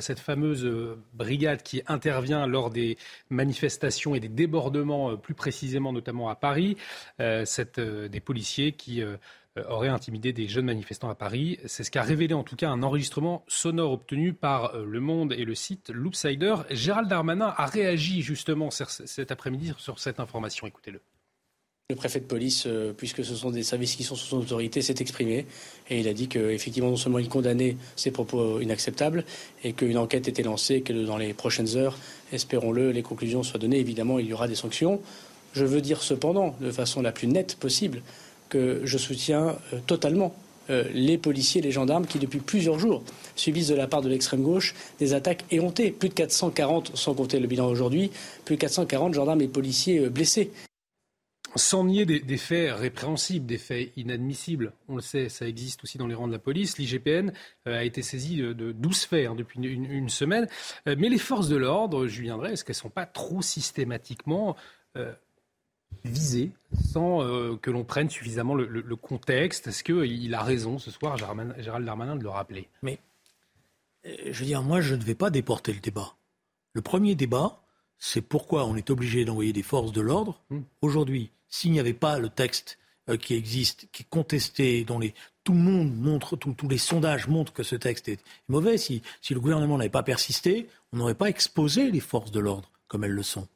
cette 0.00 0.18
fameuse 0.18 0.68
brigade 1.12 1.62
qui 1.62 1.82
intervient 1.86 2.46
lors 2.46 2.70
des 2.70 2.96
manifestations 3.30 4.14
et 4.14 4.20
des 4.20 4.28
débordements, 4.28 5.16
plus 5.16 5.34
précisément 5.34 5.92
notamment 5.92 6.28
à 6.28 6.34
Paris. 6.34 6.76
Cette, 7.18 7.78
des 7.78 8.20
policiers 8.20 8.72
qui 8.72 9.02
aurait 9.68 9.88
intimidé 9.88 10.32
des 10.32 10.48
jeunes 10.48 10.66
manifestants 10.66 11.10
à 11.10 11.14
Paris. 11.14 11.58
C'est 11.66 11.84
ce 11.84 11.90
qu'a 11.90 12.02
révélé 12.02 12.34
en 12.34 12.42
tout 12.42 12.56
cas 12.56 12.68
un 12.68 12.82
enregistrement 12.82 13.44
sonore 13.48 13.92
obtenu 13.92 14.32
par 14.32 14.74
euh, 14.74 14.84
Le 14.84 15.00
Monde 15.00 15.32
et 15.32 15.44
le 15.44 15.54
site 15.54 15.90
Loopsider. 15.90 16.54
Gérald 16.70 17.08
Darmanin 17.08 17.54
a 17.56 17.66
réagi 17.66 18.22
justement 18.22 18.70
cet 18.70 19.30
après-midi 19.30 19.72
sur 19.78 19.98
cette 19.98 20.20
information. 20.20 20.66
Écoutez-le. 20.66 21.00
Le 21.88 21.94
préfet 21.94 22.18
de 22.18 22.24
police, 22.24 22.64
euh, 22.66 22.92
puisque 22.92 23.24
ce 23.24 23.36
sont 23.36 23.50
des 23.50 23.62
services 23.62 23.94
qui 23.94 24.02
sont 24.02 24.16
sous 24.16 24.26
son 24.26 24.38
autorité, 24.38 24.82
s'est 24.82 24.96
exprimé 24.98 25.46
et 25.88 26.00
il 26.00 26.08
a 26.08 26.12
dit 26.12 26.26
qu'effectivement, 26.26 26.90
non 26.90 26.96
seulement 26.96 27.20
il 27.20 27.28
condamnait 27.28 27.76
ces 27.94 28.10
propos 28.10 28.60
inacceptables 28.60 29.24
et 29.62 29.72
qu'une 29.72 29.96
enquête 29.96 30.26
était 30.26 30.42
lancée 30.42 30.80
que 30.80 30.92
dans 30.92 31.16
les 31.16 31.32
prochaines 31.32 31.76
heures, 31.76 31.96
espérons-le, 32.32 32.90
les 32.90 33.02
conclusions 33.02 33.44
soient 33.44 33.60
données. 33.60 33.78
Évidemment, 33.78 34.18
il 34.18 34.26
y 34.26 34.32
aura 34.32 34.48
des 34.48 34.56
sanctions. 34.56 35.00
Je 35.52 35.64
veux 35.64 35.80
dire 35.80 36.02
cependant, 36.02 36.56
de 36.60 36.72
façon 36.72 37.02
la 37.02 37.12
plus 37.12 37.28
nette 37.28 37.54
possible, 37.54 38.02
que 38.48 38.80
je 38.84 38.98
soutiens 38.98 39.56
totalement 39.86 40.34
les 40.68 41.16
policiers 41.16 41.60
les 41.60 41.70
gendarmes 41.70 42.06
qui, 42.06 42.18
depuis 42.18 42.40
plusieurs 42.40 42.78
jours, 42.78 43.04
subissent 43.36 43.68
de 43.68 43.76
la 43.76 43.86
part 43.86 44.02
de 44.02 44.08
l'extrême 44.08 44.42
gauche 44.42 44.74
des 44.98 45.14
attaques 45.14 45.44
éhontées. 45.52 45.92
Plus 45.92 46.08
de 46.08 46.14
440, 46.14 46.96
sans 46.96 47.14
compter 47.14 47.38
le 47.38 47.46
bilan 47.46 47.68
aujourd'hui, 47.68 48.10
plus 48.44 48.56
de 48.56 48.60
440 48.60 49.14
gendarmes 49.14 49.40
et 49.42 49.48
policiers 49.48 50.08
blessés 50.08 50.50
sans 51.56 51.84
nier 51.84 52.06
des, 52.06 52.36
faits 52.36 52.72
répréhensibles, 52.74 53.46
des 53.46 53.58
faits 53.58 53.92
inadmissibles. 53.96 54.72
On 54.88 54.96
le 54.96 55.02
sait, 55.02 55.28
ça 55.28 55.46
existe 55.46 55.82
aussi 55.84 55.98
dans 55.98 56.06
les 56.06 56.14
rangs 56.14 56.28
de 56.28 56.32
la 56.32 56.38
police. 56.38 56.78
L'IGPN 56.78 57.32
euh, 57.66 57.78
a 57.78 57.84
été 57.84 58.02
saisi 58.02 58.36
de, 58.36 58.72
12 58.72 59.04
faits 59.04 59.26
hein, 59.26 59.34
depuis 59.34 59.60
une, 59.60 60.08
semaine. 60.08 60.48
Euh, 60.86 60.96
mais 60.98 61.08
les 61.08 61.18
forces 61.18 61.48
de 61.48 61.56
l'ordre, 61.56 62.06
Julien 62.06 62.36
Drey, 62.36 62.52
est-ce 62.52 62.64
qu'elles 62.64 62.76
ne 62.76 62.80
sont 62.80 62.90
pas 62.90 63.06
trop 63.06 63.42
systématiquement 63.42 64.56
euh, 64.96 65.12
visées 66.08 66.50
sans 66.92 67.20
que 67.58 67.70
l'on 67.70 67.84
prenne 67.84 68.10
suffisamment 68.10 68.54
le, 68.54 68.96
contexte 68.96 69.66
Est-ce 69.66 69.84
qu'il 69.84 70.34
a 70.34 70.42
raison 70.42 70.78
ce 70.78 70.90
soir, 70.90 71.16
Gérald 71.16 71.84
Darmanin, 71.84 72.16
de 72.16 72.22
le 72.22 72.28
rappeler? 72.28 72.68
Mais, 72.82 72.98
je 74.04 74.38
veux 74.38 74.46
dire, 74.46 74.62
moi, 74.62 74.80
je 74.80 74.94
ne 74.94 75.02
vais 75.02 75.14
pas 75.14 75.30
déporter 75.30 75.72
le 75.72 75.80
débat. 75.80 76.14
Le 76.72 76.82
premier 76.82 77.14
débat, 77.14 77.62
c'est 77.98 78.20
pourquoi 78.20 78.66
on 78.66 78.76
est 78.76 78.90
obligé 78.90 79.24
d'envoyer 79.24 79.52
des 79.52 79.62
forces 79.62 79.92
de 79.92 80.00
l'ordre. 80.00 80.40
Hmm. 80.50 80.60
Aujourd'hui, 80.82 81.30
s'il 81.48 81.72
n'y 81.72 81.80
avait 81.80 81.94
pas 81.94 82.18
le 82.18 82.28
texte 82.28 82.78
euh, 83.08 83.16
qui 83.16 83.34
existe, 83.34 83.88
qui 83.92 84.02
est 84.02 84.08
contesté, 84.08 84.84
dont 84.84 84.98
les, 84.98 85.14
tout 85.44 85.52
le 85.52 85.60
monde 85.60 85.94
montre, 85.96 86.36
tous 86.36 86.68
les 86.68 86.78
sondages 86.78 87.28
montrent 87.28 87.52
que 87.52 87.62
ce 87.62 87.76
texte 87.76 88.08
est 88.08 88.20
mauvais, 88.48 88.78
si, 88.78 89.02
le 89.30 89.40
gouvernement 89.40 89.78
n'avait 89.78 89.90
pas 89.90 90.02
persisté, 90.02 90.68
on 90.92 90.98
n'aurait 90.98 91.14
pas 91.14 91.28
exposé 91.28 91.90
les 91.90 92.00
forces 92.00 92.30
de 92.30 92.40
l'ordre 92.40 92.70
comme 92.88 93.04
elles 93.04 93.12
le 93.12 93.22
sont. 93.22 93.48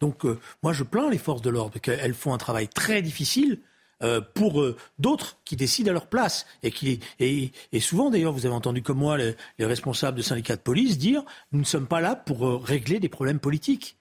Donc 0.00 0.24
euh, 0.24 0.38
moi 0.62 0.72
je 0.72 0.82
plains 0.82 1.10
les 1.10 1.18
forces 1.18 1.42
de 1.42 1.50
l'ordre, 1.50 1.78
qu'elles 1.78 2.14
font 2.14 2.34
un 2.34 2.38
travail 2.38 2.68
très 2.68 3.02
difficile 3.02 3.60
euh, 4.02 4.20
pour 4.34 4.64
d'autres 4.98 5.38
qui 5.44 5.56
décident 5.56 5.90
à 5.90 5.92
leur 5.92 6.06
place. 6.06 6.46
Et, 6.62 6.70
qui, 6.70 7.00
et, 7.20 7.52
souvent, 7.78 8.10
d'ailleurs, 8.10 8.32
vous 8.32 8.46
avez 8.46 8.54
entendu 8.54 8.82
comme 8.82 8.98
moi 8.98 9.16
les, 9.16 9.36
responsables 9.60 10.16
de 10.16 10.22
syndicats 10.22 10.56
de 10.56 10.60
police 10.60 10.98
dire 10.98 11.22
nous 11.52 11.60
ne 11.60 11.64
sommes 11.64 11.86
pas 11.86 12.00
là 12.00 12.16
pour 12.16 12.64
régler 12.64 12.98
des 12.98 13.08
problèmes 13.08 13.38
politiques. 13.38 13.96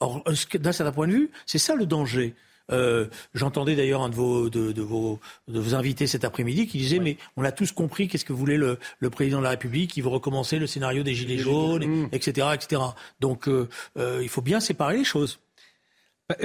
Or, 0.00 0.24
d'un 0.54 0.72
certain 0.72 0.92
point 0.92 1.06
de 1.06 1.12
vue, 1.12 1.30
c'est 1.46 1.58
ça 1.58 1.74
le 1.74 1.86
danger. 1.86 2.34
Euh, 2.72 3.06
j'entendais 3.34 3.76
d'ailleurs 3.76 4.02
un 4.02 4.08
de 4.08 4.14
vos, 4.14 4.48
de, 4.48 4.80
vos, 4.80 5.20
de 5.48 5.60
vos 5.60 5.74
invités 5.74 6.06
cet 6.06 6.24
après-midi 6.24 6.66
qui 6.66 6.78
disait 6.78 6.98
Mais 6.98 7.16
on 7.36 7.44
a 7.44 7.52
tous 7.52 7.72
compris 7.72 8.08
qu'est-ce 8.08 8.24
que 8.24 8.32
voulait 8.32 8.56
le, 8.56 8.78
président 9.10 9.38
de 9.38 9.44
la 9.44 9.50
République. 9.50 9.96
Il 9.96 10.02
veut 10.02 10.08
recommencer 10.08 10.58
le 10.58 10.66
scénario 10.66 11.02
des 11.02 11.14
Gilets 11.14 11.38
jaunes, 11.38 12.08
etc., 12.12 12.48
etc. 12.54 12.82
Donc 13.20 13.48
euh, 13.48 13.68
euh, 13.98 14.20
il 14.22 14.28
faut 14.28 14.42
bien 14.42 14.60
séparer 14.60 14.96
les 14.96 15.04
choses. 15.04 15.40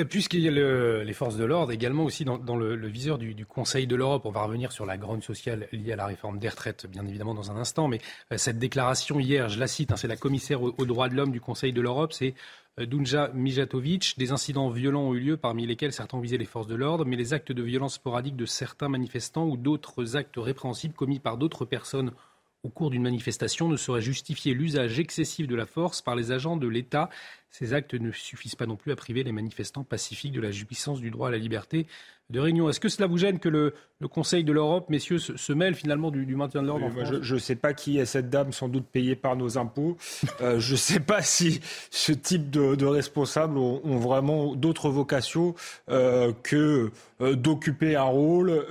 Puisqu'il 0.10 0.42
y 0.42 0.50
a 0.50 0.52
les 0.52 1.14
forces 1.14 1.38
de 1.38 1.46
l'ordre 1.46 1.72
également 1.72 2.04
aussi 2.04 2.26
dans, 2.26 2.58
le, 2.58 2.88
viseur 2.88 3.18
du, 3.18 3.46
Conseil 3.46 3.88
de 3.88 3.96
l'Europe, 3.96 4.26
on 4.26 4.30
va 4.30 4.44
revenir 4.44 4.74
sur 4.74 4.86
la 4.86 4.98
grande 4.98 5.24
sociale 5.24 5.70
liée 5.72 5.94
à 5.94 5.96
la 5.96 6.06
réforme 6.06 6.38
des 6.38 6.50
retraites, 6.50 6.86
bien 6.86 7.06
évidemment, 7.08 7.34
dans 7.34 7.50
un 7.50 7.56
instant. 7.56 7.88
Mais 7.88 8.00
cette 8.36 8.60
déclaration 8.60 9.22
hier, 9.22 9.48
je 9.48 9.58
la 9.58 9.68
cite, 9.68 9.94
hein, 9.94 9.96
c'est 9.96 10.10
la 10.10 10.18
commissaire 10.18 10.62
aux 10.62 10.86
droits 10.86 11.08
de 11.08 11.16
l'homme 11.16 11.32
du 11.32 11.40
Conseil 11.40 11.72
de 11.72 11.80
l'Europe, 11.80 12.12
c'est 12.12 12.34
Dunja 12.86 13.30
Mijatovic. 13.34 14.16
Des 14.18 14.32
incidents 14.32 14.70
violents 14.70 15.10
ont 15.10 15.14
eu 15.14 15.20
lieu, 15.20 15.38
parmi 15.38 15.66
lesquels 15.66 15.92
certains 15.92 16.20
visé 16.20 16.38
les 16.38 16.46
forces 16.46 16.68
de 16.68 16.76
l'ordre, 16.76 17.06
mais 17.06 17.16
les 17.16 17.34
actes 17.34 17.52
de 17.52 17.64
violence 17.64 17.96
sporadiques 17.96 18.36
de 18.36 18.46
certains 18.46 18.90
manifestants 18.90 19.48
ou 19.48 19.58
d'autres 19.58 20.16
actes 20.16 20.38
répréhensibles 20.38 20.94
commis 20.94 21.20
par 21.20 21.38
d'autres 21.38 21.66
personnes 21.66 22.12
au 22.64 22.70
cours 22.70 22.90
d'une 22.90 23.04
manifestation 23.04 23.70
ne 23.70 23.78
sauraient 23.78 24.02
justifier 24.02 24.54
l'usage 24.54 25.00
excessif 25.00 25.48
de 25.48 25.56
la 25.56 25.66
force 25.66 26.02
par 26.02 26.16
les 26.16 26.32
agents 26.32 26.58
de 26.58 26.68
l'État. 26.68 27.10
Ces 27.52 27.74
actes 27.74 27.94
ne 27.94 28.12
suffisent 28.12 28.56
pas 28.56 28.66
non 28.66 28.76
plus 28.76 28.92
à 28.92 28.96
priver 28.96 29.24
les 29.24 29.32
manifestants 29.32 29.84
pacifiques 29.84 30.34
de 30.34 30.42
la 30.42 30.52
jouissance 30.52 31.00
du 31.02 31.10
droit 31.12 31.30
à 31.30 31.32
la 31.32 31.38
liberté 31.38 31.88
de 32.30 32.40
réunion. 32.40 32.70
Est-ce 32.70 32.80
que 32.80 32.90
cela 32.90 33.08
vous 33.08 33.18
gêne 33.18 33.40
que 33.40 33.50
le, 33.50 33.74
Conseil 34.10 34.46
de 34.46 34.54
l'Europe, 34.54 34.90
messieurs, 34.90 35.18
se, 35.20 35.52
mêle 35.52 35.76
finalement 35.76 36.10
du, 36.10 36.34
maintien 36.34 36.62
de 36.62 36.68
l'ordre 36.68 36.90
Je 37.22 37.34
ne 37.34 37.40
sais 37.40 37.56
pas 37.56 37.74
qui 37.74 37.98
est 37.98 38.06
cette 38.06 38.30
dame, 38.30 38.54
sans 38.54 38.70
doute 38.70 38.86
payée 38.86 39.18
par 39.18 39.36
nos 39.36 39.58
impôts. 39.58 39.98
Euh, 40.42 40.58
je 40.60 40.74
ne 40.74 40.78
sais 40.78 41.00
pas 41.02 41.22
si 41.22 41.60
ce 41.92 42.14
type 42.14 42.50
de, 42.50 42.86
responsables 42.86 43.58
ont, 43.58 43.98
vraiment 43.98 44.56
d'autres 44.56 44.90
vocations 44.90 45.54
euh, 45.90 46.32
que 46.44 46.92
euh, 47.20 47.36
d'occuper 47.36 47.98
un 47.98 48.04
rôle 48.04 48.66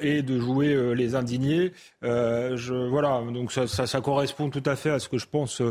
et 0.00 0.22
de 0.22 0.40
jouer 0.40 0.94
les 0.96 1.14
indignés. 1.14 1.72
Je, 2.02 2.88
voilà, 2.88 3.22
donc 3.32 3.52
ça, 3.52 3.68
ça, 3.68 4.00
correspond 4.00 4.50
tout 4.50 4.62
à 4.66 4.74
fait 4.74 4.90
à 4.90 4.98
ce 4.98 5.08
que 5.08 5.18
je 5.18 5.26
pense 5.26 5.62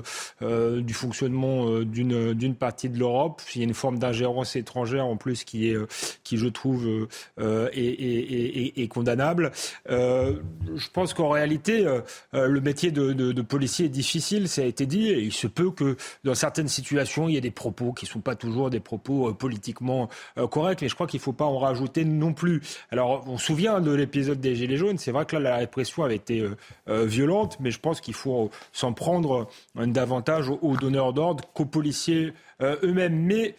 du 0.42 0.94
fonctionnement 0.94 1.82
d'une 1.82 2.51
partie 2.56 2.90
de 2.90 2.98
l'Europe. 2.98 3.42
Il 3.56 3.60
y 3.60 3.62
a 3.64 3.68
une 3.68 3.74
forme 3.74 4.00
d'ingérence 4.00 4.56
étrangère 4.56 5.06
en 5.06 5.18
plus 5.18 5.44
qui 5.44 5.70
est, 5.70 5.78
qui 6.24 6.38
je 6.38 6.48
trouve 6.48 7.08
euh, 7.40 7.70
et, 7.74 8.88
condamnable. 8.88 9.52
Euh, 9.90 10.36
je 10.76 10.88
pense 10.90 11.14
qu'en 11.14 11.30
réalité, 11.30 11.86
euh, 11.86 12.02
le 12.48 12.62
métier 12.62 12.92
de, 12.92 13.42
policier 13.42 13.86
est 13.86 13.90
difficile, 13.90 14.48
ça 14.48 14.62
a 14.62 14.66
été 14.66 14.86
dit, 14.86 15.10
et 15.10 15.20
il 15.20 15.34
se 15.34 15.48
peut 15.48 15.72
que 15.72 15.98
dans 16.24 16.36
certaines 16.36 16.68
situations, 16.68 17.28
il 17.28 17.34
y 17.34 17.38
ait 17.38 17.42
des 17.42 17.52
propos 17.52 17.94
qui 17.94 18.06
ne 18.06 18.10
sont 18.10 18.20
pas 18.20 18.36
toujours 18.36 18.70
des 18.70 18.80
propos 18.80 19.34
politiquement 19.34 20.10
corrects, 20.50 20.82
mais 20.82 20.90
je 20.90 20.96
crois 20.96 21.08
qu'il 21.08 21.20
ne 21.20 21.24
faut 21.24 21.34
pas 21.34 21.46
en 21.46 21.58
rajouter 21.58 22.06
non 22.06 22.34
plus. 22.34 22.62
Alors, 22.92 23.24
on 23.28 23.38
se 23.38 23.46
souvient 23.48 23.82
de 23.82 23.92
l'épisode 23.92 24.40
des 24.40 24.56
Gilets 24.56 24.78
jaunes, 24.78 24.98
c'est 24.98 25.12
vrai 25.12 25.26
que 25.26 25.36
là, 25.36 25.52
la 25.52 25.58
répression 25.58 26.04
avait 26.04 26.16
été 26.16 26.46
violente, 26.88 27.58
mais 27.60 27.72
je 27.72 27.80
pense 27.80 28.02
qu'il 28.02 28.14
faut 28.14 28.52
s'en 28.72 28.94
prendre 28.94 29.48
davantage 29.76 30.50
aux, 30.50 30.78
donneurs 30.78 31.14
d'ordre 31.14 31.44
qu'aux 31.54 31.66
policiers 31.66 32.34
eux-mêmes. 32.62 33.26
Mais 33.26 33.56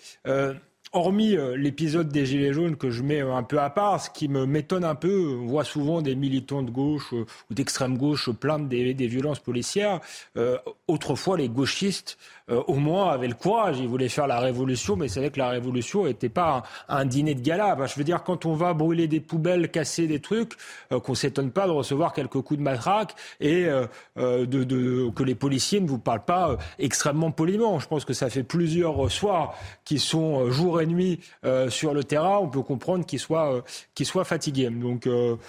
hormis 0.92 1.36
euh, 1.36 1.56
l'épisode 1.56 2.08
des 2.08 2.26
Gilets 2.26 2.52
jaunes 2.52 2.76
que 2.76 2.90
je 2.90 3.02
mets 3.02 3.20
un 3.20 3.42
peu 3.42 3.58
à 3.58 3.70
part, 3.70 4.00
ce 4.00 4.10
qui 4.10 4.28
m'étonne 4.28 4.84
un 4.84 4.94
peu, 4.94 5.38
on 5.40 5.46
voit 5.46 5.64
souvent 5.64 6.02
des 6.02 6.14
militants 6.14 6.62
de 6.62 6.70
gauche 6.70 7.12
euh, 7.14 7.24
ou 7.50 7.54
d'extrême 7.54 7.96
gauche 7.96 8.30
plaindre 8.30 8.68
des, 8.68 8.92
violences 9.06 9.40
policières. 9.40 10.00
Euh, 10.36 10.58
autrefois, 10.88 11.36
les 11.36 11.48
gauchistes 11.48 12.18
euh, 12.50 12.62
au 12.66 12.74
moins 12.74 13.10
avait 13.10 13.28
le 13.28 13.34
courage. 13.34 13.78
Il 13.78 13.88
voulait 13.88 14.08
faire 14.08 14.26
la 14.26 14.40
révolution, 14.40 14.96
mais 14.96 15.08
c'est 15.08 15.20
vrai 15.20 15.30
que 15.30 15.38
la 15.38 15.48
révolution 15.48 16.04
n'était 16.04 16.28
pas 16.28 16.62
un, 16.88 17.04
dîner 17.04 17.34
de 17.34 17.40
gala. 17.40 17.76
je 17.86 17.94
veux 17.96 18.04
dire, 18.04 18.22
quand 18.24 18.46
on 18.46 18.54
va 18.54 18.74
brûler 18.74 19.08
des 19.08 19.20
poubelles, 19.20 19.70
casser 19.70 20.06
des 20.06 20.20
trucs, 20.20 20.52
euh, 20.92 21.00
qu'on 21.00 21.14
s'étonne 21.14 21.50
pas 21.50 21.66
de 21.66 21.72
recevoir 21.72 22.12
quelques 22.12 22.40
coups 22.40 22.58
de 22.58 22.62
matraque 22.62 23.14
et 23.40 23.66
euh, 23.66 23.86
de, 24.16 25.10
que 25.10 25.22
les 25.22 25.34
policiers 25.34 25.80
ne 25.80 25.88
vous 25.88 25.98
parlent 25.98 26.24
pas 26.24 26.56
extrêmement 26.78 27.30
poliment. 27.30 27.78
Je 27.78 27.88
pense 27.88 28.04
que 28.04 28.12
ça 28.12 28.30
fait 28.30 28.42
plusieurs 28.42 29.10
soirs 29.10 29.54
qui 29.84 29.98
sont 29.98 30.50
jour 30.50 30.80
et 30.80 30.86
nuit 30.86 31.20
sur 31.68 31.94
le 31.94 32.04
terrain. 32.04 32.38
On 32.38 32.48
peut 32.48 32.62
comprendre 32.62 33.04
qu'ils 33.06 33.18
soient, 33.18 33.62
qu'ils 33.94 34.06
soient 34.06 34.24
fatigués. 34.24 34.70
Donc 34.70 35.08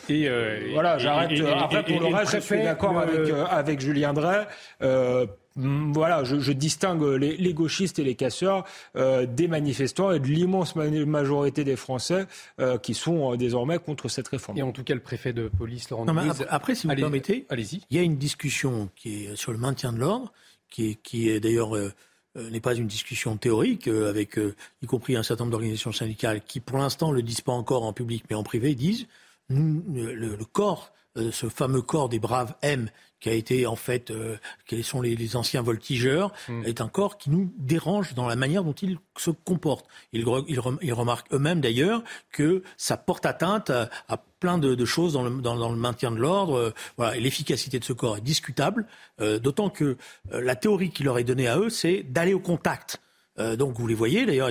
et, 0.09 0.29
voilà, 0.73 0.97
j'arrête. 0.97 1.31
Après, 1.59 1.83
pour 1.83 1.99
le 1.99 2.15
reste, 2.15 2.35
je 2.35 2.39
suis 2.39 2.63
d'accord 2.63 2.99
avec, 2.99 3.33
avec 3.49 3.79
Julien 3.79 4.13
Drey. 4.13 4.45
Mm, 5.55 5.91
voilà, 5.93 6.23
je, 6.23 6.51
distingue 6.51 7.03
les, 7.03 7.53
gauchistes 7.53 7.99
et 7.99 8.03
les 8.03 8.15
casseurs 8.15 8.65
euh, 8.95 9.25
des 9.25 9.47
manifestants 9.47 10.11
et 10.11 10.19
de 10.19 10.27
l'immense 10.27 10.75
majorité 10.75 11.63
des 11.63 11.75
Français 11.75 12.25
euh, 12.59 12.77
qui 12.77 12.93
sont 12.93 13.33
euh, 13.33 13.37
désormais 13.37 13.77
contre 13.77 14.09
cette 14.09 14.27
réforme. 14.27 14.57
Et 14.57 14.63
en 14.63 14.71
tout 14.71 14.83
cas, 14.83 14.95
le 14.95 14.99
préfet 14.99 15.33
de 15.33 15.47
police, 15.47 15.89
Laurent 15.89 16.05
non, 16.05 16.15
après, 16.49 16.75
si 16.75 16.87
vous 16.87 16.95
permettez, 16.95 17.45
il 17.51 17.97
y 17.97 17.99
a 17.99 18.01
une 18.01 18.17
discussion 18.17 18.89
qui 18.95 19.25
est 19.25 19.35
sur 19.35 19.51
le 19.51 19.57
maintien 19.57 19.93
de 19.93 19.99
l'ordre, 19.99 20.31
qui 20.69 20.91
est, 20.91 20.95
qui 20.95 21.29
est 21.29 21.39
d'ailleurs 21.39 21.75
n'est 22.35 22.59
pas 22.59 22.73
une 22.73 22.87
discussion 22.87 23.37
théorique, 23.37 23.87
avec 23.87 24.39
y 24.81 24.87
compris 24.87 25.15
un 25.15 25.23
certain 25.23 25.43
nombre 25.43 25.51
d'organisations 25.51 25.91
syndicales 25.91 26.41
qui, 26.41 26.59
pour 26.59 26.79
l'instant, 26.79 27.11
ne 27.11 27.15
le 27.15 27.21
disent 27.21 27.41
pas 27.41 27.51
encore 27.51 27.83
en 27.83 27.93
public, 27.93 28.23
mais 28.29 28.35
en 28.35 28.43
privé, 28.43 28.73
disent 28.73 29.07
le 29.49 30.43
corps 30.45 30.91
ce 31.15 31.49
fameux 31.49 31.81
corps 31.81 32.09
des 32.09 32.19
braves 32.19 32.55
M 32.61 32.89
qui 33.23 33.29
a 33.29 33.33
été 33.33 33.65
en 33.65 33.77
fait, 33.77 34.11
euh, 34.11 34.35
quels 34.67 34.83
sont 34.83 35.01
les, 35.01 35.35
anciens 35.37 35.61
voltigeurs, 35.61 36.33
mm. 36.49 36.65
est 36.65 36.81
un 36.81 36.89
corps 36.89 37.17
qui 37.17 37.29
nous 37.29 37.53
dérange 37.57 38.15
dans 38.15 38.27
la 38.27 38.35
manière 38.35 38.65
dont 38.65 38.73
ils 38.73 38.97
se 39.17 39.31
comportent. 39.31 39.87
Ils, 40.11 40.25
remarquent 40.25 41.33
eux-mêmes 41.33 41.61
d'ailleurs 41.61 42.03
que 42.33 42.63
ça 42.75 42.97
porte 42.97 43.25
atteinte 43.25 43.69
à, 43.69 43.89
plein 44.41 44.57
de, 44.57 44.83
choses 44.83 45.13
dans 45.13 45.23
le, 45.23 45.41
dans, 45.41 45.69
le, 45.69 45.77
maintien 45.77 46.11
de 46.11 46.17
l'ordre. 46.17 46.57
Euh, 46.57 46.73
voilà, 46.97 47.15
et 47.15 47.21
l'efficacité 47.21 47.79
de 47.79 47.85
ce 47.85 47.93
corps 47.93 48.17
est 48.17 48.21
discutable, 48.21 48.85
euh, 49.21 49.39
d'autant 49.39 49.69
que 49.69 49.95
la 50.29 50.57
théorie 50.57 50.89
qui 50.89 51.03
leur 51.03 51.17
est 51.17 51.23
donnée 51.23 51.47
à 51.47 51.57
eux, 51.57 51.69
c'est 51.69 52.03
d'aller 52.03 52.33
au 52.33 52.41
contact. 52.41 52.99
Euh, 53.39 53.55
donc 53.55 53.73
vous 53.79 53.87
les 53.87 53.95
voyez 53.95 54.25
d'ailleurs, 54.25 54.49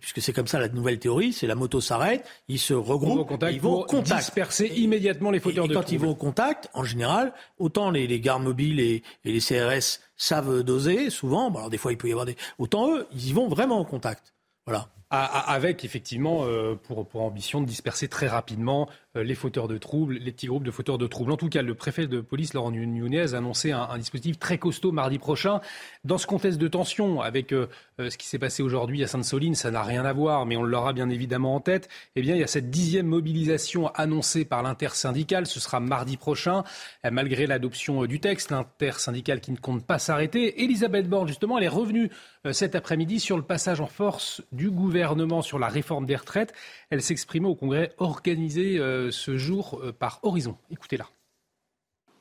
puisque 0.00 0.20
c'est 0.20 0.32
comme 0.32 0.46
ça 0.46 0.58
la 0.58 0.68
nouvelle 0.68 0.98
théorie, 0.98 1.32
c'est 1.32 1.46
la 1.46 1.54
moto 1.54 1.80
s'arrête, 1.80 2.26
ils 2.48 2.58
se 2.58 2.74
regroupent, 2.74 3.30
ils 3.50 3.60
vont 3.60 3.80
au 3.80 3.84
contact, 3.84 4.20
disperser 4.20 4.66
immédiatement 4.76 5.30
les 5.30 5.38
fauteurs 5.38 5.66
et, 5.66 5.68
de 5.68 5.74
quand 5.74 5.92
ils 5.92 5.98
vont 5.98 6.10
au 6.10 6.14
contact, 6.16 6.68
en 6.74 6.82
général, 6.82 7.32
autant 7.58 7.90
les, 7.90 8.06
les 8.06 8.20
gardes 8.20 8.42
mobiles 8.42 8.80
et, 8.80 9.02
les 9.24 9.40
CRS 9.40 10.00
savent 10.16 10.62
doser 10.62 11.10
souvent, 11.10 11.52
alors 11.54 11.70
des 11.70 11.78
fois 11.78 11.92
il 11.92 11.98
peut 11.98 12.08
y 12.08 12.12
avoir 12.12 12.26
des, 12.26 12.36
autant 12.58 12.92
eux, 12.92 13.06
ils 13.12 13.28
y 13.28 13.32
vont 13.32 13.48
vraiment 13.48 13.78
au 13.80 13.84
contact. 13.84 14.34
Voilà. 14.66 14.88
avec 15.10 15.84
effectivement 15.84 16.46
pour, 16.84 17.06
pour 17.06 17.22
ambition 17.22 17.60
de 17.60 17.66
disperser 17.66 18.08
très 18.08 18.28
rapidement 18.28 18.88
euh, 18.88 19.03
les 19.22 19.34
fauteurs 19.34 19.68
de 19.68 19.78
troubles, 19.78 20.14
les 20.14 20.32
petits 20.32 20.46
groupes 20.46 20.64
de 20.64 20.70
fauteurs 20.70 20.98
de 20.98 21.06
troubles. 21.06 21.32
En 21.32 21.36
tout 21.36 21.48
cas, 21.48 21.62
le 21.62 21.74
préfet 21.74 22.06
de 22.06 22.20
police, 22.20 22.54
Laurent 22.54 22.72
Nunez, 22.72 23.34
a 23.34 23.38
annoncé 23.38 23.70
un, 23.70 23.96
dispositif 23.98 24.38
très 24.38 24.58
costaud 24.58 24.92
mardi 24.92 25.18
prochain. 25.18 25.60
Dans 26.04 26.18
ce 26.18 26.26
contexte 26.26 26.58
de 26.58 26.66
tension, 26.66 27.20
avec 27.20 27.52
euh, 27.52 27.68
euh, 28.00 28.10
ce 28.10 28.18
qui 28.18 28.26
s'est 28.26 28.38
passé 28.38 28.62
aujourd'hui 28.62 29.04
à 29.04 29.06
Sainte-Soline, 29.06 29.54
ça 29.54 29.70
n'a 29.70 29.82
rien 29.82 30.04
à 30.04 30.12
voir, 30.12 30.46
mais 30.46 30.56
on 30.56 30.64
l'aura 30.64 30.92
bien 30.92 31.10
évidemment 31.10 31.54
en 31.54 31.60
tête. 31.60 31.88
Eh 32.16 32.22
bien, 32.22 32.34
il 32.34 32.40
y 32.40 32.44
a 32.44 32.48
cette 32.48 32.70
dixième 32.70 33.06
mobilisation 33.06 33.88
annoncée 33.94 34.44
par 34.44 34.62
l'intersyndicale. 34.62 35.46
Ce 35.46 35.60
sera 35.60 35.78
mardi 35.78 36.16
prochain, 36.16 36.64
malgré 37.08 37.46
l'adoption 37.46 38.04
du 38.06 38.20
texte. 38.20 38.50
L'intersyndicale 38.50 39.40
qui 39.40 39.52
ne 39.52 39.56
compte 39.56 39.86
pas 39.86 39.98
s'arrêter. 39.98 40.64
Elisabeth 40.64 41.08
Borne, 41.08 41.28
justement, 41.28 41.58
elle 41.58 41.64
est 41.64 41.68
revenue 41.68 42.10
cet 42.52 42.74
après-midi 42.74 43.20
sur 43.20 43.36
le 43.36 43.42
passage 43.42 43.80
en 43.80 43.86
force 43.86 44.42
du 44.52 44.70
gouvernement 44.70 45.40
sur 45.40 45.58
la 45.58 45.68
réforme 45.68 46.06
des 46.06 46.16
retraites. 46.16 46.52
Elle 46.90 47.00
s'exprimait 47.00 47.48
au 47.48 47.54
congrès 47.54 47.92
organisé 47.98 48.78
ce 49.10 49.36
jour 49.36 49.80
euh, 49.82 49.92
par 49.92 50.20
Horizon. 50.22 50.56
Écoutez-la. 50.70 51.06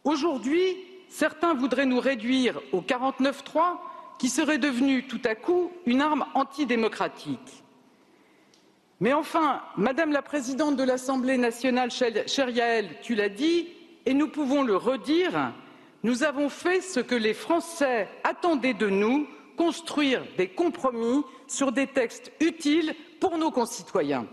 Aujourd'hui, 0.04 0.78
certains 1.10 1.54
voudraient 1.54 1.86
nous 1.86 2.00
réduire 2.00 2.60
au 2.72 2.82
49-3 2.82 3.78
qui 4.20 4.30
serait 4.30 4.58
devenu 4.58 5.08
tout 5.08 5.22
à 5.26 5.36
coup 5.36 5.72
une 5.86 6.02
arme 6.02 6.26
antidémocratique. 6.34 7.64
Mais 9.00 9.14
enfin, 9.14 9.62
Madame 9.76 10.12
la 10.12 10.22
Présidente 10.22 10.78
de 10.78 10.84
l'Assemblée 10.84 11.38
nationale, 11.38 11.90
chère 11.92 12.50
Yael, 12.50 12.90
tu 13.02 13.16
l'as 13.16 13.30
dit, 13.30 13.68
et 14.06 14.14
nous 14.14 14.28
pouvons 14.28 14.64
le 14.64 14.76
redire, 14.76 15.54
nous 16.04 16.24
avons 16.24 16.50
fait 16.50 16.82
ce 16.82 17.00
que 17.00 17.16
les 17.16 17.34
Français 17.34 18.08
attendaient 18.24 18.74
de 18.74 18.90
nous, 18.90 19.28
construire 19.58 20.24
des 20.38 20.48
compromis 20.48 21.24
sur 21.48 21.72
des 21.72 21.88
textes 21.88 22.32
utiles 22.40 22.96
pour 23.20 23.38
nos 23.38 23.52
concitoyens. 23.52 24.26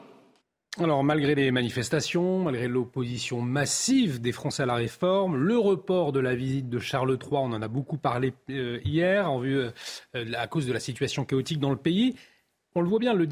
Alors, 0.78 1.02
malgré 1.02 1.34
les 1.34 1.50
manifestations, 1.50 2.44
malgré 2.44 2.68
l'opposition 2.68 3.40
massive 3.40 4.20
des 4.20 4.30
Français 4.30 4.62
à 4.62 4.66
la 4.66 4.76
réforme, 4.76 5.36
le 5.36 5.58
report 5.58 6.12
de 6.12 6.20
la 6.20 6.36
visite 6.36 6.68
de 6.68 6.78
Charles 6.78 7.18
III, 7.20 7.32
on 7.32 7.52
en 7.52 7.60
a 7.60 7.66
beaucoup 7.66 7.98
parlé 7.98 8.32
euh, 8.50 8.78
hier, 8.84 9.28
en 9.30 9.40
vue, 9.40 9.58
euh, 9.58 9.72
à 10.36 10.46
cause 10.46 10.66
de 10.66 10.72
la 10.72 10.78
situation 10.78 11.24
chaotique 11.24 11.58
dans 11.58 11.70
le 11.70 11.76
pays. 11.76 12.14
On 12.76 12.82
le 12.82 12.88
voit 12.88 13.00
bien, 13.00 13.14
le, 13.14 13.26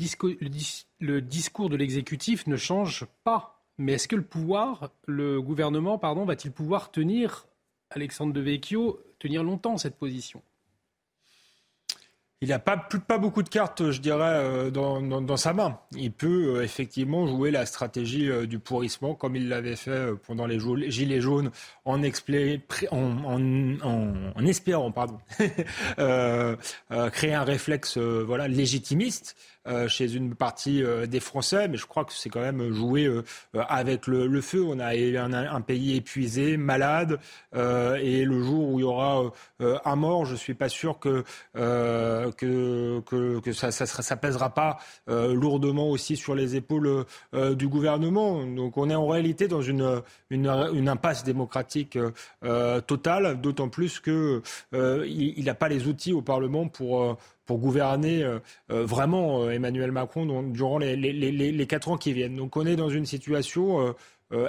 le 1.00 1.20
discours 1.20 1.68
de 1.70 1.76
l'exécutif 1.76 2.48
ne 2.48 2.56
change 2.56 3.06
pas. 3.22 3.62
Mais 3.78 3.92
est-ce 3.92 4.08
que 4.08 4.16
le 4.16 4.24
pouvoir, 4.24 4.90
le 5.06 5.40
gouvernement, 5.40 5.96
pardon, 5.96 6.24
va-t-il 6.24 6.50
pouvoir 6.50 6.90
tenir, 6.90 7.46
Alexandre 7.90 8.32
de 8.32 8.40
Vecchio, 8.40 9.00
tenir 9.20 9.44
longtemps 9.44 9.78
cette 9.78 9.96
position? 9.96 10.42
Il 12.40 12.50
n'a 12.50 12.60
pas, 12.60 12.76
pas 12.76 13.18
beaucoup 13.18 13.42
de 13.42 13.48
cartes, 13.48 13.90
je 13.90 14.00
dirais, 14.00 14.22
euh, 14.22 14.70
dans, 14.70 15.36
sa 15.36 15.52
main. 15.52 15.80
Il 15.96 16.12
peut 16.12 16.56
euh, 16.56 16.62
effectivement 16.62 17.26
jouer 17.26 17.50
la 17.50 17.66
stratégie 17.66 18.30
euh, 18.30 18.46
du 18.46 18.60
pourrissement 18.60 19.14
comme 19.14 19.34
il 19.34 19.48
l'avait 19.48 19.74
fait 19.74 20.12
pendant 20.24 20.46
les 20.46 20.60
Gilets 20.90 21.20
jaunes 21.20 21.50
en, 21.84 22.00
en, 22.00 24.46
espérant 24.46 24.92
pardon, 24.92 25.18
créer 27.12 27.34
un 27.34 27.44
réflexe 27.44 27.98
voilà, 27.98 28.46
légitimiste. 28.46 29.36
Euh, 29.68 29.86
chez 29.86 30.14
une 30.14 30.34
partie 30.34 30.82
euh, 30.82 31.06
des 31.06 31.20
Français, 31.20 31.68
mais 31.68 31.76
je 31.76 31.84
crois 31.84 32.06
que 32.06 32.14
c'est 32.14 32.30
quand 32.30 32.40
même 32.40 32.72
joué 32.72 33.04
euh, 33.04 33.22
avec 33.68 34.06
le, 34.06 34.40
feu. 34.40 34.64
On 34.64 34.78
a 34.78 34.94
un, 34.94 35.32
un, 35.34 35.60
pays 35.60 35.96
épuisé, 35.96 36.56
malade, 36.56 37.18
et 37.54 38.24
le 38.24 38.42
jour 38.42 38.70
où 38.70 38.78
il 38.78 38.82
y 38.82 38.84
aura 38.84 39.30
un 39.60 39.96
mort, 39.96 40.24
je 40.24 40.36
suis 40.36 40.54
pas 40.54 40.68
sûr 40.68 40.98
que 40.98 41.24
que, 41.54 43.52
ça, 43.52 43.70
ça, 43.70 44.16
pèsera 44.16 44.54
pas 44.54 44.78
lourdement 45.06 45.90
aussi 45.90 46.16
sur 46.16 46.34
les 46.34 46.56
épaules 46.56 47.04
du 47.34 47.68
gouvernement. 47.68 48.44
Donc 48.46 48.76
on 48.76 48.88
est 48.88 48.94
en 48.94 49.06
réalité 49.06 49.48
dans 49.48 49.62
une, 49.62 50.02
une, 50.30 50.88
impasse 50.88 51.24
démocratique 51.24 51.98
totale, 52.86 53.40
d'autant 53.40 53.68
plus 53.68 54.00
que 54.00 54.42
il 54.72 55.44
n'a 55.44 55.54
pas 55.54 55.68
les 55.68 55.88
outils 55.88 56.12
au 56.12 56.22
Parlement 56.22 56.68
pour 56.68 57.18
pour 57.48 57.58
gouverner 57.58 58.22
euh, 58.22 58.40
euh, 58.70 58.84
vraiment 58.84 59.42
euh, 59.42 59.50
Emmanuel 59.52 59.90
Macron 59.90 60.42
durant 60.42 60.76
les, 60.76 60.96
les, 60.96 61.66
quatre 61.66 61.88
ans 61.88 61.96
qui 61.96 62.12
viennent. 62.12 62.36
Donc 62.36 62.58
on 62.58 62.66
est 62.66 62.76
dans 62.76 62.90
une 62.90 63.06
situation 63.06 63.94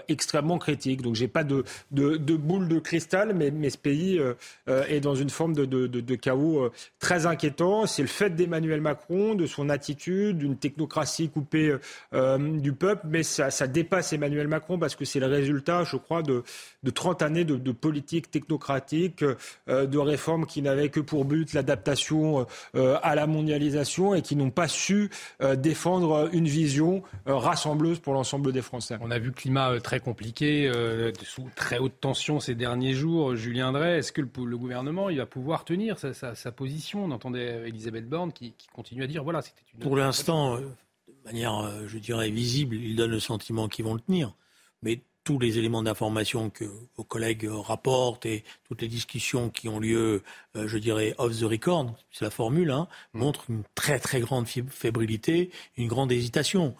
extrêmement 0.07 0.57
critique. 0.57 1.01
Donc 1.01 1.15
j'ai 1.15 1.27
pas 1.27 1.43
de, 1.43 1.63
de, 1.91 2.17
de, 2.17 2.35
boule 2.35 2.67
de 2.67 2.79
cristal, 2.79 3.33
mais, 3.33 3.69
ce 3.69 3.77
pays 3.77 4.19
euh, 4.19 4.33
euh, 4.67 4.83
est 4.87 4.99
dans 4.99 5.15
une 5.15 5.29
forme 5.29 5.53
de, 5.53 5.65
de 5.65 6.15
chaos 6.15 6.69
très 6.99 7.25
inquiétant. 7.25 7.85
C'est 7.85 8.01
le 8.01 8.07
fait 8.07 8.31
d'Emmanuel 8.31 8.81
Macron, 8.81 9.35
de 9.35 9.45
son 9.45 9.69
attitude, 9.69 10.37
d'une 10.39 10.57
technocratie 10.57 11.29
coupée 11.29 11.75
du 12.11 12.73
peuple, 12.73 13.07
mais 13.09 13.23
ça, 13.23 13.49
dépasse 13.67 14.13
Emmanuel 14.13 14.47
Macron 14.47 14.79
parce 14.79 14.95
que 14.95 15.05
c'est 15.05 15.19
le 15.19 15.27
résultat, 15.27 15.83
je 15.83 15.97
crois, 15.97 16.23
de, 16.23 16.43
de 16.83 16.89
30 16.89 17.21
années 17.21 17.45
de, 17.45 17.55
de 17.55 17.71
politique 17.71 18.31
technocratique, 18.31 19.23
de 19.67 19.97
réformes 19.97 20.45
qui 20.45 20.61
n'avaient 20.61 20.89
que 20.89 20.99
pour 20.99 21.25
but 21.25 21.53
l'adaptation 21.53 22.45
à 22.73 23.15
la 23.15 23.27
mondialisation 23.27 24.15
et 24.15 24.21
qui 24.21 24.35
n'ont 24.35 24.51
pas 24.51 24.67
su 24.67 25.09
défendre 25.57 26.29
une 26.33 26.47
vision 26.47 27.03
rassembleuse 27.25 27.99
pour 27.99 28.13
l'ensemble 28.13 28.51
des 28.51 28.61
Français. 28.61 28.97
On 29.01 29.11
a 29.11 29.19
vu 29.19 29.31
climat 29.31 29.68
euh, 29.69 29.79
très 29.79 29.99
compliqué, 29.99 30.67
euh, 30.67 31.11
sous 31.23 31.49
très 31.55 31.77
haute 31.77 31.99
tension 31.99 32.39
ces 32.39 32.55
derniers 32.55 32.93
jours. 32.93 33.35
Julien 33.35 33.71
Drey, 33.71 33.99
est-ce 33.99 34.11
que 34.11 34.21
le, 34.21 34.57
gouvernement 34.57 35.09
il 35.09 35.17
va 35.17 35.25
pouvoir 35.25 35.65
tenir 35.65 35.97
sa, 35.97 36.51
position? 36.51 37.05
On 37.05 37.11
entendait 37.11 37.67
Elisabeth 37.67 38.07
Borne 38.07 38.31
qui, 38.31 38.53
continue 38.73 39.03
à 39.03 39.07
dire 39.07 39.23
voilà, 39.23 39.41
c'était 39.41 39.61
une. 39.73 39.79
Pour 39.79 39.95
l'instant, 39.95 40.55
euh, 40.55 40.59
de 41.07 41.25
manière, 41.25 41.87
je 41.87 41.97
dirais, 41.97 42.29
visible, 42.29 42.75
il 42.75 42.95
donne 42.95 43.11
le 43.11 43.19
sentiment 43.19 43.67
qu'ils 43.67 43.85
vont 43.85 43.93
le 43.93 44.01
tenir. 44.01 44.33
Mais 44.81 45.01
tous 45.23 45.39
les 45.39 45.57
éléments 45.59 45.83
d'information 45.83 46.49
que 46.49 46.65
vos 46.95 47.03
collègues 47.03 47.47
rapportent 47.49 48.25
et 48.25 48.43
toutes 48.67 48.81
les 48.81 48.87
discussions 48.87 49.49
qui 49.49 49.67
ont 49.67 49.79
lieu, 49.79 50.23
je 50.55 50.77
dirais, 50.77 51.13
off 51.17 51.37
the 51.37 51.43
record, 51.43 51.93
c'est 52.11 52.25
la 52.25 52.31
formule, 52.31 52.71
hein, 52.71 52.87
mm. 53.13 53.19
montrent 53.19 53.45
une 53.49 53.63
très 53.75 53.99
très 53.99 54.21
grande 54.21 54.47
fébrilité, 54.47 55.51
une 55.77 55.87
grande 55.87 56.11
hésitation. 56.11 56.75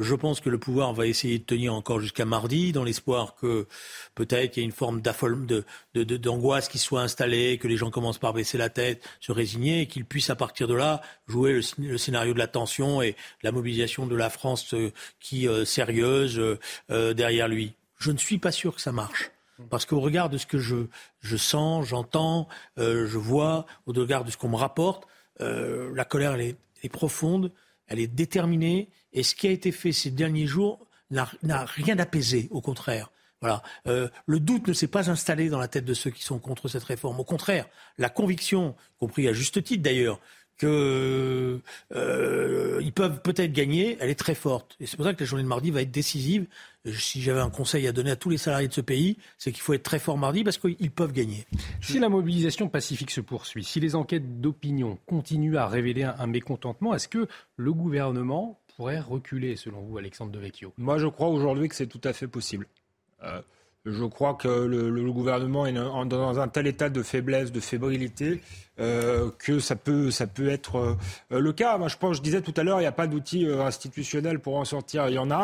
Je 0.00 0.14
pense 0.14 0.40
que 0.40 0.50
le 0.50 0.58
pouvoir 0.58 0.92
va 0.92 1.06
essayer 1.06 1.38
de 1.38 1.44
tenir 1.44 1.74
encore 1.74 2.00
jusqu'à 2.00 2.24
mardi, 2.24 2.72
dans 2.72 2.84
l'espoir 2.84 3.36
que 3.36 3.66
peut-être 4.14 4.56
il 4.56 4.60
y 4.60 4.62
ait 4.62 4.66
une 4.66 4.72
forme 4.72 5.00
d'angoisse 5.94 6.68
qui 6.68 6.78
soit 6.78 7.02
installée, 7.02 7.58
que 7.58 7.68
les 7.68 7.76
gens 7.76 7.90
commencent 7.90 8.18
par 8.18 8.32
baisser 8.32 8.58
la 8.58 8.70
tête, 8.70 9.02
se 9.20 9.32
résigner, 9.32 9.82
et 9.82 9.86
qu'ils 9.86 10.04
puissent 10.04 10.30
à 10.30 10.36
partir 10.36 10.66
de 10.66 10.74
là 10.74 11.00
jouer 11.28 11.60
le, 11.78 11.98
scénario 11.98 12.34
de 12.34 12.38
la 12.38 12.48
tension 12.48 13.02
et 13.02 13.14
la 13.42 13.52
mobilisation 13.52 14.06
de 14.06 14.16
la 14.16 14.30
France 14.30 14.74
euh, 14.74 14.92
qui 15.20 15.46
euh, 15.46 15.64
sérieuse 15.64 16.40
derrière 16.88 17.48
lui. 17.48 17.74
Je 17.98 18.10
ne 18.10 18.18
suis 18.18 18.38
pas 18.38 18.52
sûr 18.52 18.74
que 18.74 18.80
ça 18.80 18.92
marche. 18.92 19.30
Parce 19.70 19.86
qu'au 19.86 20.00
regard 20.00 20.30
de 20.30 20.38
ce 20.38 20.46
que 20.46 20.58
je, 20.58 20.86
je 21.20 21.36
sens, 21.36 21.86
j'entends, 21.86 22.48
euh, 22.78 23.06
je 23.06 23.18
vois, 23.18 23.66
au 23.86 23.92
regard 23.92 24.24
de 24.24 24.30
ce 24.30 24.36
qu'on 24.36 24.48
me 24.48 24.56
rapporte, 24.56 25.06
euh, 25.40 25.92
la 25.94 26.04
colère, 26.04 26.34
est, 26.34 26.56
profonde, 26.92 27.50
elle 27.86 28.00
est 28.00 28.06
déterminée, 28.06 28.90
et 29.12 29.22
ce 29.22 29.34
qui 29.34 29.46
a 29.46 29.50
été 29.50 29.72
fait 29.72 29.92
ces 29.92 30.10
derniers 30.10 30.46
jours 30.46 30.86
n'a 31.10 31.64
rien 31.64 31.98
apaisé, 31.98 32.48
au 32.50 32.60
contraire. 32.60 33.10
Voilà. 33.40 33.62
Euh, 33.86 34.08
le 34.26 34.40
doute 34.40 34.68
ne 34.68 34.72
s'est 34.72 34.88
pas 34.88 35.10
installé 35.10 35.50
dans 35.50 35.58
la 35.58 35.68
tête 35.68 35.84
de 35.84 35.92
ceux 35.92 36.10
qui 36.10 36.22
sont 36.22 36.38
contre 36.38 36.66
cette 36.68 36.84
réforme. 36.84 37.20
Au 37.20 37.24
contraire, 37.24 37.68
la 37.98 38.08
conviction, 38.08 38.74
compris 38.98 39.28
à 39.28 39.34
juste 39.34 39.62
titre 39.62 39.82
d'ailleurs, 39.82 40.18
qu'ils 40.58 40.68
euh, 40.68 41.60
peuvent 42.94 43.20
peut-être 43.22 43.52
gagner, 43.52 43.96
elle 44.00 44.10
est 44.10 44.18
très 44.18 44.34
forte. 44.34 44.76
Et 44.80 44.86
c'est 44.86 44.96
pour 44.96 45.04
ça 45.04 45.14
que 45.14 45.20
la 45.20 45.26
journée 45.26 45.42
de 45.42 45.48
mardi 45.48 45.70
va 45.70 45.82
être 45.82 45.90
décisive. 45.90 46.46
Si 46.92 47.22
j'avais 47.22 47.40
un 47.40 47.50
conseil 47.50 47.88
à 47.88 47.92
donner 47.92 48.10
à 48.10 48.16
tous 48.16 48.30
les 48.30 48.36
salariés 48.36 48.68
de 48.68 48.72
ce 48.72 48.80
pays, 48.80 49.16
c'est 49.38 49.52
qu'il 49.52 49.62
faut 49.62 49.72
être 49.72 49.82
très 49.82 49.98
fort 49.98 50.18
mardi 50.18 50.44
parce 50.44 50.58
qu'ils 50.58 50.90
peuvent 50.90 51.12
gagner. 51.12 51.46
Si 51.80 51.98
la 51.98 52.08
mobilisation 52.08 52.68
pacifique 52.68 53.10
se 53.10 53.20
poursuit, 53.20 53.64
si 53.64 53.80
les 53.80 53.94
enquêtes 53.94 54.40
d'opinion 54.40 54.98
continuent 55.06 55.56
à 55.56 55.66
révéler 55.66 56.04
un, 56.04 56.26
mécontentement, 56.26 56.94
est-ce 56.94 57.08
que 57.08 57.26
le 57.56 57.72
gouvernement 57.72 58.60
pourrait 58.76 59.00
reculer, 59.00 59.56
selon 59.56 59.80
vous, 59.80 59.98
Alexandre 59.98 60.30
Devecchio? 60.30 60.72
Moi, 60.76 60.98
je 60.98 61.06
crois 61.06 61.28
aujourd'hui 61.28 61.68
que 61.68 61.74
c'est 61.74 61.86
tout 61.86 62.00
à 62.04 62.12
fait 62.12 62.28
possible. 62.28 62.66
Euh, 63.22 63.40
je 63.86 64.04
crois 64.04 64.34
que 64.34 64.48
le, 64.48 65.12
gouvernement 65.12 65.66
est 65.66 65.72
dans 65.72 66.40
un 66.40 66.48
tel 66.48 66.66
état 66.66 66.88
de 66.88 67.02
faiblesse, 67.02 67.52
de 67.52 67.60
fébrilité, 67.60 68.40
euh, 68.80 69.30
que 69.38 69.60
ça 69.60 69.76
peut, 69.76 70.10
ça 70.10 70.26
peut 70.26 70.48
être 70.48 70.96
euh, 71.30 71.40
le 71.40 71.52
cas. 71.52 71.78
Je 71.86 71.96
pense, 71.96 72.16
je 72.16 72.22
disais 72.22 72.40
tout 72.40 72.54
à 72.56 72.64
l'heure, 72.64 72.78
il 72.78 72.82
n'y 72.82 72.88
a 72.88 72.92
pas 72.92 73.06
d'outil 73.06 73.46
euh, 73.46 73.64
institutionnel 73.64 74.40
pour 74.40 74.56
en 74.56 74.64
sortir. 74.64 75.08
Il 75.08 75.14
y 75.14 75.18
en 75.18 75.30
a 75.30 75.36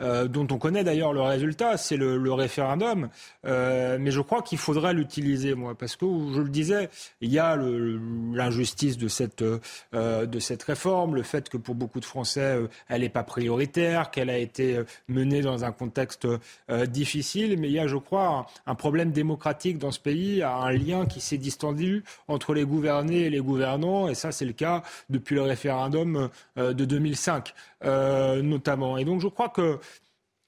un. 0.00 0.26
dont 0.26 0.46
on 0.50 0.58
connaît 0.58 0.84
d'ailleurs 0.84 1.12
le 1.12 1.22
résultat, 1.22 1.76
c'est 1.76 1.96
le, 1.96 2.32
référendum. 2.32 3.08
Mais 3.44 4.10
je 4.10 4.20
crois 4.20 4.42
qu'il 4.42 4.58
faudrait 4.58 4.94
l'utiliser, 4.94 5.54
moi, 5.54 5.74
parce 5.74 5.96
que, 5.96 6.06
je 6.34 6.40
le 6.40 6.48
disais, 6.48 6.88
il 7.20 7.30
y 7.30 7.38
a 7.38 7.56
l'injustice 7.56 8.96
de 8.96 9.08
cette, 9.08 9.42
de 9.42 10.38
cette 10.38 10.62
réforme, 10.62 11.16
le 11.16 11.22
fait 11.22 11.50
que 11.50 11.58
pour 11.58 11.74
beaucoup 11.74 12.00
de 12.00 12.06
Français, 12.06 12.58
elle 12.88 13.02
n'est 13.02 13.10
pas 13.10 13.24
prioritaire, 13.24 14.10
qu'elle 14.10 14.30
a 14.30 14.38
été 14.38 14.80
menée 15.08 15.42
dans 15.42 15.64
un 15.64 15.72
contexte 15.72 16.26
difficile, 16.88 17.58
mais 17.58 17.68
il 17.68 17.74
y 17.74 17.78
a, 17.78 17.86
je 17.86 17.96
crois, 17.96 18.46
un, 18.66 18.74
problème 18.74 19.12
démocratique 19.12 19.76
dans 19.76 19.90
ce 19.90 20.00
pays, 20.00 20.42
un 20.42 20.72
lien 20.72 21.04
qui 21.04 21.20
s'est 21.20 21.36
distendu 21.36 22.04
entre 22.26 22.49
les 22.54 22.64
gouvernés 22.64 23.22
et 23.22 23.30
les 23.30 23.40
gouvernants, 23.40 24.08
et 24.08 24.14
ça, 24.14 24.32
c'est 24.32 24.44
le 24.44 24.52
cas 24.52 24.82
depuis 25.08 25.34
le 25.34 25.42
référendum 25.42 26.28
de 26.56 26.84
2005, 26.84 27.54
notamment. 27.82 28.98
Et 28.98 29.04
donc, 29.04 29.20
je 29.20 29.28
crois 29.28 29.48
que 29.48 29.78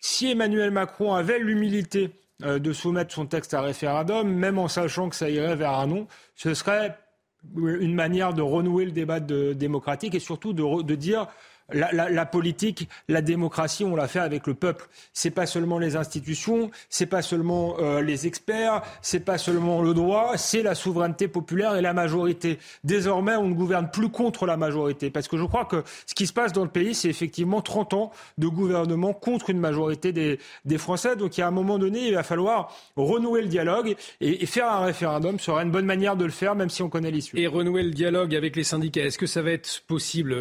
si 0.03 0.31
Emmanuel 0.31 0.71
Macron 0.71 1.15
avait 1.15 1.39
l'humilité 1.39 2.11
euh, 2.43 2.59
de 2.59 2.73
soumettre 2.73 3.15
son 3.15 3.25
texte 3.25 3.55
à 3.55 3.63
référendum, 3.63 4.29
même 4.29 4.59
en 4.59 4.67
sachant 4.67 5.09
que 5.09 5.15
ça 5.15 5.31
irait 5.31 5.55
vers 5.55 5.79
un 5.79 5.87
non, 5.87 6.09
ce 6.35 6.55
serait 6.55 6.99
une 7.57 7.95
manière 7.95 8.35
de 8.35 8.43
renouer 8.43 8.85
le 8.85 8.91
débat 8.91 9.21
démocratique 9.21 10.15
et 10.15 10.21
surtout 10.21 10.53
de 10.53 10.95
dire 10.95 11.27
la, 11.73 12.27
politique, 12.27 12.89
la 13.09 13.23
démocratie, 13.23 13.85
on 13.85 13.97
l'a 13.97 14.09
fait 14.09 14.19
avec 14.19 14.47
le 14.47 14.55
peuple. 14.55 14.89
C'est 15.13 15.31
pas 15.31 15.47
seulement 15.47 15.79
les 15.79 15.97
institutions, 15.97 16.71
c'est 16.89 17.07
pas 17.07 17.23
seulement 17.23 17.77
euh, 17.79 18.03
les 18.03 18.27
experts, 18.27 18.83
c'est 19.01 19.25
pas 19.25 19.39
seulement 19.39 19.83
le 19.83 19.95
droit, 19.95 20.37
c'est 20.37 20.63
la 20.63 20.75
souveraineté 20.75 21.29
populaire 21.29 21.77
et 21.77 21.83
la 21.83 21.93
majorité. 21.93 22.59
Désormais, 22.85 23.37
on 23.37 23.49
ne 23.49 23.55
gouverne 23.55 23.91
plus 23.91 24.09
contre 24.09 24.47
la 24.47 24.57
majorité, 24.57 25.11
parce 25.11 25.29
que 25.29 25.37
je 25.37 25.45
crois 25.45 25.65
que 25.65 25.83
ce 26.07 26.15
qui 26.15 26.27
se 26.27 26.33
passe 26.33 26.53
dans 26.53 26.65
le 26.65 26.71
pays, 26.71 26.95
c'est 26.95 27.09
effectivement 27.09 27.61
30 27.61 27.95
ans 27.95 28.13
de 28.39 28.49
gouvernement 28.49 29.13
contre 29.13 29.51
une 29.51 29.59
majorité 29.59 30.13
des, 30.13 30.39
Français. 30.79 31.17
Donc, 31.17 31.37
il 31.37 31.41
y 31.41 31.45
a 31.45 31.47
un 31.47 31.53
moment 31.53 31.79
donné, 31.79 32.09
il 32.09 32.15
va 32.15 32.23
falloir 32.23 32.75
renouer 32.97 33.43
le 33.43 33.49
dialogue 33.49 33.95
et, 34.21 34.43
et 34.43 34.47
faire 34.47 34.73
un 34.73 34.85
référendum 34.85 35.39
serait 35.39 35.63
une 35.63 35.71
bonne 35.71 35.85
manière 35.85 36.17
de 36.17 36.25
le 36.25 36.31
faire, 36.31 36.55
même 36.55 36.71
si 36.71 36.83
on 36.83 36.89
connaît 36.89 37.11
l'issue. 37.11 37.39
Et 37.39 37.47
renouer 37.47 37.83
le 37.83 37.91
dialogue 37.91 38.35
avec 38.35 38.57
les 38.57 38.65
syndicats, 38.65 39.03
est-ce 39.03 39.19
que 39.19 39.27
ça 39.27 39.43
va 39.43 39.53
être 39.53 39.83
possible? 39.87 40.35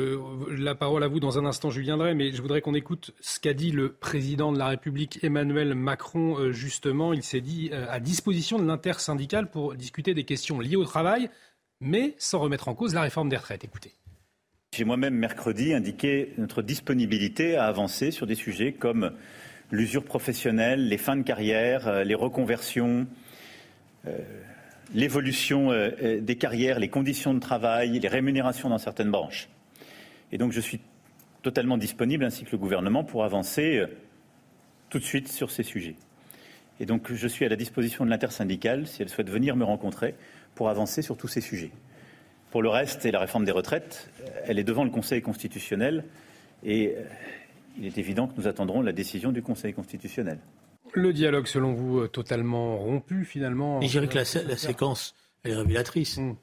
La 0.58 0.74
parole 0.74 1.04
à 1.04 1.08
vous 1.08 1.20
dans 1.22 1.40
un 1.40 1.46
instant, 1.46 1.70
je 1.70 1.80
viendrai, 1.80 2.14
mais 2.16 2.34
je 2.34 2.42
voudrais 2.42 2.60
qu'on 2.62 2.74
écoute 2.74 3.14
ce 3.22 3.40
qu'a 3.40 3.54
dit 3.54 3.72
le 3.72 3.94
président 3.94 4.52
de 4.52 4.58
la 4.58 4.68
République, 4.68 5.24
Emmanuel 5.24 5.76
Macron, 5.76 6.38
euh, 6.38 6.52
justement. 6.52 7.14
Il 7.14 7.24
s'est 7.24 7.40
dit 7.40 7.70
euh, 7.72 7.86
à 7.90 8.02
disposition 8.02 8.60
de 8.60 8.66
l'intersyndicale 8.66 9.50
pour 9.50 9.76
discuter 9.76 10.14
des 10.14 10.26
questions 10.26 10.60
liées 10.60 10.76
au 10.76 10.84
travail, 10.84 11.30
mais 11.80 12.16
sans 12.18 12.40
remettre 12.40 12.68
en 12.68 12.76
cause 12.76 12.94
la 12.94 13.02
réforme 13.02 13.30
des 13.30 13.38
retraites. 13.38 13.64
Écoutez. 13.64 13.94
J'ai 14.76 14.84
moi-même 14.84 15.14
mercredi 15.14 15.74
indiqué 15.74 16.34
notre 16.38 16.62
disponibilité 16.62 17.56
à 17.56 17.66
avancer 17.66 18.12
sur 18.12 18.26
des 18.26 18.36
sujets 18.36 18.74
comme 18.74 19.12
l'usure 19.70 20.04
professionnelle, 20.04 20.90
les 20.90 20.98
fins 20.98 21.16
de 21.16 21.24
carrière, 21.24 21.88
euh, 21.88 22.04
les 22.04 22.16
reconversions, 22.16 23.08
l'évolution 24.96 25.70
des 26.02 26.36
carrières, 26.36 26.80
les 26.80 26.90
conditions 26.90 27.36
de 27.36 27.40
travail, 27.40 28.00
les 28.00 28.08
rémunérations 28.08 28.68
dans 28.68 28.80
certaines 28.80 29.12
branches. 29.12 29.48
Et 30.32 30.40
donc 30.40 30.52
je 30.54 30.60
suis 30.60 30.82
totalement 31.42 31.78
disponible, 31.78 32.24
ainsi 32.24 32.46
que 32.46 32.52
le 32.52 32.58
gouvernement, 32.58 33.04
pour 33.04 33.24
avancer 33.24 33.78
euh, 33.78 33.88
tout 34.90 35.00
de 35.00 35.04
suite 35.04 35.28
sur 35.28 35.52
ces 35.52 35.64
sujets. 35.64 35.96
Et 36.80 36.86
donc, 36.86 37.12
je 37.14 37.28
suis 37.28 37.46
à 37.46 37.50
la 37.50 37.56
disposition 37.56 38.06
de 38.06 38.10
l'intersyndicale, 38.10 38.88
si 38.88 39.02
elle 39.02 39.10
souhaite 39.10 39.30
venir 39.30 39.56
me 39.56 39.64
rencontrer, 39.64 40.16
pour 40.56 40.70
avancer 40.70 41.02
sur 41.02 41.18
tous 41.18 41.28
ces 41.28 41.42
sujets. 41.42 41.72
Pour 42.50 42.62
le 42.62 42.70
reste, 42.70 43.06
et 43.06 43.12
la 43.12 43.20
réforme 43.20 43.46
des 43.46 43.52
retraites, 43.52 44.10
elle 44.46 44.60
est 44.60 44.64
devant 44.64 44.84
le 44.84 44.90
Conseil 44.90 45.22
constitutionnel, 45.22 46.06
et 46.64 46.96
euh, 46.98 47.04
il 47.78 47.86
est 47.86 47.98
évident 47.98 48.28
que 48.28 48.34
nous 48.38 48.48
attendrons 48.48 48.82
la 48.82 48.92
décision 48.92 49.32
du 49.32 49.42
Conseil 49.42 49.74
constitutionnel. 49.74 50.40
Le 50.94 51.14
dialogue, 51.14 51.48
selon 51.48 51.74
vous, 51.74 52.00
euh, 52.00 52.08
totalement 52.08 52.78
rompu, 52.78 53.24
finalement 53.24 53.80
Et 53.82 53.86
je 53.86 53.92
dirais 53.92 54.08
que 54.08 54.18
la, 54.18 54.26
séquence, 54.26 55.16
elle 55.44 55.52
est 55.52 55.56
révélatrice. 55.56 56.18
Hmm. 56.18 56.36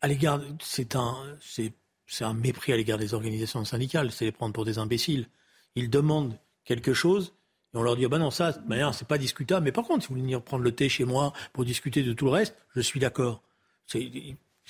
À 0.00 0.06
l'égard, 0.06 0.40
c'est 0.60 0.94
un, 0.94 1.16
c'est 1.40 1.72
c'est 2.14 2.24
un 2.24 2.32
mépris 2.32 2.72
à 2.72 2.76
l'égard 2.76 2.96
des 2.96 3.12
organisations 3.12 3.64
syndicales, 3.64 4.12
c'est 4.12 4.24
les 4.24 4.32
prendre 4.32 4.52
pour 4.52 4.64
des 4.64 4.78
imbéciles. 4.78 5.26
Ils 5.74 5.90
demandent 5.90 6.38
quelque 6.64 6.94
chose 6.94 7.32
et 7.74 7.76
on 7.76 7.82
leur 7.82 7.96
dit, 7.96 8.04
ah 8.04 8.08
ben 8.08 8.20
non, 8.20 8.30
ça, 8.30 8.56
c'est 8.92 9.08
pas 9.08 9.18
discutable. 9.18 9.64
Mais 9.64 9.72
par 9.72 9.84
contre, 9.84 10.02
si 10.02 10.08
vous 10.08 10.14
voulez 10.14 10.22
venir 10.22 10.40
prendre 10.40 10.62
le 10.62 10.70
thé 10.70 10.88
chez 10.88 11.04
moi 11.04 11.32
pour 11.52 11.64
discuter 11.64 12.04
de 12.04 12.12
tout 12.12 12.26
le 12.26 12.30
reste, 12.30 12.56
je 12.76 12.80
suis 12.80 13.00
d'accord. 13.00 13.42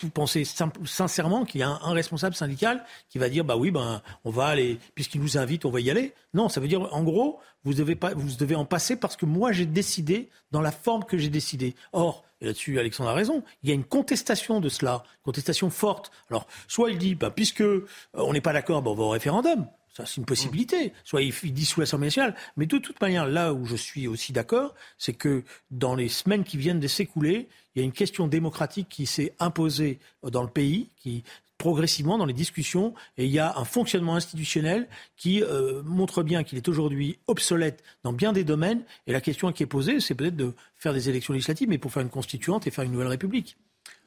Vous 0.01 0.11
pensez 0.11 0.45
sincèrement 0.45 1.45
qu'il 1.45 1.61
y 1.61 1.64
a 1.64 1.68
un, 1.68 1.92
responsable 1.92 2.34
syndical 2.34 2.84
qui 3.09 3.18
va 3.18 3.28
dire, 3.28 3.45
bah 3.45 3.57
oui, 3.57 3.70
ben, 3.70 4.03
on 4.24 4.30
va 4.30 4.47
aller, 4.47 4.78
puisqu'il 4.95 5.20
nous 5.20 5.38
invite, 5.38 5.64
on 5.64 5.70
va 5.70 5.80
y 5.80 5.90
aller. 5.90 6.14
Non, 6.32 6.49
ça 6.49 6.61
veut 6.61 6.66
dire, 6.66 6.92
en 6.92 7.03
gros, 7.05 7.40
vous 7.64 7.74
devez, 7.74 7.97
vous 8.16 8.36
devez 8.36 8.57
en 8.57 8.64
passer 8.64 8.97
parce 8.97 9.16
que 9.16 9.24
moi, 9.24 9.53
j'ai 9.53 9.66
décidé 9.66 10.30
dans 10.51 10.61
la 10.61 10.72
forme 10.72 11.05
que 11.05 11.16
j'ai 11.16 11.30
décidé. 11.30 11.76
Or, 11.92 12.24
là-dessus, 12.40 12.78
Alexandre 12.78 13.11
a 13.11 13.14
raison. 13.14 13.42
Il 13.62 13.68
y 13.68 13.72
a 13.72 13.74
une 13.74 13.84
contestation 13.84 14.61
de 14.61 14.68
cela, 14.68 15.05
contestation 15.22 15.70
forte. 15.70 16.11
Alors, 16.30 16.47
soit 16.68 16.90
il 16.90 16.99
dit, 16.99 17.14
bah, 17.14 17.30
puisque 17.30 17.61
euh, 17.61 17.86
on 18.14 18.32
n'est 18.32 18.40
pas 18.40 18.53
d'accord, 18.53 18.82
bah, 18.82 18.90
on 18.90 18.95
va 18.95 19.05
au 19.05 19.11
référendum. 19.11 19.66
C'est 19.97 20.16
une 20.16 20.24
possibilité. 20.24 20.92
Soit 21.05 21.22
il, 21.22 21.32
dissout 21.53 21.80
l'Assemblée 21.80 22.09
nationale. 22.09 22.34
Mais 22.57 22.66
de 22.66 22.78
toute 22.78 23.01
manière, 23.01 23.26
là 23.26 23.53
où 23.55 23.64
je 23.64 23.76
suis 23.76 24.09
aussi 24.09 24.32
d'accord, 24.32 24.74
c'est 24.99 25.12
que 25.12 25.45
dans 25.70 25.95
les 25.95 26.09
semaines 26.09 26.45
qui 26.45 26.57
viennent 26.57 26.80
de 26.80 26.88
s'écouler, 26.88 27.49
il 27.74 27.78
y 27.78 27.82
a 27.82 27.84
une 27.84 27.92
question 27.92 28.26
démocratique 28.26 28.88
qui 28.88 29.07
s'est 29.07 29.34
imposée 29.38 29.99
dans 30.22 30.42
le 30.42 30.49
pays, 30.49 30.88
qui 30.99 31.22
progressivement 31.59 32.18
dans 32.18 32.26
les 32.26 32.34
discussions 32.34 32.95
et 33.16 33.24
il 33.24 33.30
y 33.30 33.38
a 33.38 33.57
un 33.57 33.64
fonctionnement 33.64 34.16
institutionnel 34.16 34.88
qui 35.16 35.42
euh, 35.42 35.82
montre 35.84 36.22
bien 36.22 36.42
qu'il 36.42 36.59
est 36.59 36.68
aujourd'hui 36.68 37.18
obsolète 37.26 37.82
dans 38.03 38.12
bien 38.12 38.32
des 38.32 38.45
domaines 38.45 38.82
et 39.07 39.12
la 39.12 39.20
question 39.20 39.53
qui 39.53 39.62
est 39.62 39.66
posée 39.66 40.01
c'est 40.01 40.14
peut-être 40.14 40.36
de 40.36 40.53
faire 40.76 40.92
des 40.92 41.09
élections 41.09 41.32
législatives 41.32 41.68
mais 41.68 41.78
pour 41.78 41.92
faire 41.92 42.03
une 42.03 42.11
constituante 42.11 42.66
et 42.66 42.70
faire 42.70 42.84
une 42.84 42.92
nouvelle 42.92 43.09
république. 43.09 43.57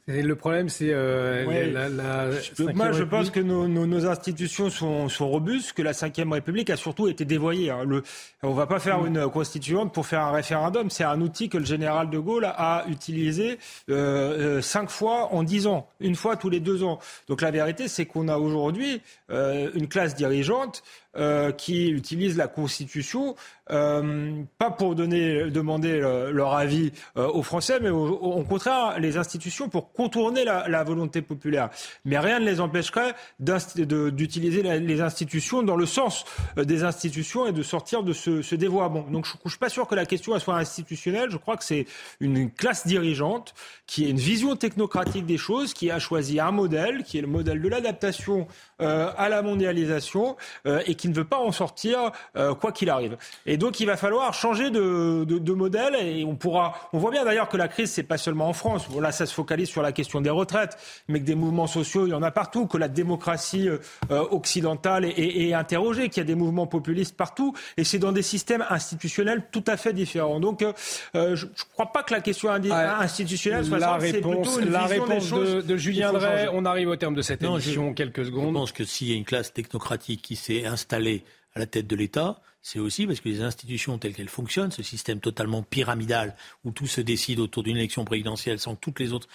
Le 0.09 0.35
problème, 0.35 0.69
c'est 0.69 0.93
euh, 0.93 1.43
la, 1.73 1.89
la, 1.89 2.29
Moi, 2.73 2.93
je 2.93 3.03
pense 3.03 3.29
que 3.29 3.41
nos, 3.41 3.67
nos, 3.67 3.85
nos 3.85 4.05
institutions 4.05 4.69
sont, 4.69 5.09
sont, 5.09 5.27
robustes, 5.27 5.73
que 5.73 5.81
la 5.81 5.91
Ve 5.91 6.31
République 6.31 6.69
a 6.69 6.77
surtout 6.77 7.09
été 7.09 7.25
dévoyée. 7.25 7.71
Hein. 7.71 7.83
Le, 7.85 8.03
on 8.41 8.51
ne 8.51 8.55
va 8.55 8.67
pas 8.67 8.79
faire 8.79 9.01
mm. 9.01 9.07
une 9.07 9.29
constituante 9.29 9.93
pour 9.93 10.05
faire 10.05 10.21
un 10.21 10.31
référendum. 10.31 10.89
C'est 10.89 11.03
un 11.03 11.19
outil 11.19 11.49
que 11.49 11.57
le 11.57 11.65
général 11.65 12.09
de 12.09 12.19
Gaulle 12.19 12.45
a 12.45 12.85
utilisé 12.87 13.59
euh, 13.89 14.59
euh, 14.59 14.61
cinq 14.61 14.89
fois 14.89 15.33
en 15.33 15.43
dix 15.43 15.67
ans, 15.67 15.89
une 15.99 16.15
fois 16.15 16.37
tous 16.37 16.49
les 16.49 16.61
deux 16.61 16.83
ans. 16.83 16.99
Donc 17.27 17.41
la 17.41 17.51
vérité, 17.51 17.89
c'est 17.89 18.05
qu'on 18.05 18.29
a 18.29 18.37
aujourd'hui 18.37 19.01
euh, 19.29 19.69
une 19.73 19.89
classe 19.89 20.15
dirigeante 20.15 20.83
euh, 21.17 21.51
qui 21.51 21.89
utilisent 21.89 22.37
la 22.37 22.47
Constitution, 22.47 23.35
euh, 23.71 24.43
pas 24.59 24.69
pour 24.69 24.93
donner, 24.93 25.49
demander 25.49 25.99
leur 25.99 26.53
avis 26.53 26.91
euh, 27.17 27.27
aux 27.27 27.41
Français, 27.41 27.79
mais 27.81 27.89
au, 27.89 28.43
contraire 28.43 28.99
les 28.99 29.17
institutions 29.17 29.67
pour 29.67 29.91
contourner 29.93 30.43
la, 30.43 30.67
la, 30.67 30.83
volonté 30.83 31.23
populaire. 31.23 31.71
Mais 32.05 32.19
rien 32.19 32.39
ne 32.39 32.45
les 32.45 32.59
empêcherait 32.59 33.15
d'utiliser 33.39 34.61
les 34.61 35.01
institutions 35.01 35.63
dans 35.63 35.75
le 35.75 35.87
sens 35.87 36.23
des 36.55 36.83
institutions 36.83 37.47
et 37.47 37.51
de 37.51 37.63
sortir 37.63 38.03
de 38.03 38.13
ce, 38.13 38.43
ce 38.43 38.53
dévoiement. 38.53 39.07
Donc 39.09 39.25
je 39.25 39.33
ne 39.43 39.49
suis 39.49 39.59
pas 39.59 39.69
sûr 39.69 39.87
que 39.87 39.95
la 39.95 40.05
question 40.05 40.37
soit 40.37 40.55
institutionnelle. 40.55 41.31
Je 41.31 41.37
crois 41.37 41.57
que 41.57 41.63
c'est 41.63 41.87
une 42.19 42.51
classe 42.51 42.85
dirigeante 42.85 43.55
qui 43.87 44.05
a 44.05 44.09
une 44.09 44.17
vision 44.17 44.55
technocratique 44.55 45.25
des 45.25 45.39
choses, 45.39 45.73
qui 45.73 45.89
a 45.89 45.97
choisi 45.97 46.39
un 46.39 46.51
modèle, 46.51 47.03
qui 47.03 47.17
est 47.17 47.21
le 47.21 47.27
modèle 47.27 47.59
de 47.59 47.69
l'adaptation 47.69 48.47
à 48.79 49.29
la 49.29 49.41
mondialisation 49.41 50.37
et 50.85 50.93
qui 50.93 51.06
ne 51.09 51.15
veut 51.15 51.25
pas 51.25 51.37
en 51.37 51.51
sortir 51.51 52.11
euh, 52.35 52.53
quoi 52.53 52.71
qu'il 52.71 52.89
arrive. 52.89 53.17
Et 53.45 53.57
donc 53.57 53.79
il 53.79 53.85
va 53.85 53.97
falloir 53.97 54.33
changer 54.33 54.69
de, 54.69 55.23
de, 55.23 55.53
modèle 55.53 55.95
et 55.95 56.23
on 56.23 56.35
pourra. 56.35 56.89
On 56.93 56.99
voit 56.99 57.11
bien 57.11 57.25
d'ailleurs 57.25 57.49
que 57.49 57.57
la 57.57 57.67
crise 57.67 57.91
c'est 57.91 58.03
pas 58.03 58.17
seulement 58.17 58.47
en 58.49 58.53
France. 58.53 58.87
Bon, 58.89 58.99
là 58.99 59.11
ça 59.11 59.25
se 59.25 59.33
focalise 59.33 59.69
sur 59.69 59.81
la 59.81 59.91
question 59.91 60.21
des 60.21 60.29
retraites, 60.29 60.77
mais 61.07 61.19
que 61.19 61.25
des 61.25 61.35
mouvements 61.35 61.67
sociaux 61.67 62.05
il 62.05 62.11
y 62.11 62.13
en 62.13 62.23
a 62.23 62.31
partout, 62.31 62.67
que 62.67 62.77
la 62.77 62.87
démocratie 62.87 63.69
euh, 63.69 63.79
occidentale 64.09 65.05
est, 65.05 65.47
est, 65.47 65.53
interrogée, 65.53 66.09
qu'il 66.09 66.21
y 66.21 66.25
a 66.25 66.27
des 66.27 66.35
mouvements 66.35 66.67
populistes 66.67 67.15
partout 67.15 67.53
et 67.77 67.83
c'est 67.83 67.99
dans 67.99 68.11
des 68.11 68.21
systèmes 68.21 68.65
institutionnels 68.69 69.43
tout 69.51 69.63
à 69.67 69.77
fait 69.77 69.93
différents. 69.93 70.39
Donc 70.39 70.61
euh, 70.61 71.35
je 71.35 71.45
ne 71.45 71.51
crois 71.73 71.91
pas 71.91 72.03
que 72.03 72.13
la 72.13 72.21
question 72.21 72.49
institutionnelle 72.49 73.65
soit 73.65 73.79
la 73.79 73.95
réponse. 73.95 74.59
La 74.61 74.85
réponse 74.85 75.31
de, 75.31 75.61
de 75.61 75.77
Julien 75.77 76.13
Drey. 76.13 76.47
On 76.53 76.65
arrive 76.65 76.89
au 76.89 76.95
terme 76.95 77.15
de 77.15 77.21
cette 77.21 77.43
émission. 77.43 77.93
quelques 77.93 78.25
secondes. 78.25 78.49
Je 78.49 78.53
pense 78.53 78.71
que 78.71 78.83
s'il 78.83 79.09
y 79.09 79.13
a 79.13 79.15
une 79.15 79.25
classe 79.25 79.53
technocratique 79.53 80.21
qui 80.21 80.35
s'est 80.35 80.65
installée 80.65 80.96
à 81.53 81.59
la 81.59 81.65
tête 81.65 81.87
de 81.87 81.95
l'État, 81.95 82.41
c'est 82.61 82.79
aussi 82.79 83.07
parce 83.07 83.21
que 83.21 83.29
les 83.29 83.41
institutions 83.41 83.97
telles 83.97 84.13
qu'elles 84.13 84.29
fonctionnent, 84.29 84.71
ce 84.71 84.83
système 84.83 85.19
totalement 85.19 85.63
pyramidal 85.63 86.35
où 86.63 86.71
tout 86.71 86.87
se 86.87 87.01
décide 87.01 87.39
autour 87.39 87.63
d'une 87.63 87.77
élection 87.77 88.05
présidentielle 88.05 88.59
sans 88.59 88.75
que 88.75 88.81
toutes 88.81 88.99
les 88.99 89.13
autres 89.13 89.27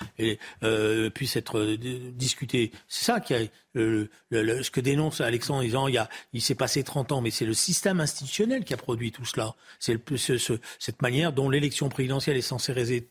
euh, 0.63 1.11
puissent 1.11 1.37
être 1.37 1.59
euh, 1.59 1.77
discutées, 2.13 2.73
c'est 2.89 3.05
ça 3.05 3.21
qui 3.21 3.35
a 3.35 3.41
ce 3.75 4.71
que 4.71 4.81
dénonce 4.81 5.21
Alexandre 5.21 5.61
en 5.61 5.63
disant 5.63 5.89
il, 5.89 5.95
y 5.95 5.99
a, 5.99 6.09
il 6.33 6.43
s'est 6.43 6.55
passé 6.55 6.83
30 6.83 7.13
ans, 7.13 7.21
mais 7.21 7.31
c'est 7.31 7.45
le 7.45 7.55
système 7.55 8.01
institutionnel 8.01 8.65
qui 8.65 8.75
a 8.75 8.77
produit 8.77 9.13
tout 9.13 9.25
cela. 9.25 9.55
C'est 9.79 9.99
ce, 10.17 10.59
cette 10.79 11.03
manière 11.03 11.33
dont 11.33 11.49
l'élection 11.49 11.89
présidentielle 11.89 12.37
est 12.37 12.43
censée 12.43 12.73
régler, 12.73 13.03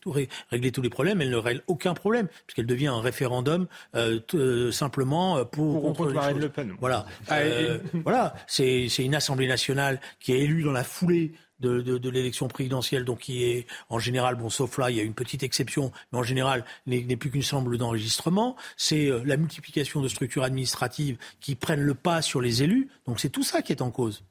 tous 0.72 0.82
les 0.82 0.90
problèmes. 0.90 1.22
Elle 1.22 1.30
ne 1.30 1.38
règle 1.38 1.64
aucun 1.68 1.94
problème, 1.94 2.28
puisqu'elle 2.46 2.66
devient 2.66 2.88
un 2.88 3.02
référendum 3.02 3.68
euh, 3.96 4.20
euh 4.36 4.72
simplement 4.72 5.38
euh, 5.38 5.44
pour, 5.44 5.82
contre, 5.82 6.12
Marine 6.12 6.40
Le 6.40 6.50
Pen. 6.50 6.76
Voilà. 6.80 7.06
Ah, 7.28 7.38
euh, 7.40 7.80
voilà. 8.06 8.36
C'est 8.48 8.88
une 9.00 9.16
Assemblée 9.16 9.48
nationale 9.48 10.00
qui 10.20 10.34
est 10.34 10.40
élu 10.40 10.64
dans 10.64 10.72
la 10.72 10.84
foulée 10.84 11.34
de, 11.62 12.10
l'élection 12.10 12.48
présidentielle, 12.48 13.06
donc 13.06 13.20
qui 13.20 13.44
est 13.44 13.68
en 13.90 14.00
général, 14.00 14.36
bon, 14.36 14.50
sauf 14.50 14.78
là, 14.78 14.90
il 14.90 14.98
y 14.98 15.00
a 15.00 15.04
une 15.04 15.14
petite 15.14 15.44
exception, 15.44 15.92
mais 16.12 16.20
en 16.20 16.24
général 16.24 16.66
n'est 16.88 17.16
plus 17.16 17.30
qu'une 17.30 17.44
semble 17.44 17.78
d'enregistrement. 17.78 18.56
C'est 18.78 19.08
euh, 19.08 19.22
la 19.26 19.38
multiplication 19.38 20.02
de 20.02 20.08
structures 20.08 20.44
administratives 20.44 21.18
qui 21.40 21.56
prennent 21.56 21.82
le 21.82 21.94
pas 21.94 22.22
sur 22.22 22.42
les 22.42 22.64
élus. 22.64 22.90
Donc 23.06 23.20
c'est 23.20 23.30
tout 23.30 23.44
ça 23.44 23.62
qui 23.62 23.72
est 23.72 23.82
en 23.82 23.92
cause. 23.92 24.24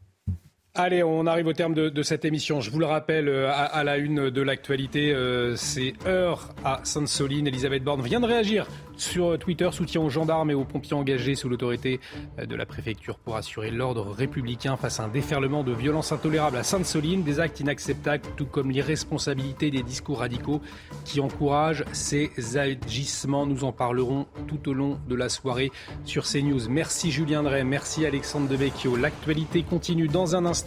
Allez, 0.77 1.03
on 1.03 1.27
arrive 1.27 1.49
au 1.49 1.53
terme 1.53 1.75
de, 1.75 2.03
cette 2.05 2.25
émission. 2.25 2.61
Je 2.61 2.71
vous 2.71 2.79
le 2.79 2.87
rappelle, 2.87 3.29
euh, 3.29 3.51
à, 3.53 3.83
la 3.83 3.97
une 3.97 4.31
de 4.31 4.41
l'actualité, 4.41 5.13
euh, 5.13 5.57
c'est 5.57 5.95
heure 6.07 6.51
à 6.65 6.79
Sainte-Soline. 6.85 7.49
Elisabeth 7.49 7.83
Borne 7.83 8.03
vient 8.03 8.21
de 8.21 8.27
réagir 8.27 8.69
sur 8.97 9.37
Twitter, 9.39 9.69
soutien 9.73 10.01
aux 10.03 10.11
gendarmes 10.11 10.51
et 10.51 10.55
aux 10.55 10.65
pompiers 10.65 10.93
engagés 10.93 11.35
sous 11.35 11.49
l'autorité 11.49 12.01
de 12.39 12.55
la 12.55 12.67
préfecture 12.67 13.19
pour 13.19 13.35
assurer 13.35 13.71
l'ordre 13.71 14.11
républicain 14.11 14.77
face 14.77 15.01
à 15.01 15.05
un 15.05 15.09
déferlement 15.09 15.65
de 15.65 15.73
violence 15.73 16.13
intolérable 16.13 16.59
à 16.59 16.63
Sainte-Soline, 16.63 17.23
des 17.23 17.41
actes 17.41 17.61
inacceptables, 17.61 18.25
tout 18.37 18.45
comme 18.45 18.71
l'irresponsabilité 18.71 19.71
des 19.71 19.83
discours 19.83 20.19
radicaux 20.19 20.61
qui 21.07 21.21
encouragent 21.21 21.87
ces 21.93 22.31
agissements. 22.59 23.47
Nous 23.47 23.65
en 23.65 23.73
parlerons 23.73 24.27
tout 24.47 24.69
au 24.69 24.75
long 24.75 24.99
de 25.09 25.15
la 25.15 25.31
soirée 25.31 25.73
sur 26.05 26.27
CNews. 26.27 26.69
Merci 26.69 27.11
Julien 27.11 27.43
Drey, 27.43 27.65
merci 27.65 28.05
Alexandre 28.05 28.49
Devecchio. 28.49 28.97
L'actualité 28.97 29.63
continue 29.63 30.09
dans 30.09 30.37
un 30.37 30.45
instant 30.45 30.60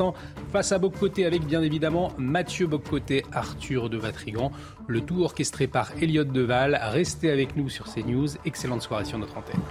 face 0.51 0.71
à 0.71 0.79
Boccoté 0.79 1.25
avec 1.25 1.45
bien 1.45 1.61
évidemment 1.61 2.11
Mathieu 2.17 2.67
Boccoté, 2.67 3.23
Arthur 3.31 3.89
de 3.89 3.97
Vatrigan, 3.97 4.51
le 4.87 5.01
tout 5.01 5.23
orchestré 5.23 5.67
par 5.67 5.91
Elliott 6.01 6.31
Deval. 6.31 6.79
Restez 6.81 7.29
avec 7.29 7.55
nous 7.55 7.69
sur 7.69 7.85
CNews. 7.85 8.29
Excellente 8.45 8.81
soirée 8.81 9.05
sur 9.05 9.17
notre 9.17 9.37
antenne. 9.37 9.61